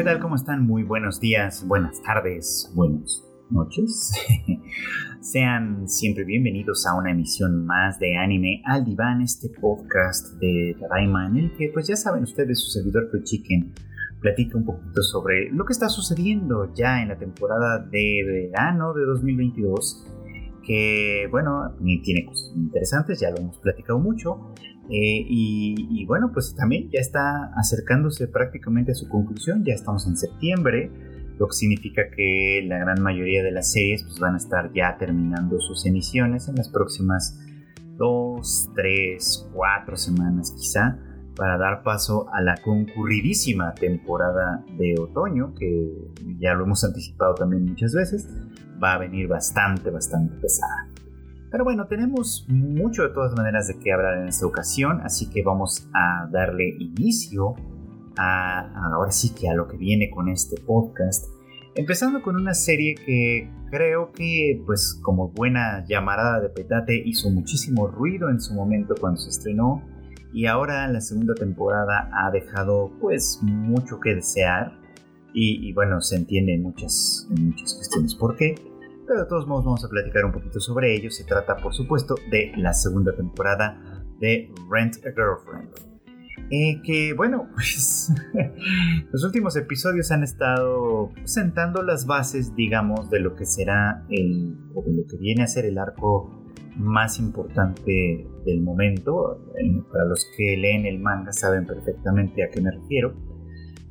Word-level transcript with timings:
¿qué 0.00 0.04
tal? 0.04 0.18
¿Cómo 0.18 0.36
están? 0.36 0.66
Muy 0.66 0.82
buenos 0.82 1.20
días, 1.20 1.62
buenas 1.68 2.00
tardes, 2.00 2.72
buenas 2.74 3.22
noches. 3.50 4.10
Sean 5.20 5.86
siempre 5.86 6.24
bienvenidos 6.24 6.86
a 6.86 6.96
una 6.96 7.10
emisión 7.10 7.66
más 7.66 7.98
de 7.98 8.16
Anime 8.16 8.62
al 8.64 8.86
Diván, 8.86 9.20
este 9.20 9.50
podcast 9.60 10.38
de 10.40 10.74
Tadaima, 10.80 11.26
en 11.26 11.36
el 11.36 11.52
que, 11.54 11.68
pues 11.70 11.86
ya 11.86 11.96
saben 11.96 12.22
ustedes, 12.22 12.60
su 12.60 12.70
servidor 12.70 13.10
Chicken 13.24 13.74
platica 14.22 14.56
un 14.56 14.64
poquito 14.64 15.02
sobre 15.02 15.50
lo 15.50 15.66
que 15.66 15.74
está 15.74 15.90
sucediendo 15.90 16.72
ya 16.72 17.02
en 17.02 17.08
la 17.08 17.18
temporada 17.18 17.80
de 17.80 18.22
verano 18.24 18.94
de 18.94 19.04
2022 19.04 20.06
que 20.64 21.26
bueno, 21.30 21.74
tiene 22.02 22.24
cosas 22.24 22.52
interesantes, 22.56 23.20
ya 23.20 23.30
lo 23.30 23.38
hemos 23.38 23.58
platicado 23.58 23.98
mucho, 23.98 24.54
eh, 24.92 25.24
y, 25.28 26.04
bueno, 26.06 26.30
pues 26.32 26.54
también 26.56 26.90
ya 26.90 26.98
está 26.98 27.52
acercándose 27.56 28.26
prácticamente 28.26 28.90
a 28.90 28.94
su 28.94 29.08
conclusión, 29.08 29.64
ya 29.64 29.72
estamos 29.72 30.06
en 30.08 30.16
septiembre, 30.16 30.90
lo 31.38 31.46
que 31.46 31.54
significa 31.54 32.10
que 32.10 32.64
la 32.66 32.78
gran 32.78 33.00
mayoría 33.00 33.42
de 33.44 33.52
las 33.52 33.70
series 33.70 34.02
pues, 34.02 34.18
van 34.18 34.34
a 34.34 34.38
estar 34.38 34.72
ya 34.74 34.98
terminando 34.98 35.60
sus 35.60 35.86
emisiones 35.86 36.48
en 36.48 36.56
las 36.56 36.68
próximas 36.68 37.38
dos, 37.96 38.68
tres, 38.74 39.48
cuatro 39.54 39.96
semanas 39.96 40.52
quizá, 40.56 40.98
para 41.36 41.56
dar 41.56 41.84
paso 41.84 42.26
a 42.32 42.42
la 42.42 42.56
concurridísima 42.56 43.72
temporada 43.74 44.64
de 44.76 44.96
otoño, 44.98 45.54
que 45.54 45.88
ya 46.40 46.54
lo 46.54 46.64
hemos 46.64 46.82
anticipado 46.84 47.34
también 47.34 47.64
muchas 47.64 47.94
veces, 47.94 48.28
va 48.82 48.94
a 48.94 48.98
venir 48.98 49.28
bastante, 49.28 49.90
bastante 49.90 50.34
pesada. 50.36 50.89
Pero 51.50 51.64
bueno, 51.64 51.86
tenemos 51.86 52.46
mucho 52.48 53.02
de 53.02 53.08
todas 53.08 53.34
maneras 53.34 53.66
de 53.68 53.78
qué 53.78 53.92
hablar 53.92 54.18
en 54.18 54.28
esta 54.28 54.46
ocasión, 54.46 55.00
así 55.02 55.28
que 55.28 55.42
vamos 55.42 55.88
a 55.92 56.28
darle 56.30 56.76
inicio 56.78 57.54
ahora 58.16 59.10
sí 59.10 59.34
que 59.34 59.48
a 59.48 59.54
lo 59.54 59.66
que 59.66 59.76
viene 59.76 60.10
con 60.10 60.28
este 60.28 60.60
podcast. 60.60 61.26
Empezando 61.74 62.22
con 62.22 62.36
una 62.36 62.54
serie 62.54 62.94
que 62.94 63.50
creo 63.70 64.12
que, 64.12 64.62
pues 64.66 64.98
como 65.02 65.28
buena 65.28 65.84
llamarada 65.86 66.40
de 66.40 66.50
petate, 66.50 67.00
hizo 67.04 67.30
muchísimo 67.30 67.86
ruido 67.86 68.28
en 68.28 68.40
su 68.40 68.54
momento 68.54 68.94
cuando 69.00 69.20
se 69.20 69.30
estrenó 69.30 69.82
y 70.32 70.46
ahora 70.46 70.86
la 70.88 71.00
segunda 71.00 71.34
temporada 71.34 72.10
ha 72.12 72.30
dejado 72.30 72.90
pues 73.00 73.40
mucho 73.42 73.98
que 74.00 74.14
desear 74.14 74.78
y, 75.32 75.72
bueno, 75.72 76.00
se 76.00 76.16
entiende 76.16 76.58
muchas, 76.58 77.28
en 77.30 77.50
muchas 77.50 77.74
cuestiones 77.74 78.16
por 78.16 78.36
qué 78.36 78.56
pero 79.10 79.22
de 79.22 79.28
todos 79.28 79.48
modos 79.48 79.64
vamos 79.64 79.84
a 79.84 79.88
platicar 79.88 80.24
un 80.24 80.30
poquito 80.30 80.60
sobre 80.60 80.94
ello. 80.94 81.10
Se 81.10 81.24
trata, 81.24 81.56
por 81.56 81.74
supuesto, 81.74 82.14
de 82.30 82.52
la 82.56 82.72
segunda 82.72 83.12
temporada 83.12 84.04
de 84.20 84.54
Rent 84.70 84.98
a 84.98 85.10
Girlfriend. 85.10 85.68
Eh, 86.52 86.80
que 86.84 87.12
bueno, 87.14 87.48
pues 87.54 88.12
los 89.12 89.24
últimos 89.24 89.56
episodios 89.56 90.12
han 90.12 90.22
estado 90.22 91.10
sentando 91.24 91.82
las 91.82 92.06
bases, 92.06 92.54
digamos, 92.54 93.10
de 93.10 93.18
lo 93.18 93.34
que 93.34 93.46
será 93.46 94.06
el, 94.10 94.56
o 94.76 94.82
de 94.84 94.92
lo 94.92 95.04
que 95.08 95.16
viene 95.16 95.42
a 95.42 95.48
ser 95.48 95.64
el 95.64 95.78
arco 95.78 96.44
más 96.76 97.18
importante 97.18 98.28
del 98.46 98.60
momento. 98.60 99.44
Eh, 99.58 99.82
para 99.90 100.04
los 100.04 100.24
que 100.36 100.56
leen 100.56 100.86
el 100.86 101.00
manga 101.00 101.32
saben 101.32 101.66
perfectamente 101.66 102.44
a 102.44 102.48
qué 102.48 102.60
me 102.60 102.70
refiero. 102.70 103.29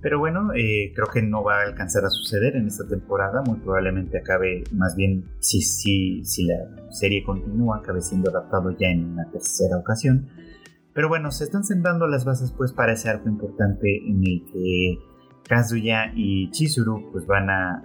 Pero 0.02 0.17
bueno, 0.17 0.53
eh, 0.55 0.94
creo 0.95 1.08
que 1.08 1.22
no 1.22 1.44
va 1.44 1.59
a 1.59 1.64
alcanzar 1.64 2.05
a 2.05 2.09
suceder 2.09 2.55
en 2.55 2.67
esta 2.67 2.88
temporada. 2.88 3.42
Muy 3.45 3.59
probablemente 3.59 4.17
acabe, 4.17 4.64
más 4.72 4.95
bien, 4.95 5.25
si, 5.39 5.61
si, 5.61 6.23
si 6.23 6.45
la 6.45 6.56
serie 6.89 7.23
continúa, 7.23 7.78
acabe 7.78 8.02
siendo 8.02 8.30
adaptado 8.30 8.72
ya 8.78 8.88
en 8.88 9.06
una 9.14 9.30
tercera 9.30 9.78
ocasión. 9.78 10.30
Pero 10.94 11.09
bueno, 11.09 11.31
se 11.31 11.44
están 11.44 11.64
sentando 11.64 12.08
las 12.08 12.25
bases 12.25 12.52
pues 12.52 12.72
para 12.72 12.94
ese 12.94 13.09
arco 13.09 13.28
importante 13.28 13.97
en 14.06 14.23
el 14.25 14.45
que 14.52 15.00
Kazuya 15.47 16.11
y 16.16 16.50
Chizuru 16.52 17.11
pues 17.11 17.25
van 17.25 17.50
a, 17.50 17.81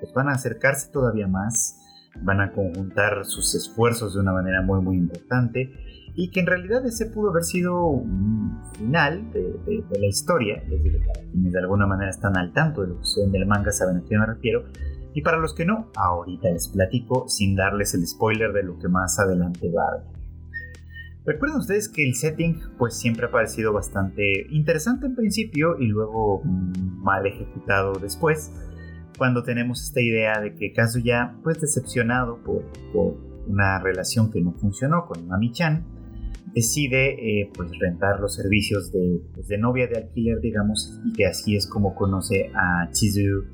pues 0.00 0.12
van 0.14 0.28
a 0.28 0.32
acercarse 0.32 0.90
todavía 0.90 1.26
más, 1.26 1.78
van 2.22 2.40
a 2.40 2.52
conjuntar 2.52 3.24
sus 3.24 3.54
esfuerzos 3.54 4.14
de 4.14 4.20
una 4.20 4.32
manera 4.32 4.62
muy 4.62 4.80
muy 4.80 4.96
importante 4.96 5.72
y 6.20 6.30
que 6.32 6.40
en 6.40 6.46
realidad 6.46 6.84
ese 6.84 7.06
pudo 7.06 7.30
haber 7.30 7.44
sido 7.44 7.86
un 7.86 8.60
final 8.76 9.30
de, 9.30 9.84
la 9.88 10.06
historia, 10.08 10.56
es 10.56 10.68
decir, 10.68 10.98
para 11.06 11.20
quienes 11.30 11.52
de 11.52 11.60
alguna 11.60 11.86
manera 11.86 12.10
están 12.10 12.36
al 12.36 12.52
tanto 12.52 12.82
de 12.82 12.88
lo 12.88 12.98
que 12.98 13.04
sucede 13.04 13.26
en 13.26 13.36
el 13.36 13.46
manga 13.46 13.70
saben 13.70 13.98
a 13.98 14.02
qué 14.02 14.18
me 14.18 14.26
refiero, 14.26 14.64
y 15.14 15.22
para 15.22 15.38
los 15.38 15.54
que 15.54 15.64
no, 15.64 15.92
ahorita 15.94 16.50
les 16.50 16.66
platico 16.66 17.28
sin 17.28 17.54
darles 17.54 17.94
el 17.94 18.04
spoiler 18.04 18.52
de 18.52 18.64
lo 18.64 18.80
que 18.80 18.88
más 18.88 19.16
adelante 19.20 19.70
va 19.70 19.84
a 19.84 19.88
haber. 19.92 20.06
Recuerden 21.24 21.60
ustedes 21.60 21.88
que 21.88 22.04
el 22.04 22.16
setting 22.16 22.62
pues 22.78 22.94
siempre 22.94 23.26
ha 23.26 23.30
parecido 23.30 23.72
bastante 23.72 24.48
interesante 24.50 25.06
en 25.06 25.14
principio 25.14 25.78
y 25.78 25.86
luego 25.86 26.42
mm, 26.42 27.00
mal 27.00 27.28
ejecutado 27.28 27.92
después, 27.92 28.50
cuando 29.16 29.44
tenemos 29.44 29.84
esta 29.84 30.00
idea 30.00 30.40
de 30.40 30.56
que 30.56 30.72
Kazuya 30.72 31.36
pues 31.44 31.60
decepcionado 31.60 32.38
por, 32.42 32.64
por 32.92 33.14
una 33.46 33.78
relación 33.78 34.32
que 34.32 34.40
no 34.40 34.52
funcionó 34.54 35.06
con 35.06 35.28
Mami-chan, 35.28 35.97
decide 36.54 37.40
eh, 37.40 37.50
pues 37.54 37.70
rentar 37.78 38.20
los 38.20 38.34
servicios 38.34 38.92
de, 38.92 39.20
pues, 39.34 39.48
de, 39.48 39.58
novia 39.58 39.86
de 39.86 39.98
alquiler, 39.98 40.40
digamos, 40.40 41.00
y 41.04 41.12
que 41.12 41.26
así 41.26 41.56
es 41.56 41.66
como 41.66 41.94
conoce 41.94 42.50
a 42.54 42.90
Chizu 42.90 43.44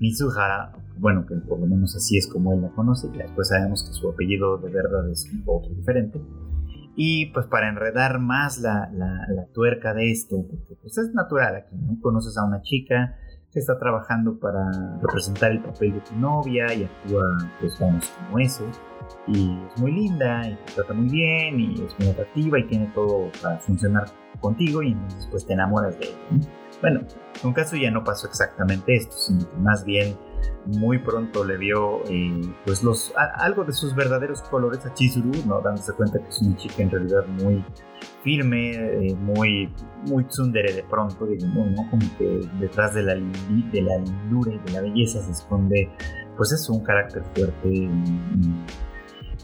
Mizuhara, 0.00 0.72
bueno, 0.98 1.26
que 1.26 1.34
por 1.36 1.60
lo 1.60 1.66
menos 1.66 1.94
así 1.96 2.16
es 2.16 2.26
como 2.26 2.54
él 2.54 2.62
la 2.62 2.70
conoce, 2.70 3.08
y 3.12 3.18
después 3.18 3.48
sabemos 3.48 3.84
que 3.84 3.92
su 3.92 4.08
apellido 4.08 4.58
de 4.58 4.70
verdad 4.70 5.08
es 5.10 5.30
otro 5.46 5.70
diferente. 5.74 6.20
Y 6.96 7.26
pues 7.26 7.46
para 7.46 7.68
enredar 7.68 8.18
más 8.18 8.58
la, 8.60 8.90
la, 8.92 9.24
la 9.28 9.46
tuerca 9.52 9.94
de 9.94 10.10
esto, 10.10 10.44
porque 10.48 10.74
pues 10.80 10.98
es 10.98 11.14
natural 11.14 11.54
aquí, 11.54 11.76
¿no? 11.76 12.00
Conoces 12.00 12.36
a 12.36 12.44
una 12.44 12.60
chica 12.62 13.16
que 13.52 13.60
está 13.60 13.78
trabajando 13.78 14.38
para 14.40 14.98
representar 15.00 15.52
el 15.52 15.62
papel 15.62 15.94
de 15.94 16.00
tu 16.00 16.16
novia 16.16 16.74
y 16.74 16.84
actúa, 16.84 17.22
pues 17.60 17.78
vamos, 17.78 18.12
como 18.26 18.40
eso 18.40 18.68
y 19.26 19.58
es 19.66 19.80
muy 19.80 19.92
linda 19.92 20.48
y 20.48 20.54
te 20.66 20.72
trata 20.74 20.94
muy 20.94 21.08
bien 21.08 21.60
y 21.60 21.74
es 21.74 21.98
muy 21.98 22.08
atractiva 22.08 22.58
y 22.58 22.66
tiene 22.66 22.86
todo 22.94 23.30
para 23.42 23.58
funcionar 23.58 24.06
contigo 24.40 24.82
y 24.82 24.92
entonces 24.92 25.28
pues 25.30 25.46
te 25.46 25.52
enamoras 25.52 25.98
de 25.98 26.06
ella. 26.06 26.48
Bueno, 26.80 27.00
en 27.00 27.46
un 27.46 27.52
caso 27.52 27.76
ya 27.76 27.90
no 27.90 28.04
pasó 28.04 28.28
exactamente 28.28 28.94
esto, 28.94 29.16
sino 29.16 29.50
que 29.50 29.56
más 29.56 29.84
bien 29.84 30.16
muy 30.66 30.98
pronto 30.98 31.44
le 31.44 31.56
vio 31.56 32.04
eh, 32.08 32.40
pues 32.64 32.82
los 32.82 33.12
algo 33.16 33.64
de 33.64 33.72
sus 33.72 33.94
verdaderos 33.94 34.42
colores 34.42 34.84
a 34.86 34.94
Chizuru, 34.94 35.32
¿no? 35.46 35.60
dándose 35.60 35.92
cuenta 35.94 36.18
que 36.18 36.28
es 36.28 36.40
una 36.42 36.56
chica 36.56 36.82
en 36.82 36.90
realidad 36.90 37.26
muy 37.42 37.64
firme, 38.22 38.70
eh, 38.72 39.14
muy, 39.16 39.72
muy 40.06 40.24
tsundere 40.24 40.72
de 40.72 40.82
pronto, 40.84 41.26
digamos, 41.26 41.70
¿no? 41.70 41.90
como 41.90 42.18
que 42.18 42.40
detrás 42.60 42.94
de 42.94 43.02
la, 43.02 43.14
de 43.14 43.82
la 43.82 43.98
lindura 43.98 44.52
y 44.52 44.58
de 44.58 44.72
la 44.72 44.80
belleza 44.82 45.20
se 45.22 45.32
esconde 45.32 45.90
pues 46.36 46.52
es 46.52 46.68
un 46.70 46.80
carácter 46.84 47.24
fuerte, 47.34 47.90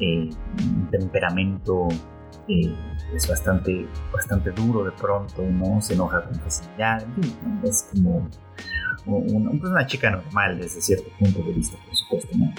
eh, 0.01 0.31
un 0.59 0.89
temperamento 0.91 1.89
eh, 2.49 2.75
es 3.15 3.29
bastante, 3.29 3.87
bastante 4.13 4.51
duro 4.51 4.85
de 4.85 4.93
pronto, 4.93 5.43
¿no? 5.43 5.81
Se 5.81 5.95
enoja 5.95 6.23
con 6.23 6.35
facilidad, 6.37 7.07
es 7.63 7.91
como 7.93 8.29
pues 9.07 9.71
una 9.71 9.87
chica 9.87 10.11
normal 10.11 10.59
desde 10.59 10.81
cierto 10.81 11.11
punto 11.19 11.43
de 11.43 11.53
vista, 11.53 11.77
por 11.85 11.95
supuesto, 11.95 12.37
¿no? 12.37 12.53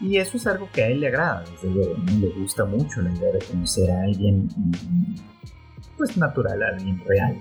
Y 0.00 0.18
eso 0.18 0.36
es 0.36 0.46
algo 0.46 0.68
que 0.72 0.82
a 0.82 0.88
él 0.88 1.00
le 1.00 1.08
agrada, 1.08 1.42
desde 1.50 1.70
luego, 1.70 1.94
Le 2.20 2.28
gusta 2.40 2.64
mucho 2.64 3.02
la 3.02 3.10
idea 3.10 3.32
de 3.32 3.38
conocer 3.40 3.90
a 3.90 4.02
alguien, 4.02 4.48
pues 5.96 6.16
natural, 6.16 6.62
a 6.62 6.68
alguien 6.68 7.02
real, 7.04 7.36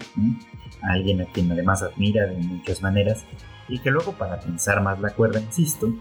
A 0.81 0.93
alguien 0.93 1.21
a 1.21 1.25
quien 1.25 1.51
además 1.51 1.83
admira 1.83 2.25
de 2.25 2.37
muchas 2.37 2.81
maneras 2.81 3.23
y 3.67 3.79
que 3.79 3.91
luego 3.91 4.13
para 4.13 4.39
pensar 4.39 4.81
más 4.81 4.99
la 4.99 5.09
cuerda, 5.11 5.39
insisto, 5.39 5.93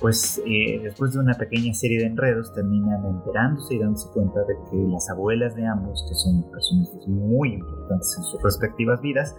pues 0.00 0.42
eh, 0.46 0.80
después 0.82 1.12
de 1.12 1.20
una 1.20 1.34
pequeña 1.34 1.72
serie 1.74 2.00
de 2.00 2.06
enredos 2.06 2.52
terminan 2.52 3.04
enterándose 3.06 3.74
y 3.74 3.78
dándose 3.78 4.08
cuenta 4.12 4.40
de 4.40 4.54
que 4.70 4.76
las 4.76 5.08
abuelas 5.10 5.54
de 5.54 5.66
ambos, 5.66 6.04
que 6.08 6.14
son 6.14 6.50
personajes 6.50 7.08
muy 7.08 7.54
importantes 7.54 8.14
en 8.18 8.24
sus 8.24 8.42
respectivas 8.42 9.00
vidas, 9.00 9.34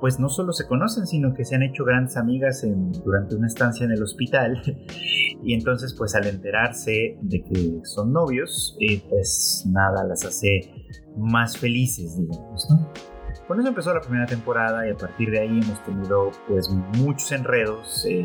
pues 0.00 0.18
no 0.18 0.28
solo 0.28 0.52
se 0.52 0.66
conocen, 0.66 1.06
sino 1.06 1.32
que 1.32 1.44
se 1.44 1.54
han 1.54 1.62
hecho 1.62 1.84
grandes 1.84 2.16
amigas 2.16 2.66
durante 3.04 3.36
una 3.36 3.46
estancia 3.46 3.86
en 3.86 3.92
el 3.92 4.02
hospital. 4.02 4.60
y 5.44 5.54
entonces, 5.54 5.94
pues 5.96 6.14
al 6.14 6.26
enterarse 6.26 7.18
de 7.20 7.44
que 7.44 7.80
son 7.84 8.12
novios, 8.12 8.76
eh, 8.80 9.00
pues 9.08 9.64
nada 9.70 10.04
las 10.04 10.24
hace 10.24 10.88
más 11.16 11.56
felices, 11.56 12.16
digamos, 12.18 12.66
¿no? 12.68 12.90
Con 13.46 13.60
eso 13.60 13.68
empezó 13.68 13.92
la 13.92 14.00
primera 14.00 14.26
temporada 14.26 14.86
y 14.86 14.90
a 14.90 14.96
partir 14.96 15.30
de 15.30 15.40
ahí 15.40 15.60
hemos 15.60 15.82
tenido 15.84 16.30
pues 16.48 16.68
muchos 16.98 17.30
enredos. 17.32 18.04
Eh, 18.08 18.24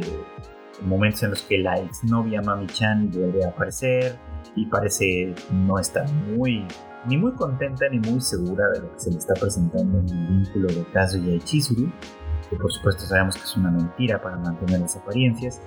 momentos 0.82 1.24
en 1.24 1.32
los 1.32 1.42
que 1.44 1.58
la 1.58 1.76
exnovia 1.76 2.42
Mami-chan 2.42 3.12
vuelve 3.12 3.46
a 3.46 3.50
aparecer 3.50 4.18
y 4.56 4.66
parece 4.66 5.34
no 5.52 5.80
estar 5.80 6.10
muy 6.12 6.66
ni 7.06 7.18
muy 7.18 7.32
contenta 7.34 7.88
ni 7.90 8.00
muy 8.00 8.20
segura 8.20 8.68
de 8.70 8.82
lo 8.82 8.94
que 8.94 9.00
se 9.00 9.12
le 9.12 9.18
está 9.18 9.34
presentando 9.34 10.00
en 10.00 10.10
el 10.10 10.28
vínculo 10.28 10.68
de 10.68 10.84
Kazuya 10.92 11.34
y 11.34 11.40
Chizuru, 11.40 11.90
que 12.50 12.56
por 12.58 12.72
supuesto 12.72 13.06
sabemos 13.06 13.36
que 13.36 13.44
es 13.44 13.56
una 13.56 13.72
mentira 13.72 14.22
para 14.22 14.38
mantener 14.38 14.82
las 14.82 14.96
apariencias. 14.98 15.62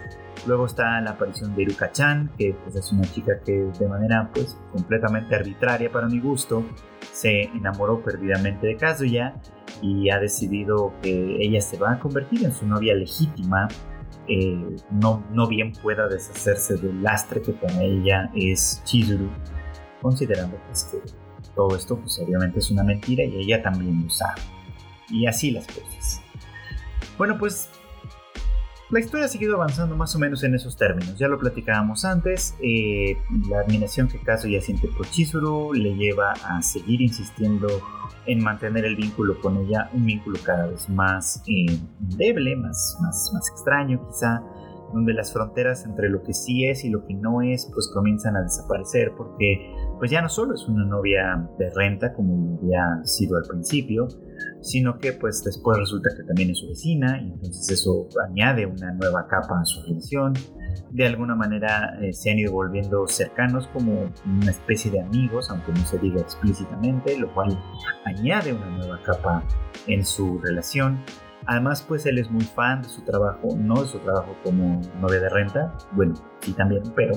Luego 0.47 0.67
está 0.67 1.01
la 1.01 1.12
aparición 1.12 1.55
de 1.55 1.62
Iruka-chan, 1.62 2.31
que 2.37 2.55
pues, 2.62 2.77
es 2.77 2.93
una 2.93 3.03
chica 3.03 3.41
que 3.45 3.53
de 3.53 3.89
manera 3.89 4.31
pues 4.33 4.57
completamente 4.73 5.35
arbitraria 5.35 5.91
para 5.91 6.09
mi 6.09 6.21
gusto 6.21 6.65
se 7.12 7.43
enamoró 7.43 8.03
perdidamente 8.03 8.67
de 8.67 8.77
Kazuya 8.77 9.35
y 9.83 10.11
ha 10.11 10.19
decidido 10.19 10.93
que 11.03 11.37
ella 11.41 11.61
se 11.61 11.79
va 11.79 11.93
a 11.93 11.99
convertir 11.99 12.45
en 12.45 12.53
su 12.53 12.67
novia 12.67 12.95
legítima, 12.95 13.69
eh, 14.29 14.77
no, 14.91 15.25
no 15.33 15.49
bien 15.49 15.73
pueda 15.73 16.09
deshacerse 16.09 16.77
del 16.77 17.03
lastre 17.03 17.43
que 17.43 17.53
para 17.53 17.83
ella 17.83 18.31
es 18.35 18.83
Chizuru, 18.85 19.29
considerando 20.01 20.57
pues, 20.67 20.85
que 20.85 20.99
todo 21.55 21.77
esto 21.77 21.99
pues 21.99 22.19
obviamente 22.19 22.59
es 22.59 22.71
una 22.71 22.83
mentira 22.83 23.25
y 23.25 23.37
ella 23.39 23.63
también 23.63 24.05
lo 24.05 24.11
sabe. 24.11 24.41
Y 25.09 25.27
así 25.27 25.51
las 25.51 25.67
cosas. 25.67 26.23
Bueno, 27.19 27.37
pues 27.39 27.69
la 28.91 28.99
historia 29.01 29.27
ha 29.27 29.29
seguido 29.29 29.55
avanzando 29.55 29.97
más 29.97 30.15
o 30.17 30.19
menos 30.19 30.43
en 30.43 30.55
esos 30.55 30.77
términos. 30.77 31.17
Ya 31.17 31.29
lo 31.29 31.39
platicábamos 31.39 32.05
antes. 32.05 32.55
Eh, 32.63 33.17
la 33.49 33.61
admiración 33.61 34.09
que 34.09 34.19
Kazuya 34.19 34.61
siente 34.61 34.89
por 34.89 35.09
Chizuru 35.09 35.73
le 35.73 35.95
lleva 35.95 36.33
a 36.33 36.61
seguir 36.63 37.01
insistiendo 37.01 37.69
en 38.27 38.43
mantener 38.43 38.85
el 38.85 38.97
vínculo 38.97 39.41
con 39.41 39.57
ella, 39.59 39.91
un 39.95 40.05
vínculo 40.05 40.39
cada 40.45 40.67
vez 40.67 40.89
más 40.89 41.43
eh, 41.47 41.67
endeble, 42.01 42.57
más, 42.57 42.99
más, 43.01 43.31
más 43.33 43.49
extraño 43.49 44.07
quizá, 44.09 44.43
donde 44.93 45.15
las 45.15 45.33
fronteras 45.33 45.85
entre 45.85 46.11
lo 46.11 46.23
que 46.23 46.35
sí 46.35 46.67
es 46.67 46.85
y 46.85 46.91
lo 46.91 47.07
que 47.07 47.15
no 47.15 47.43
es 47.43 47.71
pues 47.73 47.91
comienzan 47.95 48.37
a 48.37 48.43
desaparecer 48.43 49.13
porque 49.17 49.73
pues 49.99 50.11
ya 50.11 50.21
no 50.21 50.29
solo 50.29 50.55
es 50.55 50.67
una 50.67 50.85
novia 50.85 51.49
de 51.59 51.71
renta 51.71 52.13
como 52.13 52.59
había 52.59 53.05
sido 53.05 53.37
al 53.37 53.45
principio, 53.45 54.09
sino 54.62 54.99
que 54.99 55.12
pues 55.12 55.43
después 55.45 55.79
resulta 55.79 56.11
que 56.17 56.23
también 56.25 56.51
es 56.51 56.59
su 56.59 56.69
vecina 56.69 57.21
y 57.21 57.33
entonces 57.33 57.71
eso 57.71 58.09
añade 58.29 58.67
una 58.67 58.93
nueva 58.93 59.27
capa 59.27 59.61
a 59.61 59.65
su 59.65 59.83
relación. 59.83 60.35
De 60.91 61.07
alguna 61.07 61.35
manera 61.35 61.99
eh, 62.01 62.12
se 62.12 62.31
han 62.31 62.39
ido 62.39 62.53
volviendo 62.53 63.07
cercanos 63.07 63.67
como 63.69 64.11
una 64.25 64.51
especie 64.51 64.91
de 64.91 65.01
amigos, 65.01 65.51
aunque 65.51 65.73
no 65.73 65.85
se 65.87 65.99
diga 65.99 66.21
explícitamente, 66.21 67.19
lo 67.19 67.33
cual 67.35 67.59
añade 68.05 68.53
una 68.53 68.71
nueva 68.71 69.01
capa 69.03 69.43
en 69.87 70.05
su 70.05 70.39
relación. 70.39 71.03
Además, 71.47 71.83
pues 71.87 72.05
él 72.07 72.19
es 72.19 72.31
muy 72.31 72.45
fan 72.45 72.83
de 72.83 72.89
su 72.89 73.03
trabajo, 73.03 73.49
no 73.57 73.83
de 73.83 73.89
su 73.89 73.99
trabajo 73.99 74.37
como 74.45 74.81
novia 75.01 75.21
de 75.21 75.29
renta, 75.31 75.75
bueno, 75.93 76.15
sí 76.41 76.53
también, 76.53 76.83
pero 76.95 77.15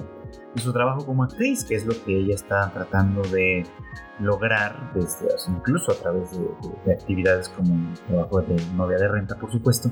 de 0.55 0.61
su 0.61 0.73
trabajo 0.73 1.05
como 1.05 1.23
actriz, 1.23 1.63
que 1.63 1.75
es 1.75 1.85
lo 1.85 1.93
que 2.03 2.17
ella 2.17 2.35
está 2.35 2.71
tratando 2.71 3.21
de 3.23 3.65
lograr, 4.19 4.91
desde, 4.93 5.27
incluso 5.49 5.91
a 5.91 5.95
través 5.95 6.29
de, 6.85 6.93
actividades 6.93 7.49
como 7.49 7.93
trabajo 8.07 8.41
de 8.41 8.55
novia 8.75 8.97
de 8.97 9.07
renta, 9.07 9.35
por 9.35 9.51
supuesto. 9.51 9.89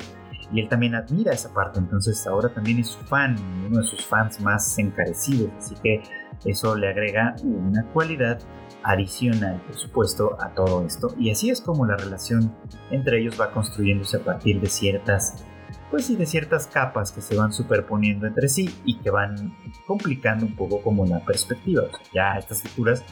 Y 0.54 0.60
él 0.60 0.68
también 0.68 0.96
admira 0.96 1.32
esa 1.32 1.54
parte, 1.54 1.80
entonces 1.80 2.28
ahora 2.28 2.50
también 2.50 2.80
es 2.80 2.88
su 2.88 3.00
fan, 3.06 3.36
uno 3.68 3.80
de 3.80 3.86
sus 3.86 4.06
fans 4.06 4.42
más 4.42 4.78
encarecidos, 4.78 5.50
así 5.58 5.76
que 5.82 6.04
eso 6.44 6.76
le 6.76 6.90
agrega 6.90 7.36
una 7.44 7.86
cualidad 7.94 8.40
adicional, 8.84 9.62
por 9.66 9.76
supuesto, 9.76 10.38
a 10.42 10.50
todo 10.50 10.86
esto. 10.86 11.14
Y 11.18 11.32
así 11.32 11.50
es 11.50 11.62
como 11.62 11.86
la 11.86 11.96
relación 11.96 12.54
entre 12.90 13.22
ellos 13.22 13.40
va 13.40 13.52
construyéndose 13.52 14.18
a 14.18 14.24
partir 14.24 14.60
de 14.60 14.68
ciertas 14.68 15.46
pues 15.92 16.06
sí, 16.06 16.16
de 16.16 16.26
ciertas 16.26 16.68
capas 16.68 17.12
que 17.12 17.20
se 17.20 17.36
van 17.36 17.52
superponiendo 17.52 18.26
entre 18.26 18.48
sí 18.48 18.74
y 18.86 18.98
que 19.00 19.12
van 19.12 19.54
complicando 19.86 20.46
un 20.46 20.56
poco 20.56 20.82
como 20.82 21.06
la 21.06 21.20
perspectiva. 21.20 21.84
ya 22.14 22.34
a 22.34 22.40
estas 22.40 22.64
alturas, 22.66 23.04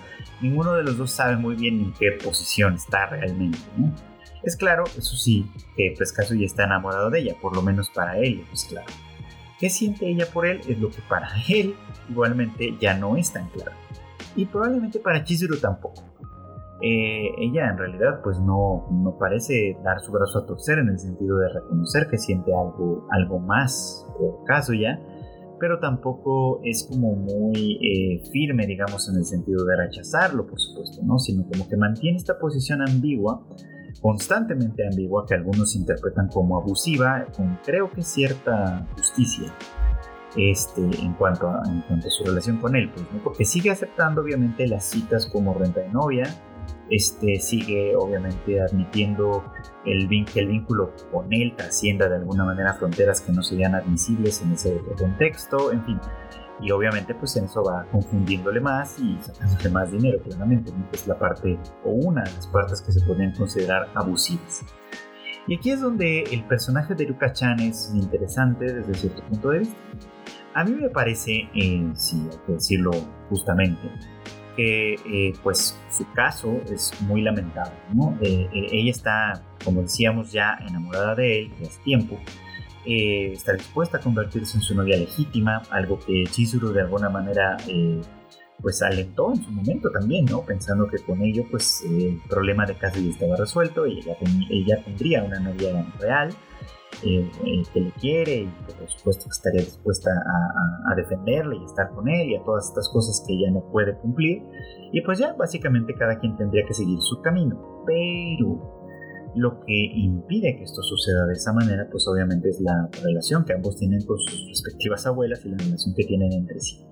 ninguno 0.41 0.73
de 0.73 0.83
los 0.83 0.97
dos 0.97 1.11
sabe 1.11 1.35
muy 1.35 1.55
bien 1.55 1.81
en 1.81 1.93
qué 1.93 2.13
posición 2.23 2.75
está 2.75 3.07
realmente. 3.07 3.59
Es 4.43 4.55
claro, 4.55 4.85
eso 4.97 5.17
sí, 5.17 5.51
que 5.75 5.93
pues 5.97 6.13
ya 6.15 6.45
está 6.45 6.63
enamorado 6.63 7.09
de 7.09 7.19
ella, 7.19 7.35
por 7.41 7.53
lo 7.53 7.61
menos 7.61 7.89
para 7.89 8.17
él, 8.17 8.45
es 8.53 8.63
claro. 8.63 8.87
¿Qué 9.59 9.69
siente 9.69 10.09
ella 10.09 10.25
por 10.25 10.45
él? 10.45 10.61
Es 10.67 10.79
lo 10.79 10.89
que 10.89 11.01
para 11.01 11.29
él 11.49 11.75
igualmente 12.09 12.75
ya 12.79 12.93
no 12.93 13.17
es 13.17 13.33
tan 13.33 13.49
claro. 13.49 13.73
Y 14.37 14.45
probablemente 14.45 14.99
para 14.99 15.23
Chizuru 15.23 15.57
tampoco. 15.57 16.08
Eh, 16.81 17.31
ella 17.39 17.69
en 17.71 17.77
realidad 17.77 18.21
pues 18.23 18.39
no, 18.39 18.87
no, 18.91 19.17
parece 19.17 19.77
dar 19.83 19.99
su 19.99 20.13
brazo 20.13 20.39
a 20.39 20.45
torcer 20.45 20.79
en 20.79 20.87
el 20.87 20.97
sentido 20.97 21.37
de 21.37 21.49
reconocer 21.49 22.07
que 22.09 22.17
siente 22.17 22.53
algo, 22.53 23.05
algo 23.11 23.39
más 23.39 24.07
por 24.17 24.45
ya 24.79 24.97
pero 25.59 25.79
tampoco 25.79 26.61
es 26.63 26.87
como 26.89 27.15
muy 27.15 27.79
eh, 27.83 28.23
firme, 28.31 28.65
digamos, 28.65 29.07
en 29.09 29.17
el 29.17 29.25
sentido 29.25 29.65
de 29.65 29.75
rechazarlo, 29.75 30.47
por 30.47 30.59
supuesto, 30.59 31.01
¿no? 31.03 31.19
Sino 31.19 31.43
como 31.43 31.67
que 31.67 31.75
mantiene 31.75 32.17
esta 32.17 32.39
posición 32.39 32.81
ambigua, 32.81 33.45
constantemente 34.01 34.87
ambigua, 34.87 35.25
que 35.27 35.35
algunos 35.35 35.75
interpretan 35.75 36.29
como 36.29 36.57
abusiva, 36.57 37.27
con 37.35 37.59
creo 37.63 37.91
que 37.91 38.01
cierta 38.01 38.87
justicia. 38.95 39.53
Este, 40.37 40.81
en, 40.81 41.13
cuanto 41.15 41.47
a, 41.47 41.63
en 41.65 41.81
cuanto 41.81 42.07
a 42.07 42.11
su 42.11 42.23
relación 42.23 42.57
con 42.57 42.75
él, 42.75 42.91
pues, 42.93 43.03
¿no? 43.11 43.19
porque 43.23 43.45
sigue 43.45 43.71
aceptando 43.71 44.21
obviamente 44.21 44.67
las 44.67 44.85
citas 44.85 45.25
como 45.25 45.55
renta 45.55 45.79
de 45.79 45.89
novia, 45.89 46.23
este, 46.89 47.39
sigue 47.39 47.95
obviamente 47.95 48.62
admitiendo 48.62 49.44
el, 49.86 50.07
que 50.25 50.39
el 50.39 50.48
vínculo 50.48 50.94
con 51.12 51.31
él 51.31 51.54
trascienda 51.56 52.10
de 52.10 52.18
alguna 52.18 52.45
manera 52.45 52.74
fronteras 52.74 53.21
que 53.21 53.31
no 53.31 53.42
serían 53.42 53.75
admisibles 53.75 54.42
en 54.42 54.54
ese 54.54 54.75
otro 54.75 54.95
contexto, 54.95 55.71
en 55.71 55.83
fin. 55.86 56.00
Y 56.62 56.71
obviamente 56.71 57.16
pues 57.16 57.36
en 57.38 57.45
eso 57.45 57.63
va 57.63 57.86
confundiéndole 57.92 58.60
más 58.60 59.00
y 59.00 59.18
sacándole 59.21 59.69
más 59.69 59.92
dinero, 59.92 60.19
claramente, 60.21 60.71
es 60.92 61.07
la 61.07 61.18
parte 61.18 61.57
o 61.86 61.92
una 61.92 62.24
de 62.24 62.31
las 62.33 62.48
partes 62.48 62.81
que 62.81 62.92
se 62.92 63.01
podrían 63.06 63.33
considerar 63.33 63.89
abusivas. 63.95 64.65
Y 65.48 65.56
aquí 65.56 65.72
es 65.72 65.81
donde 65.81 66.24
el 66.24 66.44
personaje 66.45 66.94
de 66.94 67.06
Ruka-chan 67.07 67.60
es 67.60 67.92
interesante 67.95 68.72
desde 68.72 68.94
cierto 68.94 69.24
punto 69.24 69.50
de 69.50 69.60
vista. 69.60 69.77
A 70.54 70.63
mí 70.63 70.72
me 70.72 70.89
parece, 70.89 71.50
eh, 71.56 71.92
si 71.95 72.18
hay 72.18 72.38
que 72.45 72.54
decirlo 72.54 72.92
justamente, 73.30 73.89
eh, 74.61 75.33
pues 75.44 75.77
su 75.89 76.09
caso 76.13 76.61
es 76.71 76.91
muy 77.01 77.21
lamentable. 77.21 77.75
¿no? 77.94 78.17
Eh, 78.21 78.50
eh, 78.53 78.67
ella 78.71 78.91
está, 78.91 79.44
como 79.63 79.81
decíamos, 79.81 80.31
ya 80.31 80.57
enamorada 80.67 81.15
de 81.15 81.39
él 81.41 81.51
hace 81.61 81.81
tiempo. 81.83 82.19
está 82.85 83.53
dispuesta 83.53 83.97
a 83.97 84.01
convertirse 84.01 84.57
en 84.57 84.63
su 84.63 84.75
novia 84.75 84.97
legítima, 84.97 85.61
algo 85.69 86.00
que 86.00 86.23
Chizuru 86.31 86.71
de 86.71 86.81
alguna 86.81 87.09
manera 87.09 87.57
pues 88.61 88.81
alentó 88.81 89.31
en 89.31 89.41
su 89.41 89.51
momento 89.51 89.89
también, 89.89 90.25
¿no? 90.25 90.41
Pensando 90.41 90.88
que 90.88 90.97
con 90.97 91.21
ello 91.21 91.45
pues 91.50 91.81
el 91.85 92.19
problema 92.27 92.65
de 92.65 92.73
ya 92.73 92.89
estaba 92.89 93.38
resuelto 93.38 93.88
y 93.88 94.00
ella, 94.00 94.17
ella 94.50 94.83
tendría 94.83 95.23
una 95.23 95.39
novia 95.39 95.85
real. 96.00 96.35
Eh, 97.01 97.31
eh, 97.45 97.63
que 97.74 97.80
le 97.80 97.91
quiere 97.94 98.36
y 98.41 98.45
que 98.68 98.74
por 98.74 98.89
supuesto 98.89 99.30
estaría 99.30 99.62
dispuesta 99.62 100.12
a, 100.12 100.95
defenderle 100.95 101.56
y 101.56 101.63
estar 101.63 101.89
con 101.91 102.09
él 102.09 102.31
y 102.31 102.36
a 102.36 102.44
todas 102.44 102.68
estas 102.68 102.89
cosas 102.89 103.24
que 103.25 103.36
ella 103.36 103.51
no 103.51 103.63
puede 103.71 103.97
cumplir. 104.00 104.44
Y 104.91 105.01
pues 105.01 105.19
ya 105.19 105.33
básicamente 105.33 105.94
cada 105.94 106.19
quien 106.19 106.36
tendría 106.36 106.65
que 106.68 106.74
seguir 106.74 107.00
su 107.00 107.21
camino. 107.21 107.83
Pero 107.86 109.31
lo 109.36 109.62
que 109.62 109.91
impide 109.96 110.58
que 110.58 110.63
esto 110.63 110.81
suceda 110.81 111.25
de 111.25 111.34
esa 111.34 111.53
manera, 111.53 111.88
pues 111.89 112.05
obviamente 112.08 112.50
es 112.50 112.60
la 112.60 112.89
relación 113.01 113.46
que 113.46 113.53
ambos 113.53 113.77
tienen 113.77 114.03
con 114.05 114.17
sus 114.19 114.48
respectivas 114.50 115.05
abuelas 115.05 115.46
y 115.46 115.50
la 115.50 115.58
relación 115.58 115.96
que 115.96 116.03
tienen 116.03 116.34
entre 116.34 116.60
sí. 116.60 116.86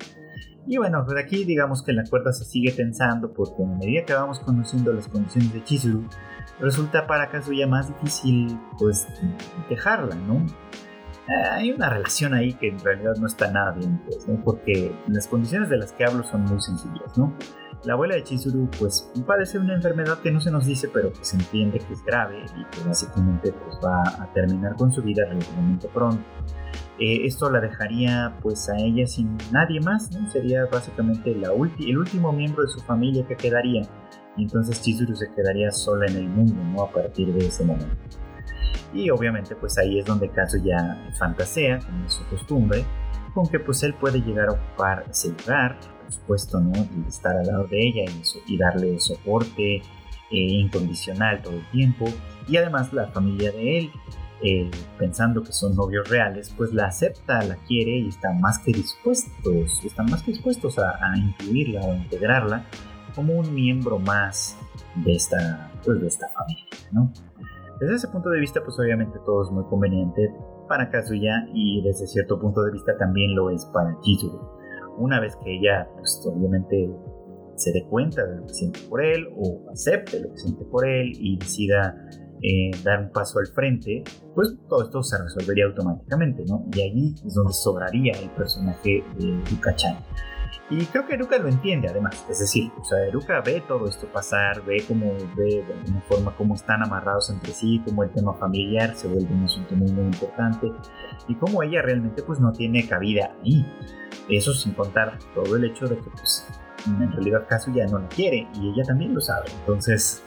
Y 0.68 0.78
bueno, 0.78 1.06
de 1.06 1.20
aquí 1.20 1.46
digamos 1.46 1.82
que 1.82 1.94
la 1.94 2.04
cuerda 2.04 2.34
se 2.34 2.44
sigue 2.44 2.72
tensando 2.72 3.32
porque 3.32 3.64
a 3.64 3.66
medida 3.66 4.04
que 4.04 4.14
vamos 4.14 4.40
conociendo 4.40 4.92
las 4.92 5.08
condiciones 5.08 5.54
de 5.54 5.64
Chizuru, 5.64 6.06
resulta 6.60 7.08
para 7.08 7.30
Kazuya 7.30 7.68
más 7.68 7.88
difícil 7.88 8.60
pues 8.78 9.08
dejarla, 9.70 10.16
¿no? 10.16 10.46
Eh, 11.28 11.50
hay 11.52 11.72
una 11.72 11.90
relación 11.90 12.34
ahí 12.34 12.54
que 12.54 12.70
en 12.70 12.80
realidad 12.80 13.16
no 13.18 13.28
está 13.28 13.50
nada 13.50 13.72
bien, 13.72 14.02
pues, 14.06 14.28
¿no? 14.28 14.42
Porque 14.44 14.94
las 15.08 15.28
condiciones 15.28 15.70
de 15.70 15.78
las 15.78 15.94
que 15.94 16.04
hablo 16.04 16.24
son 16.24 16.42
muy 16.44 16.60
sencillas, 16.62 17.18
¿no? 17.18 17.34
La 17.84 17.94
abuela 17.94 18.16
de 18.16 18.24
Chizuru 18.24 18.70
pues 18.80 19.12
padece 19.26 19.60
una 19.60 19.76
enfermedad 19.76 20.20
que 20.20 20.32
no 20.32 20.42
se 20.42 20.52
nos 20.52 20.66
dice 20.66 20.90
pero 20.92 21.14
que 21.14 21.24
se 21.24 21.38
entiende 21.38 21.80
que 21.80 21.94
es 21.94 22.04
grave 22.04 22.44
y 22.44 22.76
que 22.76 22.84
básicamente 22.88 23.54
pues 23.54 23.78
va 23.86 24.02
a 24.02 24.34
terminar 24.34 24.76
con 24.76 24.92
su 24.92 25.02
vida 25.02 25.26
relativamente 25.26 25.88
pronto. 25.88 26.24
Eh, 27.00 27.26
esto 27.26 27.50
la 27.52 27.62
dejaría 27.62 28.36
pues 28.42 28.68
a 28.70 28.78
ella 28.78 29.06
sin 29.06 29.38
nadie 29.52 29.80
más, 29.80 30.12
¿no? 30.12 30.30
Sería 30.32 30.66
básicamente 30.66 31.36
la 31.36 31.50
el 31.80 31.98
último 31.98 32.34
miembro 32.34 32.64
de 32.64 32.70
su 32.70 32.80
familia 32.82 33.26
que 33.28 33.36
quedaría 33.36 33.84
y 34.36 34.44
entonces 34.44 34.82
Chizuru 34.82 35.16
se 35.16 35.32
quedaría 35.32 35.72
sola 35.72 36.08
en 36.08 36.18
el 36.18 36.30
mundo, 36.30 36.56
¿no? 36.56 36.84
A 36.84 36.92
partir 36.92 37.32
de 37.34 37.48
ese 37.48 37.64
momento. 37.64 37.96
Y 38.94 39.10
obviamente 39.12 39.56
pues 39.56 39.78
ahí 39.78 40.00
es 40.00 40.06
donde 40.06 40.32
ya 40.64 41.12
fantasea, 41.18 41.80
como 41.80 42.06
es 42.06 42.14
su 42.14 42.28
costumbre, 42.28 42.84
con 43.34 43.48
que 43.48 43.60
pues 43.60 43.84
él 43.84 43.94
puede 43.94 44.20
llegar 44.22 44.50
a 44.50 44.54
ocupar 44.54 45.06
ese 45.10 45.30
lugar, 45.30 45.78
por 46.08 46.14
supuesto, 46.14 46.60
¿no? 46.60 46.74
Y 46.74 47.08
estar 47.08 47.36
al 47.36 47.48
lado 47.48 47.66
de 47.66 47.88
ella 47.88 48.12
y, 48.46 48.58
darle 48.58 49.00
soporte 49.00 49.76
eh, 49.76 49.82
incondicional 50.32 51.42
todo 51.42 51.54
el 51.54 51.70
tiempo. 51.72 52.06
Y 52.48 52.58
además 52.58 52.94
la 52.94 53.08
familia 53.08 53.52
de 53.52 53.78
él, 53.78 53.92
eh, 54.42 54.72
pensando 54.98 55.44
que 55.44 55.52
son 55.52 55.76
novios 55.76 56.08
reales, 56.10 56.54
pues 56.56 56.74
la 56.74 56.86
acepta, 56.86 57.42
la 57.44 57.56
quiere 57.68 57.98
y 57.98 58.08
están 58.08 58.40
más 58.40 58.60
que 58.60 58.72
dispuestos, 58.72 59.84
están 59.84 60.06
más 60.10 60.24
que 60.24 60.32
dispuestos 60.32 60.80
a, 60.80 60.92
a 61.02 61.18
incluirla 61.18 61.82
o 61.82 61.94
integrarla 61.94 62.66
como 63.16 63.34
un 63.34 63.54
miembro 63.54 64.00
más 64.00 64.58
de 64.96 65.14
esta, 65.14 65.72
pues, 65.84 66.00
de 66.00 66.08
esta 66.08 66.30
familia, 66.30 66.66
¿no? 66.92 67.12
Desde 67.80 67.96
ese 67.96 68.08
punto 68.08 68.30
de 68.30 68.40
vista, 68.40 68.64
pues 68.64 68.80
obviamente 68.80 69.20
todo 69.26 69.44
es 69.44 69.52
muy 69.52 69.64
conveniente 69.66 70.34
para 70.68 70.90
Kazuya 70.90 71.48
y 71.54 71.82
desde 71.84 72.08
cierto 72.08 72.40
punto 72.40 72.64
de 72.64 72.72
vista 72.72 72.98
también 72.98 73.36
lo 73.36 73.50
es 73.50 73.66
para 73.66 73.96
Chizuru. 74.02 74.57
Una 74.98 75.20
vez 75.20 75.36
que 75.44 75.56
ella, 75.56 75.88
pues 75.96 76.22
obviamente 76.26 76.90
se 77.56 77.72
dé 77.72 77.86
cuenta 77.90 78.26
de 78.26 78.38
lo 78.38 78.46
que 78.46 78.54
siente 78.54 78.80
por 78.90 79.04
él 79.04 79.28
o 79.36 79.70
acepte 79.72 80.20
lo 80.20 80.30
que 80.32 80.38
siente 80.38 80.64
por 80.66 80.88
él 80.88 81.12
y 81.16 81.38
decida 81.38 81.96
eh, 82.42 82.72
dar 82.84 83.02
un 83.02 83.12
paso 83.12 83.40
al 83.40 83.48
frente, 83.48 84.04
pues 84.36 84.56
todo 84.70 84.84
esto 84.84 85.02
se 85.02 85.18
resolvería 85.22 85.66
automáticamente, 85.66 86.44
¿no? 86.48 86.66
Y 86.72 86.82
allí 86.82 87.16
es 87.26 87.34
donde 87.34 87.54
sobraría 87.54 88.14
el 88.14 88.30
personaje 88.32 89.04
de 89.18 89.44
Yuka-chan. 89.50 89.98
Y 90.70 90.86
creo 90.88 91.08
que 91.08 91.14
Eruka 91.14 91.38
lo 91.38 91.48
entiende 91.48 91.88
además, 91.88 92.26
es 92.30 92.40
decir, 92.40 92.72
o 92.78 92.84
sea, 92.84 93.00
Eruka 93.06 93.40
ve 93.40 93.64
todo 93.66 93.88
esto 93.88 94.06
pasar, 94.08 94.66
ve 94.66 94.84
cómo, 94.86 95.14
ve 95.36 95.64
de 95.66 95.74
alguna 95.74 96.02
forma 96.02 96.36
cómo 96.36 96.56
están 96.56 96.84
amarrados 96.84 97.30
entre 97.30 97.54
sí, 97.54 97.82
cómo 97.86 98.04
el 98.04 98.10
tema 98.12 98.34
familiar 98.34 98.94
se 98.94 99.08
vuelve 99.08 99.34
un 99.34 99.46
asunto 99.46 99.76
muy, 99.76 99.90
muy 99.92 100.06
importante 100.06 100.70
y 101.30 101.36
cómo 101.36 101.64
ella 101.64 101.82
realmente 101.82 102.22
pues 102.22 102.42
no 102.42 102.52
tiene 102.52 102.86
cabida 102.86 103.34
ahí. 103.42 103.66
Eso 104.30 104.54
sin 104.54 104.74
contar 104.74 105.18
todo 105.34 105.56
el 105.56 105.64
hecho 105.64 105.88
de 105.88 105.96
que 106.00 106.10
pues 106.10 106.46
en 106.86 107.12
realidad 107.14 107.46
Kazu 107.48 107.74
ya 107.74 107.86
no 107.86 108.00
la 108.00 108.08
quiere 108.10 108.48
y 108.56 108.70
ella 108.70 108.84
también 108.84 109.14
lo 109.14 109.22
sabe. 109.22 109.46
Entonces 109.62 110.22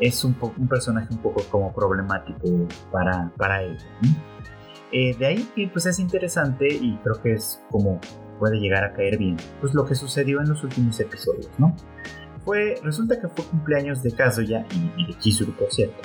es 0.00 0.24
un, 0.24 0.34
un 0.56 0.68
personaje 0.68 1.08
un 1.12 1.18
poco 1.18 1.42
como 1.50 1.70
problemático 1.72 2.66
para, 2.90 3.30
para 3.36 3.62
ella. 3.62 3.84
Eh, 4.90 5.14
de 5.16 5.26
ahí 5.26 5.50
que 5.54 5.68
pues 5.68 5.86
es 5.86 5.98
interesante 5.98 6.66
y 6.68 6.98
creo 7.02 7.20
que 7.22 7.32
es 7.32 7.62
como 7.70 8.00
puede 8.38 8.58
llegar 8.58 8.84
a 8.84 8.92
caer 8.92 9.18
bien, 9.18 9.36
pues 9.60 9.74
lo 9.74 9.84
que 9.84 9.94
sucedió 9.94 10.40
en 10.40 10.48
los 10.48 10.62
últimos 10.64 10.98
episodios, 11.00 11.50
¿no? 11.58 11.74
Fue, 12.44 12.74
resulta 12.82 13.20
que 13.20 13.28
fue 13.28 13.44
cumpleaños 13.44 14.02
de 14.02 14.12
Kazuya 14.12 14.66
y, 14.96 15.06
de 15.06 15.18
Chizuru, 15.18 15.52
por 15.52 15.70
cierto. 15.70 15.96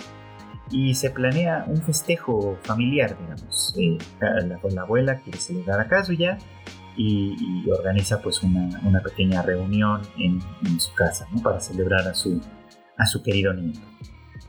Y 0.70 0.94
se 0.94 1.10
planea 1.10 1.66
un 1.68 1.82
festejo 1.82 2.58
familiar, 2.64 3.18
digamos. 3.20 3.74
Eh, 3.78 3.98
la, 4.20 4.60
la, 4.70 4.82
abuela 4.82 5.16
quiere 5.22 5.40
celebrar 5.40 5.80
a 5.80 5.88
Kazuya 5.88 6.38
y, 6.98 7.70
organiza 7.70 8.22
pues 8.22 8.44
una, 8.44 8.70
una 8.84 9.02
pequeña 9.02 9.42
reunión 9.42 10.02
en, 10.18 10.42
su 10.80 10.94
casa, 10.94 11.28
¿no? 11.32 11.42
Para 11.42 11.60
celebrar 11.60 12.08
a 12.08 12.14
su, 12.14 12.42
a 12.98 13.06
su 13.06 13.24
querido 13.24 13.54
nieto. 13.54 13.80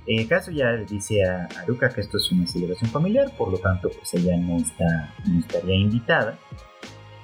Eh, 0.06 0.26
Kazuya 0.26 0.72
le 0.72 0.86
dice 0.86 1.22
a 1.22 1.48
Aruka 1.60 1.90
que 1.90 2.00
esto 2.00 2.16
es 2.16 2.32
una 2.32 2.46
celebración 2.46 2.90
familiar, 2.90 3.30
por 3.36 3.50
lo 3.52 3.58
tanto 3.58 3.90
pues 3.90 4.14
ella 4.14 4.36
no, 4.36 4.56
está, 4.56 5.14
no 5.26 5.40
estaría 5.40 5.76
invitada. 5.76 6.38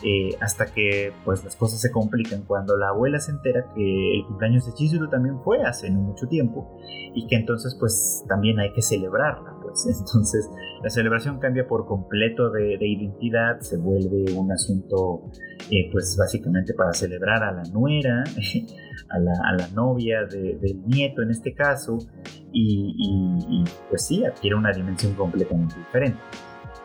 Eh, 0.07 0.37
hasta 0.39 0.67
que 0.67 1.15
pues 1.25 1.43
las 1.45 1.57
cosas 1.57 1.81
se 1.81 1.91
complican 1.91 2.43
cuando 2.43 2.77
la 2.77 2.89
abuela 2.89 3.19
se 3.21 3.31
entera 3.31 3.65
que 3.75 4.17
el 4.19 4.27
cumpleaños 4.27 4.67
de 4.67 4.75
Chizuru 4.75 5.09
también 5.09 5.41
fue 5.43 5.63
hace 5.63 5.89
no 5.89 6.01
mucho 6.01 6.29
tiempo 6.29 6.79
y 7.15 7.27
que 7.27 7.37
entonces 7.37 7.75
pues 7.81 8.23
también 8.29 8.61
hay 8.61 8.71
que 8.75 8.83
celebrarla 8.83 9.57
pues. 9.63 9.87
Entonces 9.99 10.51
la 10.83 10.91
celebración 10.91 11.39
cambia 11.39 11.67
por 11.67 11.87
completo 11.87 12.51
de, 12.51 12.77
identidad 12.87 13.61
se 13.61 13.79
vuelve 13.79 14.31
un 14.35 14.53
asunto 14.53 15.23
eh, 15.71 15.89
pues 15.91 16.15
básicamente 16.19 16.75
para 16.75 16.93
celebrar 16.93 17.43
a 17.43 17.53
la 17.53 17.63
nuera 17.73 18.25
a 19.09 19.19
la, 19.19 19.69
novia 19.75 20.27
del 20.27 20.83
nieto 20.87 21.23
en 21.23 21.31
este 21.31 21.55
caso 21.55 21.97
y, 22.53 22.95
y 22.99 23.65
pues 23.89 24.05
sí 24.05 24.23
adquiere 24.23 24.55
una 24.55 24.71
dimensión 24.71 25.15
completamente 25.15 25.77
diferente 25.79 26.19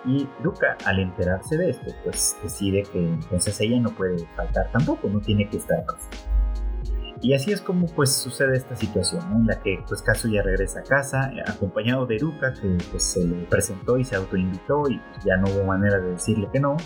y 0.06 0.27
Luca, 0.44 0.77
al 0.86 1.00
enterarse 1.00 1.58
de 1.58 1.72
esto, 1.72 1.91
pues 2.03 2.38
decide 2.41 2.84
que 2.84 3.00
entonces 3.00 3.60
ella 3.60 3.79
no 3.79 3.89
puede 3.89 4.25
faltar 4.36 4.72
tampoco, 4.72 5.10
no 5.10 5.20
tiene 5.20 5.50
que 5.50 5.58
estar 5.58 5.84
Y 7.22 7.34
así 7.34 7.51
es 7.51 7.60
como 7.60 7.86
pues 7.88 8.13
sucede 8.13 8.56
esta 8.56 8.75
situación, 8.77 9.22
en 9.36 9.46
la 9.46 9.62
que 9.62 9.84
pues 9.88 10.01
Kazuya 10.01 10.41
regresa 10.41 10.79
a 10.79 10.84
casa 10.84 11.32
acompañado 11.46 12.06
de 12.06 12.18
Ruka 12.18 12.53
que 12.53 12.77
pues 12.91 13.03
se 13.03 13.27
le 13.27 13.44
presentó 13.46 13.98
y 13.98 14.06
se 14.06 14.15
autoinvitó 14.15 14.84
y 14.89 15.01
ya 15.25 15.36
no 15.36 15.51
hubo 15.51 15.65
manera 15.65 16.00
de 16.00 16.12
decirle 16.12 16.48
que 16.51 16.62
no. 16.62 16.77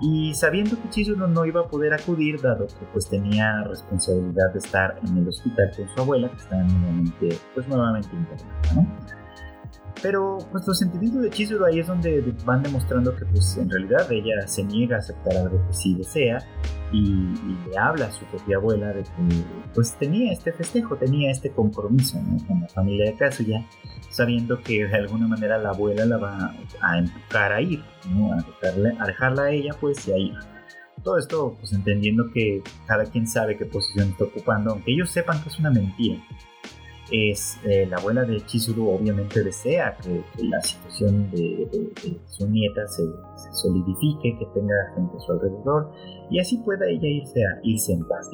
Y 0.00 0.34
sabiendo 0.34 0.80
que 0.80 0.88
Chizuru 0.88 1.28
no 1.28 1.44
iba 1.44 1.60
a 1.60 1.68
poder 1.68 1.92
acudir 1.94 2.40
dado 2.40 2.66
que 2.66 2.86
pues 2.92 3.08
tenía 3.08 3.62
responsabilidad 3.64 4.52
de 4.52 4.58
estar 4.58 4.98
en 5.06 5.18
el 5.18 5.28
hospital 5.28 5.70
con 5.76 5.88
su 5.88 6.00
abuela 6.00 6.30
que 6.30 6.36
está 6.36 6.56
nuevamente 6.56 7.38
pues 7.54 7.68
nuevamente 7.68 8.08
internada, 8.12 8.74
¿no? 8.74 9.19
Pero 10.02 10.38
pues 10.50 10.66
los 10.66 10.78
sentimientos 10.78 11.22
de 11.22 11.30
Chizuru 11.30 11.64
ahí 11.64 11.80
es 11.80 11.86
donde 11.86 12.34
van 12.44 12.62
demostrando 12.62 13.14
que 13.14 13.24
pues 13.26 13.56
en 13.56 13.68
realidad 13.68 14.10
ella 14.10 14.46
se 14.46 14.64
niega 14.64 14.96
a 14.96 14.98
aceptar 15.00 15.36
algo 15.36 15.64
que 15.66 15.72
sí 15.72 15.94
desea 15.94 16.38
y, 16.92 17.28
le 17.70 17.78
habla 17.78 18.06
a 18.06 18.12
su 18.12 18.24
propia 18.26 18.56
abuela 18.56 18.88
de 18.88 19.02
que 19.02 19.10
pues 19.74 19.94
tenía 19.96 20.32
este 20.32 20.52
festejo, 20.52 20.96
tenía 20.96 21.30
este 21.30 21.50
compromiso 21.50 22.18
con 22.46 22.62
la 22.62 22.68
familia 22.68 23.10
de 23.10 23.16
Kazuya, 23.16 23.66
sabiendo 24.10 24.60
que 24.62 24.86
de 24.86 24.96
alguna 24.96 25.28
manera 25.28 25.58
la 25.58 25.70
abuela 25.70 26.04
la 26.04 26.16
va 26.16 26.54
a 26.80 26.98
empujar 26.98 27.52
a 27.52 27.60
ir, 27.60 27.82
a, 28.32 29.06
dejarla 29.06 29.42
a 29.42 29.50
ella 29.50 29.72
pues 29.80 30.08
y 30.08 30.12
a 30.12 30.16
ir. 30.18 30.34
Todo 31.04 31.18
esto 31.18 31.56
pues 31.58 31.72
entendiendo 31.72 32.30
que 32.32 32.62
cada 32.86 33.04
quien 33.04 33.26
sabe 33.26 33.56
qué 33.56 33.66
posición 33.66 34.10
está 34.10 34.24
ocupando, 34.24 34.72
aunque 34.72 34.92
ellos 34.92 35.10
sepan 35.10 35.42
que 35.42 35.48
es 35.48 35.58
una 35.58 35.70
mentira 35.70 36.20
es 37.10 37.58
eh, 37.64 37.86
la 37.86 37.96
abuela 37.96 38.24
de 38.24 38.40
Chizuru 38.46 38.88
obviamente 38.88 39.42
desea 39.42 39.96
que, 40.02 40.22
la 40.44 40.60
situación 40.60 41.30
de, 41.30 41.68
su 42.26 42.48
nieta 42.48 42.86
se, 42.86 43.02
solidifique, 43.52 44.36
que 44.38 44.46
tenga 44.54 44.74
gente 44.94 45.16
a 45.16 45.20
su 45.20 45.32
alrededor 45.32 45.92
y 46.30 46.40
así 46.40 46.58
pueda 46.58 46.86
ella 46.88 47.08
irse, 47.08 47.40
a, 47.44 47.60
irse 47.62 47.92
en 47.92 48.06
paz, 48.06 48.30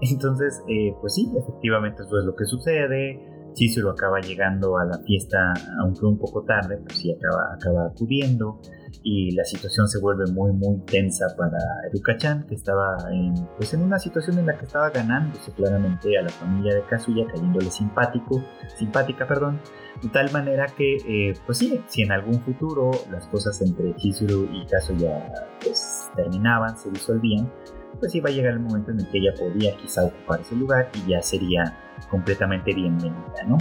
Entonces, 0.00 0.62
eh, 0.68 0.94
pues 1.00 1.14
sí, 1.14 1.30
efectivamente 1.36 2.02
eso 2.02 2.18
es 2.18 2.24
lo 2.24 2.34
que 2.34 2.44
sucede. 2.44 3.20
Chizuru 3.54 3.90
acaba 3.90 4.20
llegando 4.20 4.78
a 4.78 4.84
la 4.84 4.98
fiesta, 4.98 5.54
aunque 5.80 6.04
un 6.06 6.18
poco 6.18 6.42
tarde, 6.42 6.78
pues 6.78 6.96
sí 6.98 7.12
acaba, 7.12 7.54
acaba 7.54 7.86
acudiendo 7.86 8.60
y 9.02 9.32
la 9.32 9.44
situación 9.44 9.88
se 9.88 9.98
vuelve 10.00 10.24
muy 10.32 10.52
muy 10.52 10.78
tensa 10.86 11.26
para 11.36 11.58
Eruka-chan 11.88 12.46
que 12.46 12.54
estaba 12.54 12.96
en, 13.10 13.34
pues 13.56 13.74
en 13.74 13.82
una 13.82 13.98
situación 13.98 14.38
en 14.38 14.46
la 14.46 14.56
que 14.56 14.64
estaba 14.64 14.90
ganándose 14.90 15.52
claramente 15.52 16.16
a 16.18 16.22
la 16.22 16.28
familia 16.28 16.74
de 16.74 16.82
Kazuya 16.84 17.26
cayéndole 17.26 17.70
simpático 17.70 18.42
simpática 18.76 19.26
perdón 19.26 19.60
de 20.02 20.08
tal 20.08 20.30
manera 20.32 20.66
que 20.66 20.96
eh, 20.96 21.34
pues 21.46 21.58
sí 21.58 21.80
si 21.86 22.02
en 22.02 22.12
algún 22.12 22.40
futuro 22.40 22.90
las 23.10 23.26
cosas 23.26 23.60
entre 23.62 23.94
Chizuru 23.96 24.48
y 24.52 24.66
Kazuya 24.66 25.32
pues 25.62 26.10
terminaban 26.16 26.76
se 26.76 26.90
disolvían 26.90 27.50
pues 27.98 28.14
iba 28.14 28.28
a 28.28 28.32
llegar 28.32 28.52
el 28.54 28.60
momento 28.60 28.90
en 28.90 29.00
el 29.00 29.08
que 29.08 29.18
ella 29.18 29.34
podía 29.38 29.76
quizá 29.76 30.04
ocupar 30.04 30.40
ese 30.40 30.56
lugar 30.56 30.90
y 30.94 31.10
ya 31.10 31.22
sería 31.22 31.78
completamente 32.10 32.74
bienvenida 32.74 33.44
no 33.46 33.58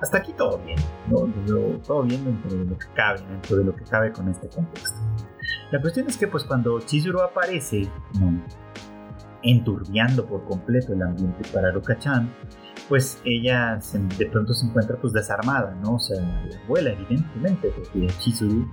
hasta 0.00 0.18
aquí 0.18 0.32
todo 0.32 0.58
bien, 0.58 0.78
todo 1.86 2.02
bien 2.02 2.24
dentro 2.24 2.58
de 2.58 2.64
lo 2.64 2.78
que 2.78 2.86
cabe, 2.94 3.20
dentro 3.28 3.56
de 3.56 3.64
lo 3.64 3.74
que 3.74 3.84
cabe 3.84 4.12
con 4.12 4.28
este 4.28 4.48
contexto. 4.48 4.98
La 5.70 5.80
cuestión 5.80 6.06
es 6.08 6.16
que 6.16 6.28
pues 6.28 6.44
cuando 6.44 6.80
Chizuru 6.80 7.20
aparece, 7.20 7.88
enturbiando 9.42 10.26
por 10.26 10.44
completo 10.44 10.92
el 10.92 11.02
ambiente 11.02 11.48
para 11.52 11.70
Ruka-chan, 11.70 12.32
pues 12.88 13.20
ella 13.24 13.78
de 14.18 14.26
pronto 14.26 14.54
se 14.54 14.66
encuentra 14.66 14.96
pues 14.96 15.12
desarmada, 15.12 15.74
¿no? 15.82 15.94
O 15.94 15.98
sea, 15.98 16.20
la 16.20 16.60
abuela 16.64 16.90
evidentemente, 16.90 17.70
porque 17.70 18.06
Chizuru, 18.18 18.68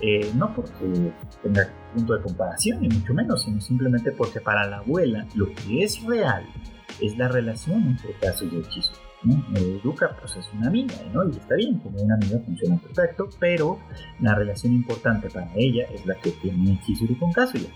eh, 0.00 0.30
no 0.34 0.54
porque 0.54 1.12
tenga 1.42 1.68
punto 1.94 2.14
de 2.14 2.22
comparación, 2.22 2.80
ni 2.82 2.88
mucho 2.88 3.14
menos, 3.14 3.42
sino 3.42 3.60
simplemente 3.60 4.12
porque 4.12 4.40
para 4.40 4.66
la 4.66 4.78
abuela 4.78 5.26
lo 5.34 5.46
que 5.54 5.82
es 5.82 6.04
real 6.04 6.44
es 7.00 7.16
la 7.16 7.28
relación 7.28 7.82
entre 7.82 8.12
Kazuya 8.14 8.58
y 8.58 8.62
Chizuru. 8.62 9.05
¿No? 9.26 9.94
pues 10.20 10.36
es 10.36 10.52
una 10.54 10.68
amiga, 10.68 10.94
¿no? 11.12 11.24
Y 11.28 11.32
está 11.32 11.54
bien, 11.54 11.78
como 11.78 12.00
una 12.00 12.14
amiga 12.14 12.38
funciona 12.44 12.78
perfecto, 12.78 13.28
pero 13.38 13.78
la 14.20 14.34
relación 14.34 14.72
importante 14.72 15.28
para 15.30 15.50
ella 15.54 15.86
es 15.92 16.06
la 16.06 16.14
que 16.16 16.30
tiene 16.30 16.80
Chizuru 16.84 17.18
con 17.18 17.32
Kazuya. 17.32 17.68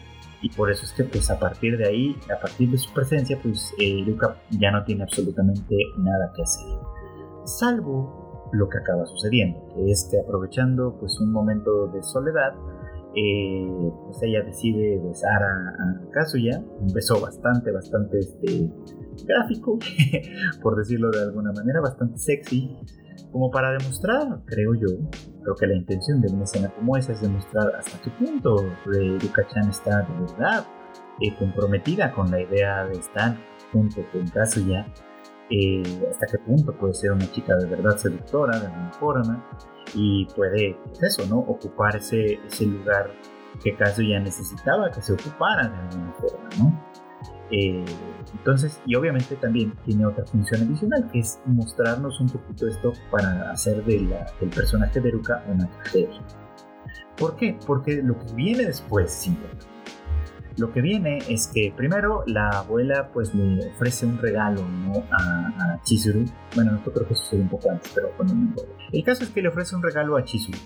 Y 0.42 0.48
por 0.50 0.70
eso 0.70 0.84
es 0.84 0.92
que 0.92 1.04
pues 1.04 1.30
a 1.30 1.38
partir 1.38 1.76
de 1.76 1.86
ahí, 1.86 2.16
a 2.34 2.40
partir 2.40 2.70
de 2.70 2.78
su 2.78 2.92
presencia, 2.92 3.38
pues 3.42 3.74
eh, 3.78 4.04
ya 4.50 4.70
no 4.70 4.84
tiene 4.84 5.02
absolutamente 5.02 5.76
nada 5.98 6.32
que 6.34 6.42
hacer. 6.42 6.78
Salvo 7.44 8.48
lo 8.52 8.68
que 8.68 8.78
acaba 8.78 9.06
sucediendo, 9.06 9.60
que 9.74 9.90
es 9.90 10.08
que 10.10 10.18
aprovechando 10.18 10.96
pues 10.98 11.18
un 11.20 11.32
momento 11.32 11.88
de 11.88 12.02
soledad, 12.02 12.54
eh, 13.14 13.92
pues 14.04 14.22
ella 14.22 14.42
decide 14.42 15.00
besar 15.00 15.42
a, 15.42 15.46
a, 15.46 16.10
Kazuya, 16.12 16.62
un 16.80 16.92
beso 16.92 17.20
bastante, 17.20 17.72
bastante 17.72 18.18
este, 18.18 18.70
gráfico, 19.26 19.78
por 20.62 20.76
decirlo 20.76 21.10
de 21.10 21.22
alguna 21.22 21.52
manera, 21.52 21.80
bastante 21.80 22.18
sexy, 22.18 22.76
como 23.32 23.50
para 23.50 23.72
demostrar, 23.72 24.40
creo 24.46 24.74
yo, 24.74 24.88
creo 25.42 25.54
que 25.54 25.66
la 25.66 25.76
intención 25.76 26.20
de 26.20 26.32
una 26.32 26.44
escena 26.44 26.72
como 26.74 26.96
esa 26.96 27.12
es 27.12 27.20
demostrar 27.20 27.74
hasta 27.76 28.00
qué 28.02 28.10
punto 28.10 28.56
Yuka-chan 28.86 29.68
está 29.70 30.02
de 30.02 30.20
verdad 30.20 30.64
eh, 31.20 31.34
comprometida 31.38 32.12
con 32.12 32.30
la 32.30 32.40
idea 32.40 32.86
de 32.86 32.98
estar 32.98 33.36
junto 33.72 34.02
con 34.12 34.26
Kazuya, 34.28 34.86
eh, 35.50 35.82
hasta 36.08 36.26
qué 36.26 36.38
punto 36.38 36.72
puede 36.72 36.94
ser 36.94 37.12
una 37.12 37.30
chica 37.32 37.56
de 37.56 37.66
verdad 37.66 37.96
seductora 37.96 38.58
de 38.58 38.66
alguna 38.66 38.92
forma 38.92 39.44
y 39.94 40.24
puede, 40.26 40.78
pues 40.84 41.02
eso, 41.02 41.26
¿no? 41.26 41.38
Ocupar 41.40 41.96
ese, 41.96 42.34
ese 42.46 42.66
lugar 42.66 43.10
que 43.62 43.76
Kazuya 43.76 44.20
necesitaba 44.20 44.90
que 44.90 45.02
se 45.02 45.12
ocupara 45.12 45.68
de 45.68 45.76
alguna 45.76 46.12
forma, 46.12 46.48
¿no? 46.58 46.90
Eh, 47.50 47.84
entonces, 48.32 48.80
y 48.86 48.94
obviamente 48.94 49.34
también 49.36 49.74
tiene 49.84 50.06
otra 50.06 50.24
función 50.24 50.62
adicional, 50.62 51.10
que 51.10 51.18
es 51.18 51.40
mostrarnos 51.46 52.20
un 52.20 52.28
poquito 52.28 52.68
esto 52.68 52.92
para 53.10 53.50
hacer 53.50 53.84
de 53.84 53.98
del 54.40 54.50
personaje 54.50 55.00
de 55.00 55.10
Ruka 55.10 55.44
una 55.48 55.68
tragedia. 55.68 56.20
¿Por 57.16 57.36
qué? 57.36 57.58
Porque 57.66 58.02
lo 58.02 58.16
que 58.18 58.32
viene 58.34 58.66
después 58.66 59.12
es 59.12 59.26
importante. 59.26 59.69
Lo 60.56 60.72
que 60.72 60.80
viene 60.80 61.18
es 61.28 61.48
que 61.48 61.72
primero 61.76 62.22
la 62.26 62.48
abuela 62.50 63.10
pues 63.12 63.34
le 63.34 63.68
ofrece 63.68 64.06
un 64.06 64.18
regalo 64.18 64.62
¿no? 64.66 65.04
a, 65.10 65.80
Chizuru. 65.84 66.24
Bueno, 66.54 66.76
esto 66.76 66.92
creo 66.92 67.08
que 67.08 67.14
sucede 67.14 67.40
un 67.40 67.48
poco 67.48 67.70
antes, 67.70 67.90
pero 67.94 68.12
bueno, 68.16 68.34
no. 68.34 68.54
El 68.92 69.04
caso 69.04 69.24
es 69.24 69.30
que 69.30 69.42
le 69.42 69.48
ofrece 69.48 69.74
un 69.76 69.82
regalo 69.82 70.16
a 70.16 70.24
Chizuru. 70.24 70.58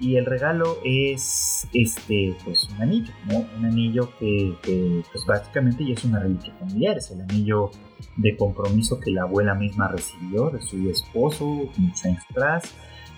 Y 0.00 0.16
el 0.16 0.26
regalo 0.26 0.78
es 0.84 1.66
este, 1.72 2.36
pues 2.44 2.68
un 2.70 2.82
anillo, 2.82 3.12
¿no? 3.26 3.44
Un 3.58 3.64
anillo 3.64 4.10
que, 4.18 4.54
que 4.62 5.02
pues 5.12 5.26
básicamente 5.26 5.84
ya 5.84 5.94
es 5.94 6.04
una 6.04 6.20
reliquia 6.20 6.54
familiar, 6.54 6.98
es 6.98 7.10
el 7.10 7.20
anillo 7.22 7.70
de 8.16 8.36
compromiso 8.36 9.00
que 9.00 9.10
la 9.10 9.22
abuela 9.22 9.54
misma 9.54 9.88
recibió 9.88 10.50
de 10.50 10.60
su 10.60 10.88
esposo 10.88 11.68
muchos 11.76 12.04
años 12.04 12.22
atrás 12.30 12.74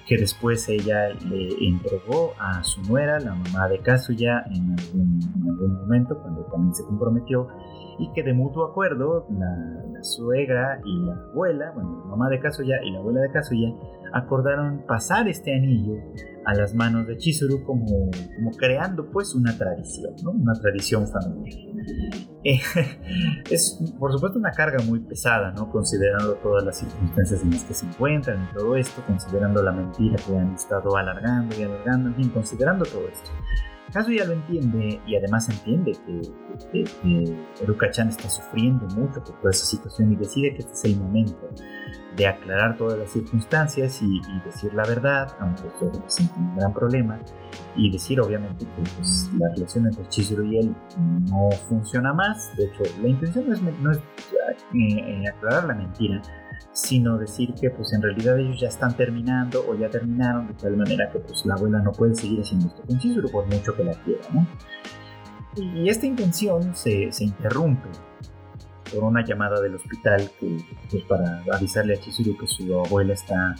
que 0.06 0.16
después 0.16 0.68
ella 0.68 1.08
le 1.28 1.48
entregó 1.66 2.34
a 2.38 2.62
su 2.62 2.82
nuera, 2.82 3.18
la 3.20 3.34
mamá 3.34 3.68
de 3.68 3.78
Kazuya, 3.78 4.44
en 4.50 4.76
algún, 4.78 5.74
momento, 5.74 6.18
cuando 6.20 6.42
también 6.44 6.74
se 6.74 6.84
comprometió, 6.84 7.48
y 8.00 8.10
que 8.12 8.22
de 8.22 8.32
mutuo 8.32 8.64
acuerdo, 8.64 9.26
la, 9.30 10.02
suegra 10.02 10.80
y 10.82 11.04
la 11.04 11.12
abuela, 11.12 11.72
bueno, 11.74 12.00
la 12.00 12.10
mamá 12.12 12.30
de 12.30 12.40
Kazuya 12.40 12.76
y 12.82 12.90
la 12.90 13.00
abuela 13.00 13.20
de 13.20 13.30
Kazuya, 13.30 13.68
acordaron 14.14 14.86
pasar 14.86 15.28
este 15.28 15.54
anillo 15.54 16.02
a 16.46 16.54
las 16.54 16.74
manos 16.74 17.06
de 17.06 17.18
Chizuru 17.18 17.62
como, 17.64 18.10
como 18.36 18.50
creando 18.56 19.10
pues 19.10 19.34
una 19.34 19.56
tradición, 19.58 20.14
¿no? 20.24 20.30
una 20.30 20.54
tradición 20.54 21.06
familiar. 21.06 21.76
Eh, 22.44 22.60
es 23.50 23.78
por 23.98 24.10
supuesto 24.12 24.38
una 24.38 24.52
carga 24.52 24.82
muy 24.84 25.00
pesada, 25.00 25.52
¿no? 25.52 25.70
considerando 25.70 26.32
todas 26.36 26.64
las 26.64 26.78
circunstancias 26.78 27.42
en 27.42 27.50
las 27.50 27.64
que 27.64 27.74
se 27.74 27.84
encuentran 27.84 28.48
y 28.50 28.54
todo 28.56 28.76
esto, 28.76 29.02
considerando 29.06 29.62
la 29.62 29.72
mentira 29.72 30.16
que 30.26 30.34
han 30.34 30.54
estado 30.54 30.96
alargando 30.96 31.54
y 31.58 31.62
alargando, 31.62 32.08
en 32.08 32.14
fin, 32.14 32.30
considerando 32.30 32.86
todo 32.86 33.06
esto. 33.06 33.30
Kazu 33.92 34.12
ya 34.12 34.24
lo 34.24 34.32
entiende 34.32 35.00
y 35.06 35.16
además 35.16 35.48
entiende 35.48 35.92
que, 36.06 36.84
que, 36.84 37.90
chan 37.90 38.08
está 38.08 38.28
sufriendo 38.28 38.86
mucho 38.94 39.22
por 39.24 39.38
toda 39.40 39.50
esa 39.50 39.64
situación 39.64 40.12
y 40.12 40.16
decide 40.16 40.54
que 40.54 40.60
este 40.60 40.72
es 40.72 40.84
el 40.84 40.96
momento 40.96 41.48
de 42.16 42.26
aclarar 42.26 42.76
todas 42.76 42.98
las 42.98 43.10
circunstancias 43.10 44.00
y, 44.02 44.20
decir 44.44 44.72
la 44.74 44.84
verdad, 44.84 45.34
aunque 45.40 45.66
esto 45.66 45.90
representa 45.92 46.34
un 46.36 46.56
gran 46.56 46.72
problema, 46.72 47.18
y 47.76 47.90
decir 47.90 48.20
obviamente 48.20 48.64
que 48.64 48.82
pues, 48.96 49.30
la 49.38 49.48
relación 49.54 49.86
entre 49.86 50.06
Chizuru 50.08 50.44
y 50.44 50.58
él 50.58 50.74
no 51.28 51.50
funciona 51.68 52.12
más. 52.12 52.56
De 52.56 52.64
hecho, 52.64 52.82
la 53.00 53.08
intención 53.08 53.46
no 53.82 53.90
es, 53.90 53.98
eh, 53.98 54.02
eh, 54.74 55.24
aclarar 55.28 55.64
la 55.64 55.74
mentira, 55.74 56.20
sino 56.82 57.18
decir 57.18 57.52
que 57.54 57.70
pues 57.70 57.92
en 57.92 58.02
realidad 58.02 58.38
ellos 58.38 58.58
ya 58.60 58.68
están 58.68 58.96
terminando 58.96 59.64
o 59.68 59.74
ya 59.74 59.90
terminaron 59.90 60.48
de 60.48 60.54
tal 60.54 60.76
manera 60.76 61.10
que 61.10 61.18
pues 61.18 61.44
la 61.44 61.54
abuela 61.54 61.78
no 61.80 61.92
puede 61.92 62.14
seguir 62.14 62.40
haciendo 62.40 62.68
esto 62.68 62.82
con 62.86 62.98
Chizuru 62.98 63.30
por 63.30 63.46
mucho 63.46 63.74
que 63.76 63.84
la 63.84 63.94
quiera, 63.94 64.22
¿no? 64.32 64.46
Y 65.56 65.88
esta 65.88 66.06
intención 66.06 66.74
se, 66.74 67.12
se 67.12 67.24
interrumpe 67.24 67.88
por 68.92 69.04
una 69.04 69.24
llamada 69.24 69.60
del 69.60 69.74
hospital 69.74 70.30
que, 70.38 70.58
pues, 70.90 71.02
para 71.04 71.42
avisarle 71.52 71.94
a 71.94 72.00
Chizuru 72.00 72.36
que 72.38 72.46
su 72.46 72.78
abuela 72.78 73.12
está 73.12 73.54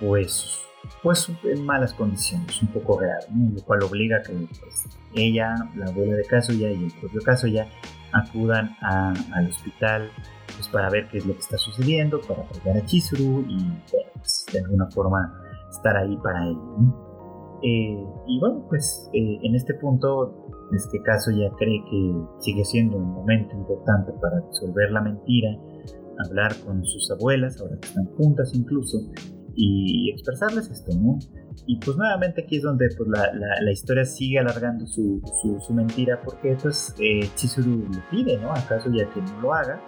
pues 0.00 0.60
pues 1.02 1.30
en 1.44 1.64
malas 1.64 1.94
condiciones, 1.94 2.60
un 2.60 2.68
poco 2.68 3.00
real, 3.00 3.20
lo 3.54 3.62
cual 3.62 3.82
obliga 3.84 4.18
a 4.18 4.22
que 4.22 4.32
pues, 4.32 4.84
ella, 5.14 5.54
la 5.76 5.86
abuela 5.86 6.16
de 6.16 6.24
Kazuya 6.24 6.70
y 6.70 6.84
el 6.84 6.92
propio 6.92 7.22
Kazuya 7.22 7.66
acudan 8.12 8.76
al 8.82 9.48
hospital 9.48 10.10
pues, 10.54 10.68
para 10.68 10.90
ver 10.90 11.08
qué 11.08 11.18
es 11.18 11.26
lo 11.26 11.34
que 11.34 11.40
está 11.40 11.58
sucediendo, 11.58 12.20
para 12.20 12.42
apoyar 12.42 12.76
a 12.76 12.84
Chizuru 12.84 13.44
y 13.48 13.58
pues, 14.16 14.46
de 14.52 14.60
alguna 14.60 14.90
forma 14.90 15.40
estar 15.70 15.96
ahí 15.96 16.16
para 16.22 16.46
él. 16.48 16.56
Eh, 17.62 18.04
y 18.26 18.40
bueno, 18.40 18.66
pues 18.68 19.08
eh, 19.12 19.38
en 19.42 19.54
este 19.54 19.74
punto 19.74 20.48
es 20.72 20.88
que 20.90 21.00
Kazuya 21.02 21.50
cree 21.58 21.82
que 21.90 22.12
sigue 22.40 22.64
siendo 22.64 22.96
un 22.96 23.12
momento 23.12 23.56
importante 23.56 24.12
para 24.20 24.40
resolver 24.40 24.90
la 24.90 25.00
mentira, 25.00 25.50
hablar 26.26 26.52
con 26.64 26.84
sus 26.84 27.10
abuelas, 27.10 27.60
ahora 27.60 27.78
que 27.80 27.88
están 27.88 28.06
juntas 28.16 28.52
incluso, 28.54 28.98
y 29.56 30.10
expresarles 30.10 30.68
esto, 30.70 30.92
¿no? 30.96 31.18
Y 31.66 31.78
pues 31.78 31.96
nuevamente 31.96 32.42
aquí 32.42 32.56
es 32.56 32.62
donde 32.62 32.88
pues, 32.96 33.08
la, 33.08 33.32
la, 33.32 33.72
historia 33.72 34.04
sigue 34.04 34.38
alargando 34.38 34.86
su, 34.86 35.20
su, 35.64 35.72
mentira 35.72 36.20
porque 36.22 36.56
pues 36.60 36.94
eh, 36.98 37.28
Chizuru 37.36 37.88
le 37.90 37.98
pide, 38.10 38.36
¿no? 38.38 38.50
Acaso 38.52 38.90
ya 38.90 39.08
que 39.10 39.22
no 39.22 39.40
lo 39.40 39.54
haga, 39.54 39.80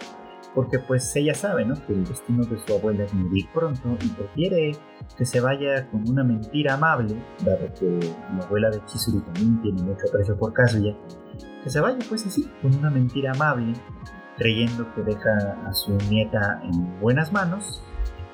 porque 0.57 0.79
pues 0.79 1.15
ella 1.15 1.35
sabe, 1.35 1.65
¿no? 1.65 1.75
Que 1.85 1.93
el 1.93 2.03
destino 2.03 2.43
de 2.43 2.57
su 2.57 2.73
abuela 2.73 3.03
es 3.03 3.13
morir 3.13 3.45
pronto 3.53 3.95
y 4.03 4.07
prefiere 4.07 4.71
que 5.15 5.23
se 5.23 5.39
vaya 5.39 5.87
con 5.91 6.09
una 6.09 6.23
mentira 6.23 6.73
amable, 6.73 7.15
dado 7.45 7.71
que 7.79 7.99
la 8.35 8.43
abuela 8.43 8.71
de 8.71 8.83
Chizuru 8.85 9.21
también 9.21 9.61
tiene 9.61 9.83
mucho 9.83 10.07
aprecio 10.09 10.35
por 10.35 10.53
Kazuya, 10.53 10.97
que 11.63 11.69
se 11.69 11.79
vaya 11.79 11.99
pues 12.09 12.25
así, 12.25 12.49
con 12.63 12.73
una 12.73 12.89
mentira 12.89 13.33
amable, 13.35 13.73
creyendo 14.35 14.91
que 14.95 15.03
deja 15.03 15.59
a 15.63 15.71
su 15.73 15.95
nieta 16.09 16.59
en 16.63 16.99
buenas 17.01 17.31
manos 17.31 17.83